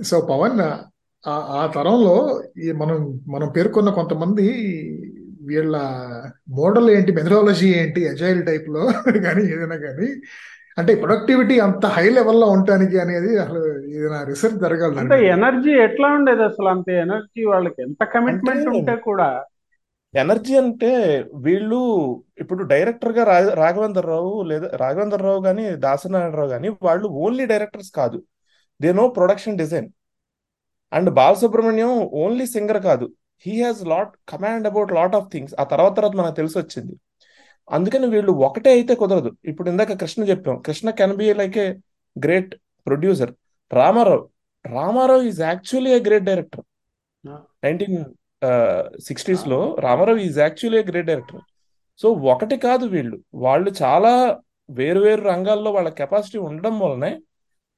సో 0.04 0.20
పవన్ 0.20 0.60
ఆ 1.24 1.32
ఆ 1.54 1.62
తరంలో 1.74 2.14
ఈ 2.60 2.68
మనం 2.80 2.98
మనం 3.28 3.48
పేర్కొన్న 3.56 3.90
కొంతమంది 3.96 4.46
వీళ్ళ 5.48 5.74
మోడల్ 6.56 6.88
ఏంటి 6.90 7.10
మెథడాలజీ 7.16 7.68
ఏంటి 7.76 8.00
అజైల్ 8.10 8.40
టైప్లో 8.48 8.82
కానీ 9.26 9.42
ఏదైనా 9.52 9.78
కానీ 9.84 10.08
అంటే 10.76 10.92
ప్రొడక్టివిటీ 11.00 11.54
అంత 11.60 11.84
హై 11.94 12.04
లెవెల్లో 12.16 12.46
ఉండటానికి 12.54 12.96
అనేది 13.00 13.30
అసలు 13.38 13.62
ఏదైనా 13.94 14.18
రీసెర్చ్ 14.28 14.58
జరగాలి 14.64 14.98
అంటే 15.02 15.16
ఎనర్జీ 15.34 15.72
ఎట్లా 15.86 16.08
ఉండేది 16.18 16.42
అసలు? 16.46 16.68
అంత 16.74 16.88
ఎనర్జీ 17.02 17.42
వాళ్ళకి 17.50 17.80
ఎంత 17.86 18.02
కమిట్మెంట్ 18.14 18.68
ఉంటే 18.72 18.94
కూడా? 19.08 19.28
ఎనర్జీ 20.14 20.54
అంటే 20.60 20.90
వీళ్ళు 21.44 21.80
ఇప్పుడు 22.38 22.62
డైరెక్టర్గా 22.72 23.24
రా- 23.24 23.54
రాఘవేంద్ర 23.60 24.04
రావు 24.08 24.32
లేదా 24.50 24.68
రాఘవేంద్ర 24.80 25.20
రావు 25.26 25.40
కానీ 25.44 25.64
దాసనారాయణరావు 25.84 26.50
కానీ 26.54 26.70
వాళ్ళు 26.86 27.08
ఓన్లీ 27.24 27.44
డైరెక్టర్స్ 27.52 27.92
కాదు. 28.00 28.18
They 28.80 28.90
know 28.94 29.04
production 29.18 29.58
design 29.58 29.88
and 30.92 31.10
Balasubrahmanyam 31.18 31.92
only 32.22 32.46
singer 32.54 32.80
కాదు. 32.88 33.06
He 33.44 33.54
has 33.62 33.82
lot 33.92 34.12
command 34.32 34.66
about 34.70 34.92
lot 34.98 35.14
of 35.18 35.28
things 35.32 35.54
ఆ 35.62 35.64
తర్వాత 35.72 35.92
తర్వాత 35.98 36.14
మనకు 36.20 36.36
తెలిసి 36.40 36.56
వచ్చింది. 36.62 36.94
అందుకని 37.68 38.06
వీళ్ళు 38.14 38.32
ఒకటే 38.46 38.70
అయితే 38.76 38.94
కుదరదు. 39.02 39.30
ఇప్పుడు 39.50 39.68
ఇందాక 39.72 39.92
కృష్ణ 40.02 40.22
చెప్పాం. 40.30 40.56
Krishna 40.66 40.90
can 41.00 41.14
be 41.20 41.26
like 41.40 41.58
a 41.64 41.68
great 42.16 42.52
producer 42.86 43.32
Rama Rao. 43.70 44.24
Rama Rao 44.64 45.22
is 45.30 45.40
actually 45.50 45.90
a 45.96 46.00
great 46.06 46.26
director 46.30 46.64
nineteen 47.64 47.98
సిక్స్టీస్లో 49.08 49.60
Rama Rao 49.86 50.20
is 50.26 50.38
actually 50.44 50.78
a 50.82 50.84
great 50.90 51.08
director 51.10 51.42
so 52.00 52.08
ఒకటి 52.32 52.56
కాదు 52.66 52.84
వీళ్ళు. 52.94 53.16
వాళ్ళు 53.44 53.70
చాలా 53.82 54.12
వేరు 54.78 55.00
వేరు 55.06 55.22
రంగాల్లో 55.32 55.70
వాళ్ళ 55.76 55.88
కెపాసిటీ 56.00 56.38
ఉండడం 56.48 56.74
వల్లనే 56.82 57.10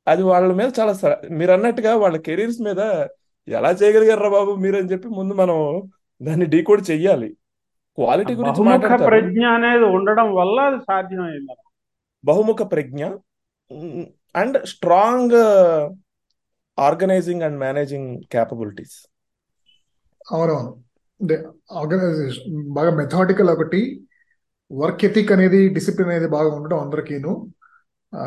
అది 0.08 0.22
వాళ్ళ 0.22 0.52
మీద 0.52 0.72
చాలా 0.80 1.16
మీరు 1.30 1.52
అన్నట్టుగా 1.52 1.96
వాళ్ళ 1.96 2.16
కెరీర్స్ 2.16 2.60
మీద 2.60 2.78
ఎలా 3.48 3.70
చేయగలిగారా 3.70 4.28
బాబు 4.28 4.52
మీరు 4.52 4.76
అని 4.76 4.92
చెప్పి 4.92 5.08
ముందు 5.08 5.34
మనం 5.34 5.82
దాన్ని 6.22 6.46
డీకోడ్ 6.46 6.90
చెయ్యాలి. 6.90 7.36
క్వాలిటీ 7.96 8.34
గురించి 8.34 8.64
మాట్లాడతారు. 8.64 9.10
ప్రజ్ఞ 9.10 9.46
అనేది 9.46 9.84
ఉండడం 9.84 10.34
వల్ల 10.34 10.60
అది 10.60 10.78
సాధ్యమైంది 10.78 11.56
బహుముఖ 12.24 12.56
ప్రజ్ఞ 12.62 13.04
and 14.36 14.66
strong 14.66 15.32
organising 16.80 17.42
and 17.42 17.58
managing 17.58 18.22
capabilities. 18.22 19.08
అవునవును 20.32 20.76
అంటే 21.20 21.44
ఆర్గనైజేషన్ 21.72 22.72
బాగా 22.72 22.90
మెథాడికల్ 22.90 23.50
ఒకటి 23.50 24.00
వర్క్ 24.72 25.04
ఎథిక్ 25.04 25.32
అనేది 25.32 25.68
డిసిప్లిన్ 25.68 26.10
అనేది 26.10 26.28
బాగా 26.28 26.54
ఉండడం 26.54 26.78
అందరికీను. 26.78 27.46
ఆ, 28.14 28.24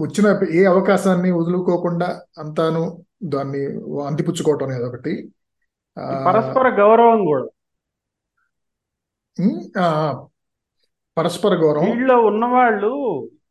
వచ్చిన 0.00 0.26
ఏ 0.50 0.64
అవకాశాన్ని 0.64 1.30
వదులుకోకుండా 1.30 2.22
అంతాను 2.38 3.04
దాన్ని 3.24 3.62
అందిపుచ్చుకోవటం 4.06 4.66
అనేది 4.66 4.84
ఒకటి. 4.84 5.12
పరస్పర 6.26 6.68
గౌరవం 6.68 7.24
కూడా. 7.24 7.48
పరస్పర 11.18 11.54
గౌరవం. 11.54 11.84
వీళ్ళలో 11.84 12.20
ఉన్నవాళ్ళు 12.20 12.90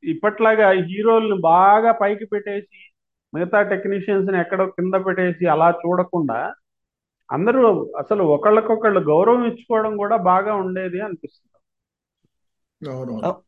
ఇప్పట్లాగా 0.04 0.70
హీరోల్ని 0.70 1.42
బాగా 1.42 1.92
పైకి 1.92 2.26
పెట్టేసి 2.26 2.80
మిగతా 3.34 3.62
టెక్నీషియన్స్ని 3.62 4.40
ఎక్కడో 4.40 4.66
కింద 4.66 4.94
పెట్టేసి 5.06 5.46
అలా 5.46 5.70
చూడకుండా 5.72 6.54
అందరూ 7.32 7.94
అసలు 7.98 8.24
ఒకళ్ళకొకళ్ళు 8.24 9.00
గౌరవం 9.00 9.44
ఇచ్చుకోవడం 9.46 9.98
కూడా 9.98 10.18
బాగా 10.18 10.56
ఉండేది 10.56 11.02
అనిపిస్తుంది. 11.02 11.48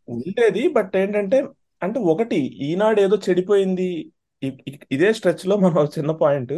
ఉండేది 0.09 0.67
బట్ 0.67 0.95
ఏంటంటే 0.95 1.47
అంటే 1.83 1.99
ఒకటి 1.99 2.35
ఈనాడు 2.65 3.01
ఏదో 3.01 3.17
చెడిపోయింది. 3.29 4.11
ఇదే 4.91 5.13
స్ట్రెచ్లో 5.13 5.57
మనం 5.57 5.85
చిన్న 5.85 6.11
పాయింట్ 6.11 6.53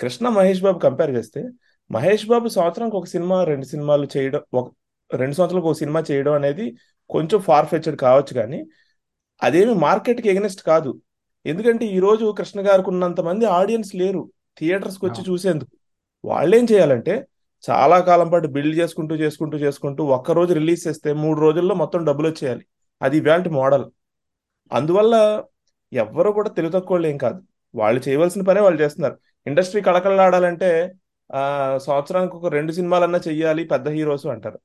కృష్ణ 0.00 0.28
మహేష్ 0.28 0.62
బాబు 0.62 0.78
కంపేర్ 0.78 1.10
చేస్తే 1.10 1.44
మహేష్ 1.90 2.26
బాబు 2.26 2.48
సంవత్సరానికి 2.48 2.96
ఒక 2.96 3.04
సినిమా 3.04 3.44
రెండు 3.44 3.64
సినిమాలు 3.64 4.08
చేయడం 4.16 4.40
ఒక 4.54 4.72
రెండు 5.14 5.34
సంవత్సరాలకు 5.34 5.68
ఒక 5.68 5.76
సినిమా 5.76 6.04
చేయడం 6.10 6.32
అనేది 6.32 6.76
కొంచెం 7.10 7.40
ఫార్ 7.40 7.66
ఫెచ్డ్ 7.66 7.96
కావచ్చు 7.96 8.34
కానీ 8.34 8.64
అదేమి 9.42 9.74
మార్కెట్కి 9.74 10.28
ఎగనెస్ట్ 10.28 10.62
కాదు. 10.62 11.00
ఎందుకంటే 11.46 11.86
ఈ 11.86 11.98
రోజు 11.98 12.34
కృష్ణ 12.38 12.68
గారికి 12.68 12.88
ఉన్నంత 12.90 13.20
మంది 13.20 13.44
ఆడియన్స్ 13.44 13.94
లేరు. 13.96 14.32
థియేటర్స్కి 14.58 15.06
వచ్చి 15.06 15.24
చూసేందుకు. 15.28 15.76
వాళ్ళేం 16.24 16.66
చేయాలంటే 16.72 17.26
చాలా 17.70 18.00
కాలం 18.00 18.28
పాటు 18.30 18.48
బిల్డ్ 18.48 18.78
చేసుకుంటూ 18.78 19.14
చేసుకుంటూ 19.14 19.58
చేసుకుంటూ 19.58 20.04
ఒక్క 20.04 20.30
రోజు 20.30 20.52
రిలీజ్ 20.54 20.88
చేస్తే 20.88 21.12
మూడు 21.12 21.40
రోజుల్లో 21.40 21.74
మొత్తం 21.74 22.04
డబ్బులు 22.04 22.28
వచ్చేయాలి. 22.28 22.64
అది 23.02 23.16
ఇవాళ 23.16 23.42
మోడల్. 23.48 23.84
అందువల్ల 24.72 25.44
ఎవ్వరు 25.92 26.30
కూడా 26.30 26.50
తెలివి 26.50 26.72
తక్కువ 26.72 27.06
ఏం 27.06 27.16
కాదు. 27.16 27.42
వాళ్ళు 27.74 28.00
చేయవలసిన 28.08 28.42
పనే 28.42 28.60
వాళ్ళు 28.60 28.80
చేస్తున్నారు. 28.80 29.16
ఇండస్ట్రీ 29.46 29.80
కళకళలాడాలంటే 29.82 30.92
ఆ 31.34 31.78
సంవత్సరానికి 31.78 32.36
ఒక 32.36 32.46
రెండు 32.46 32.72
సినిమాలన్నా 32.72 33.20
చెయ్యాలి 33.28 33.64
పెద్ద 33.64 33.88
హీరోస్ 33.88 34.26
అంటారు. 34.26 34.58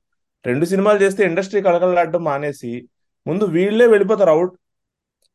రెండు 0.46 0.64
సినిమాలు 0.64 0.98
చేస్తే 1.02 1.24
ఇండస్ట్రీ 1.24 1.62
కళకళలాడడం 1.62 2.24
మానేసి 2.24 2.88
ముందు 3.26 3.44
వీళ్ళే 3.44 3.86
వెళ్ళిపోతారు 3.86 4.30
అవుట్ 4.30 4.54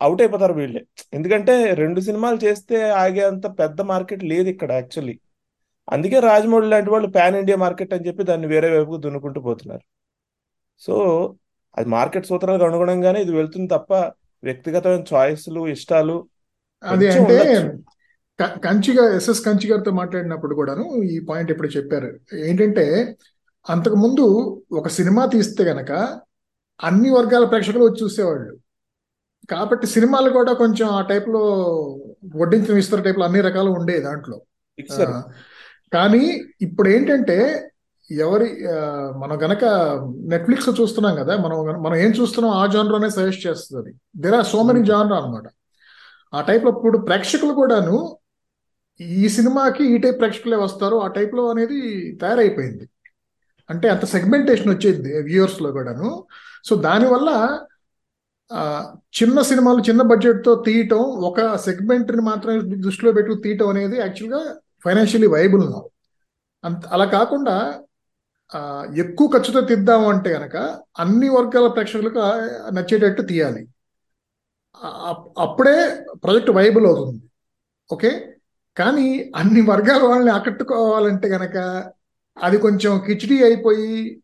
అవుట్ 0.02 0.22
అయిపోతారు 0.22 0.54
వీళ్ళే. 0.54 0.86
ఎందుకంటే 1.14 1.74
రెండు 1.74 2.00
సినిమాలు 2.00 2.38
చేస్తే 2.46 2.90
ఆగేంత 2.90 3.48
పెద్ద 3.60 3.82
మార్కెట్ 3.82 4.24
లేదు 4.24 4.50
ఇక్కడ 4.50 4.72
యాక్చువల్లీ. 4.72 5.20
అందుకే 5.92 6.20
రాజమౌళి 6.20 6.68
లాంటి 6.68 6.90
వాళ్ళు 6.90 7.08
పాన్ 7.08 7.36
ఇండియా 7.36 7.58
మార్కెట్ 7.58 7.94
అని 7.94 8.08
చెప్పి 8.08 8.24
దాన్ని 8.24 8.48
వేరే 8.48 8.78
వైపుకు 8.78 8.98
దున్నుకుంటూ 8.98 9.42
పోతున్నారు. 9.42 9.82
సో 10.80 10.94
అది 11.78 11.90
మార్కెట్ 11.90 12.26
సూత్రాలకు 12.26 12.64
అనుగుణంగానే 12.64 13.22
ఇది 13.22 13.32
వెళ్తుంది 13.32 13.68
తప్ప 13.68 13.94
వ్యక్తిగతమైన 14.44 15.04
చాయిస్లు 15.14 15.68
ఇష్టాలు 15.68 16.28
అది 16.84 17.08
అంటే 17.10 17.70
కంచిగా 18.42 19.16
ఎస్ఎస్ 19.16 19.46
కంచి 19.46 19.72
గారితో 19.72 19.92
మాట్లాడినప్పుడు 19.92 20.56
కూడాను 20.56 21.04
ఈ 21.04 21.20
పాయింట్ 21.30 21.52
ఎప్పుడు 21.52 21.68
చెప్పారు. 21.68 22.20
ఏంటంటే 22.34 23.16
అంతకుముందు 23.70 24.26
ఒక 24.72 24.88
సినిమా 24.88 25.26
తీస్తే 25.26 25.64
గనక 25.64 26.20
అన్ని 26.84 27.10
వర్గాల 27.10 27.46
ప్రేక్షకులు 27.46 27.84
వచ్చి 27.84 28.04
చూసేవాళ్ళు. 28.04 28.58
కాబట్టి 29.50 29.88
సినిమాలు 29.88 30.30
కూడా 30.30 30.54
కొంచెం 30.54 30.88
ఆ 30.88 31.02
టైప్లో 31.02 31.42
వడ్డించిన 32.36 32.74
విస్తర 32.74 33.02
టైప్లో 33.02 33.26
అన్ని 33.26 33.42
రకాలు 33.42 33.70
ఉండేవి 33.70 34.00
దాంట్లో. 34.00 34.38
కానీ 35.94 36.42
ఇప్పుడు 36.62 36.90
ఏంటంటే 36.90 37.69
ఎవరి 38.12 38.50
మనం 39.18 39.36
గనక 39.44 39.66
నెట్ఫ్లిక్స్ 40.32 40.70
చూస్తున్నాం 40.82 41.16
కదా 41.16 41.38
మనం 41.38 41.82
మనం 41.82 41.96
ఏం 41.96 42.12
చూస్తున్నాం 42.12 42.54
ఆ 42.54 42.66
జానర్ 42.66 43.12
సజెస్ట్ 43.12 43.48
చేస్తుంది 43.48 43.82
అది. 43.84 43.98
There 44.16 44.36
are 44.36 44.46
so 44.46 44.64
many 44.64 44.86
genre 44.86 45.14
అనమాట 45.14 45.48
ఆ 46.34 46.42
టైప్లో 46.42 46.72
ఇప్పుడు 46.72 46.98
ప్రేక్షకులు 46.98 47.54
కూడాను 47.54 48.20
ఈ 49.00 49.30
సినిమాకి 49.30 49.84
ఈ 49.94 49.98
టైప్ 49.98 50.20
ప్రేక్షకులే 50.20 50.58
వస్తారు 50.58 50.96
ఆ 50.96 51.08
టైప్లో 51.08 51.50
అనేది 51.50 51.80
తయారైపోయింది. 52.22 52.90
అంటే 53.70 53.90
అంత 53.90 54.06
సెగ్మెంటేషన్ 54.06 54.70
వచ్చేది 54.70 55.22
వ్యూవర్స్లో 55.22 55.72
కూడాను. 55.72 56.28
సో 56.66 56.76
దానివల్ల 56.76 57.60
చిన్న 59.22 59.42
సినిమాలు 59.42 59.80
చిన్న 59.80 60.02
బడ్జెట్తో 60.02 60.56
తీయటం 60.56 60.98
ఒక 60.98 61.56
సెగ్మెంట్ని 61.56 62.22
మాత్రమే 62.22 62.76
దృష్టిలో 62.76 63.12
పెట్టి 63.12 63.36
తీయటం 63.42 63.68
అనేది 63.68 63.98
యాక్చువల్గా 64.00 64.56
ఫైనాన్షియలీ 64.84 65.28
వైబుల్ 65.28 65.72
నా 65.72 65.82
అంత 66.64 66.88
అలా 66.88 67.06
కాకుండా 67.06 67.82
ఎక్కువ 68.98 69.28
ఖర్చుతో 69.34 69.62
తీద్దాం 69.62 70.08
అంటే 70.08 70.30
కనుక 70.34 70.58
అన్ని 71.00 71.30
వర్గాల 71.30 71.68
ప్రేక్షకులకు 71.68 72.22
నచ్చేటట్టు 72.78 73.22
తీయాలి. 73.22 73.62
అప్పుడే 75.46 75.76
ప్రాజెక్ట్ 76.24 76.52
వైబుల్ 76.52 76.86
అవుతుంది. 76.86 77.22
ఓకే? 77.92 78.12
కానీ 78.78 79.08
అన్ని 79.36 79.62
వర్గాల 79.62 80.02
వాళ్ళని 80.04 80.32
ఆకట్టుకోవాలంటే 80.32 81.30
కనుక 81.30 81.58
అది 82.38 82.58
కొంచెం 82.58 83.00
కిచిడి 83.08 83.38
అయిపోయి 83.44 84.22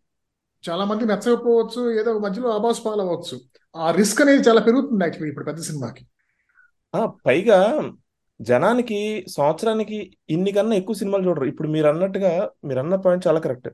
చాలా 0.64 0.84
మంది 0.86 1.06
నచ్చకపోవచ్చు 1.06 1.82
ఏదో 2.00 2.10
ఒక 2.12 2.22
మధ్యలో 2.26 2.50
అబాస్ 2.50 2.86
పాలవచ్చు 2.86 3.36
ఆ 3.76 3.92
రిస్క్ 3.92 4.22
అనేది 4.22 4.48
చాలా 4.48 4.62
పెరుగుతుంది 4.62 5.04
యాక్చువల్లీ 5.04 5.32
ఇప్పుడు 5.32 5.46
పెద్ద 5.46 5.62
సినిమాకి. 5.62 6.04
పైగా 7.26 7.60
జనానికి 8.40 9.26
సంవత్సరానికి 9.36 9.98
ఇన్ని 10.30 10.52
కన్నా 10.52 10.76
ఎక్కువ 10.76 10.96
సినిమాలు 10.96 11.24
చూడరు. 11.28 11.46
ఇప్పుడు 11.46 11.68
మీరు 11.68 11.88
అన్నట్టుగా 11.88 12.32
మీరు 12.66 12.80
అన్న 12.80 12.96
పాయింట్ 12.96 13.28
చాలా 13.28 13.40
కరెక్ట్. 13.40 13.70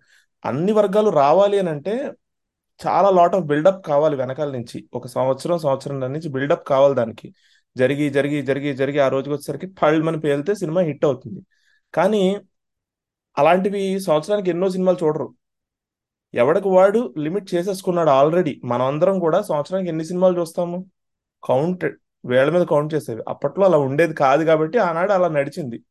అన్ని 0.46 0.72
వర్గాలు 0.72 1.10
రావాలి 1.10 1.60
అని 1.60 1.70
అంటే 1.70 2.12
చాలా 2.88 3.10
లాట్ 3.10 3.36
ఆఫ్ 3.36 3.46
బిల్డప్ 3.46 3.86
కావాలి 3.86 4.16
వెనకాల 4.16 4.52
నుంచి. 4.52 4.90
ఒక 4.94 5.08
సంవత్సరం 5.08 5.60
సంవత్సరం 5.60 6.00
నుంచి 6.00 6.30
బిల్డప్ 6.30 6.68
కావాలి 6.68 6.96
దానికి. 6.96 7.34
జరిగి 7.78 8.10
జరిగి 8.10 8.42
జరిగి 8.42 8.74
జరిగి 8.74 9.00
ఆ 9.00 9.08
రోజుకి 9.08 9.30
వచ్చేసరికి 9.30 9.68
పళ్ళు 9.68 10.06
మన 10.06 10.16
పేలితే 10.16 10.56
సినిమా 10.56 10.82
హిట్ 10.82 11.06
అవుతుంది. 11.06 11.42
కానీ 11.94 12.40
అలాంటివి 13.38 14.00
సంవత్సరానికి 14.00 14.50
ఎన్నో 14.50 14.70
సినిమాలు 14.70 14.98
చూడరు. 15.04 15.34
ఎవడికి 16.34 16.68
వాడు 16.68 17.14
లిమిట్ 17.18 17.56
చేసేసుకున్నాడు 17.56 18.10
ఆల్రెడీ. 18.10 18.62
మనమందరం 18.64 19.20
కూడా 19.20 19.42
సంవత్సరానికి 19.42 19.90
ఎన్ని 19.90 20.06
సినిమాలు 20.06 20.40
చూస్తాము? 20.40 20.86
కౌంట్ 21.44 21.86
వేళ్ళ 22.26 22.52
మీద 22.52 22.66
కౌంట్ 22.68 22.94
చేసేవి. 22.94 23.24
అప్పట్లో 23.28 23.66
అలా 23.66 23.78
ఉండేది 23.78 24.14
కాదు 24.14 24.44
కాబట్టి 24.44 24.78
ఆనాడు 24.78 25.12
అలా 25.12 25.28
నడిచింది. 25.28 25.84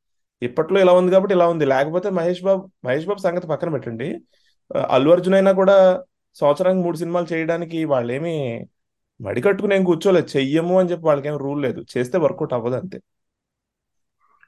ఇప్పట్లో 0.43 0.81
ఇలా 0.81 0.93
ఉంది 0.93 1.13
కాబట్టి 1.13 1.35
ఇలా 1.35 1.49
ఉంది. 1.49 1.65
లేకపోతే 1.65 2.11
మహేష్ 2.11 2.43
బాబు 2.45 2.71
మహేష్ 2.85 3.07
బాబు 3.07 3.19
సంగతి 3.19 3.47
పక్కన 3.47 3.69
పెట్టండి. 3.69 4.21
అల్లు 4.89 5.11
అర్జున్ 5.11 5.35
అయినా 5.35 5.53
కూడా 5.53 6.05
సంవత్సరానికి 6.35 6.85
మూడు 6.85 6.97
సినిమాలు 6.97 7.33
చేయడానికి 7.33 7.85
వాళ్ళేమి 7.85 8.67
మడి 9.21 9.41
కట్టుకుని 9.41 9.75
ఏం 9.75 9.85
కూర్చోలేదు. 9.85 10.29
చెయ్యము 10.37 10.79
అని 10.79 10.91
చెప్పి 10.91 11.07
వాళ్ళకేం 11.07 11.37
రూల్ 11.37 11.63
లేదు. 11.63 11.85
చేస్తే 11.97 12.19
వర్కౌట్ 12.19 12.55
అవ్వదు 12.55 12.75
అంతే. 12.75 13.01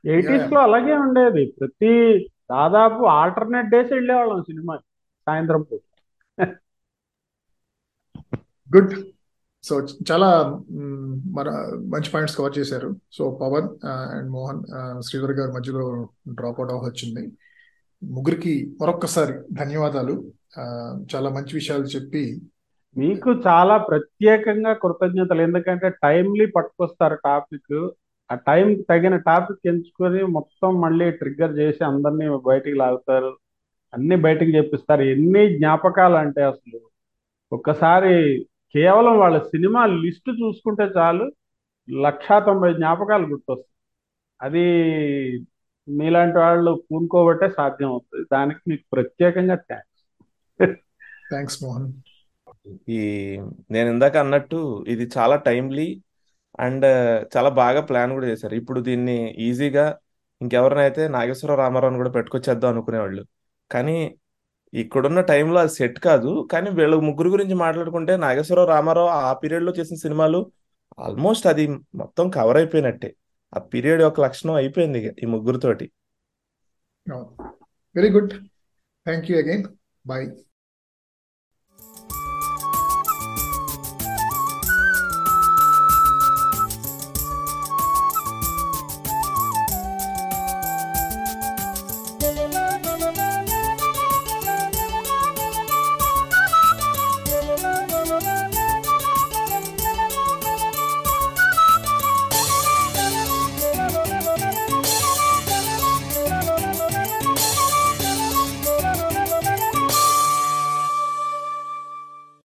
ఎయిటీస్లో 0.04 0.60
అలాగే 0.60 0.94
ఉండేది. 0.94 1.54
ప్రతి 1.60 2.18
దాదాపు 2.50 3.04
ఆల్టర్నేట్ 3.04 3.66
డేస్ 3.66 3.92
వెళ్ళేవాళ్ళం 3.92 4.42
సినిమా 4.42 4.76
సాయంత్రం 5.26 5.62
పూట. 5.62 5.80
గుడ్. 8.76 8.94
సో 9.62 9.86
చాలా 10.10 10.60
మన 11.30 11.48
మంచి 11.92 12.10
పాయింట్స్ 12.10 12.36
కవర్ 12.38 12.58
చేశారు. 12.58 12.96
సో 13.12 13.38
పవన్ 13.42 13.68
అండ్ 13.86 14.30
మోహన్ 14.30 14.62
శ్రీధర్ 15.02 15.32
గారి 15.32 15.52
మధ్యలో 15.52 16.08
డ్రాప్ 16.28 16.60
అవుట్ 16.60 16.72
అవ్వ 16.72 16.86
వచ్చింది 16.86 17.32
ముగ్గురికి 18.04 18.76
మరొక్కసారి 18.80 19.32
ధన్యవాదాలు. 19.52 20.32
చాలా 21.14 21.30
మంచి 21.30 21.50
విషయాలు 21.54 21.82
చెప్పి 21.82 22.40
మీకు 22.96 23.32
చాలా 23.46 23.76
ప్రత్యేకంగా 23.76 24.72
కృతజ్ఞతలు. 24.72 25.42
ఎందుకంటే 25.42 25.88
టైంలీ 25.88 26.46
పట్టుకొస్తారు 26.46 27.14
టాపిక్ 27.14 27.90
ఆ 28.32 28.34
టైం 28.34 28.82
తగిన 28.90 29.16
టాపిక్ 29.16 29.66
ఎంచుకొని 29.66 30.22
మొత్తం 30.22 30.80
మళ్ళీ 30.80 31.10
ట్రిగ్గర్ 31.10 31.58
చేసి 31.58 31.84
అందరినీ 31.84 32.28
బయటికి 32.46 32.76
లాగుతారు. 32.76 33.36
అన్ని 33.94 34.16
బయటికి 34.16 34.56
చెప్పిస్తారు. 34.56 35.02
ఎన్ని 35.02 35.56
జ్ఞాపకాలు 35.56 36.14
అంటే 36.14 36.42
అసలు 36.42 36.80
ఒక్కసారి 37.52 38.46
కేవలం 38.74 39.18
వాళ్ళ 39.18 39.38
సినిమా 39.38 39.86
లిస్ట్ 39.86 40.30
చూసుకుంటే 40.30 40.82
చాలు 40.82 41.32
లక్షా 41.90 42.38
తొంభై 42.38 42.72
జ్ఞాపకాలు 42.72 43.26
గుర్తొస్తాయి. 43.26 43.72
అది 44.42 44.66
మీలాంటి 45.88 46.38
వాళ్ళు 46.44 46.72
పూనుకోబట్టే 46.88 47.48
సాధ్యం 47.58 47.90
అవుతుంది 47.94 48.24
దానికి 48.34 48.60
మీకు 48.70 48.84
ప్రత్యేకంగా 48.94 49.56
థ్యాంక్స్ 49.70 50.80
థ్యాంక్స్ 51.32 51.58
మోహన్ 51.64 51.88
ఈ 52.96 52.98
నేను 53.74 53.88
ఇందాక 53.94 54.16
అన్నట్టు 54.24 54.58
ఇది 54.94 55.04
చాలా 55.16 55.36
టైమ్లీ 55.48 55.86
అండ్ 56.64 56.86
చాలా 57.34 57.50
బాగా 57.60 57.80
ప్లాన్ 57.88 58.12
కూడా 58.16 58.26
చేశారు. 58.32 58.54
ఇప్పుడు 58.60 58.80
దీన్ని 58.88 59.16
ఈజీగా 59.46 59.84
ఇంకెవరినైతే 60.40 61.02
నాగేశ్వర 61.16 61.54
రామారావుని 61.62 62.00
కూడా 62.02 62.12
పెట్టుకొచ్చేద్దాం 62.16 62.70
అనుకునేవాళ్ళు. 62.74 63.22
కానీ 63.70 63.96
ఇక్కడున్న 64.72 65.20
టైంలో 65.32 65.58
అది 65.64 65.72
సెట్ 65.78 65.98
కాదు. 66.08 66.30
కానీ 66.52 66.68
వీళ్ళ 66.78 66.94
ముగ్గురు 67.08 67.30
గురించి 67.34 67.56
మాట్లాడుకుంటే 67.64 68.12
నాగేశ్వరరావు 68.24 68.70
రామారావు 68.74 69.10
ఆ 69.20 69.32
పీరియడ్లో 69.42 69.72
చేసిన 69.78 69.98
సినిమాలు 70.04 70.40
ఆల్మోస్ట్ 71.06 71.46
అది 71.52 71.64
మొత్తం 72.02 72.24
కవర్ 72.38 72.58
అయిపోయినట్టే. 72.60 73.10
ఆ 73.52 73.60
పీరియడ్ 73.72 74.02
యొక్క 74.02 74.20
లక్షణం 74.20 74.54
అయిపోయింది 74.54 74.98
ఇక 75.00 75.08
ఈ 75.22 75.26
ముగ్గురుతోటి. 75.26 75.86
Very 77.96 78.10
good 78.10 78.32
thank 79.06 79.30
you 79.30 79.36
again 79.38 79.64
bye 80.04 80.26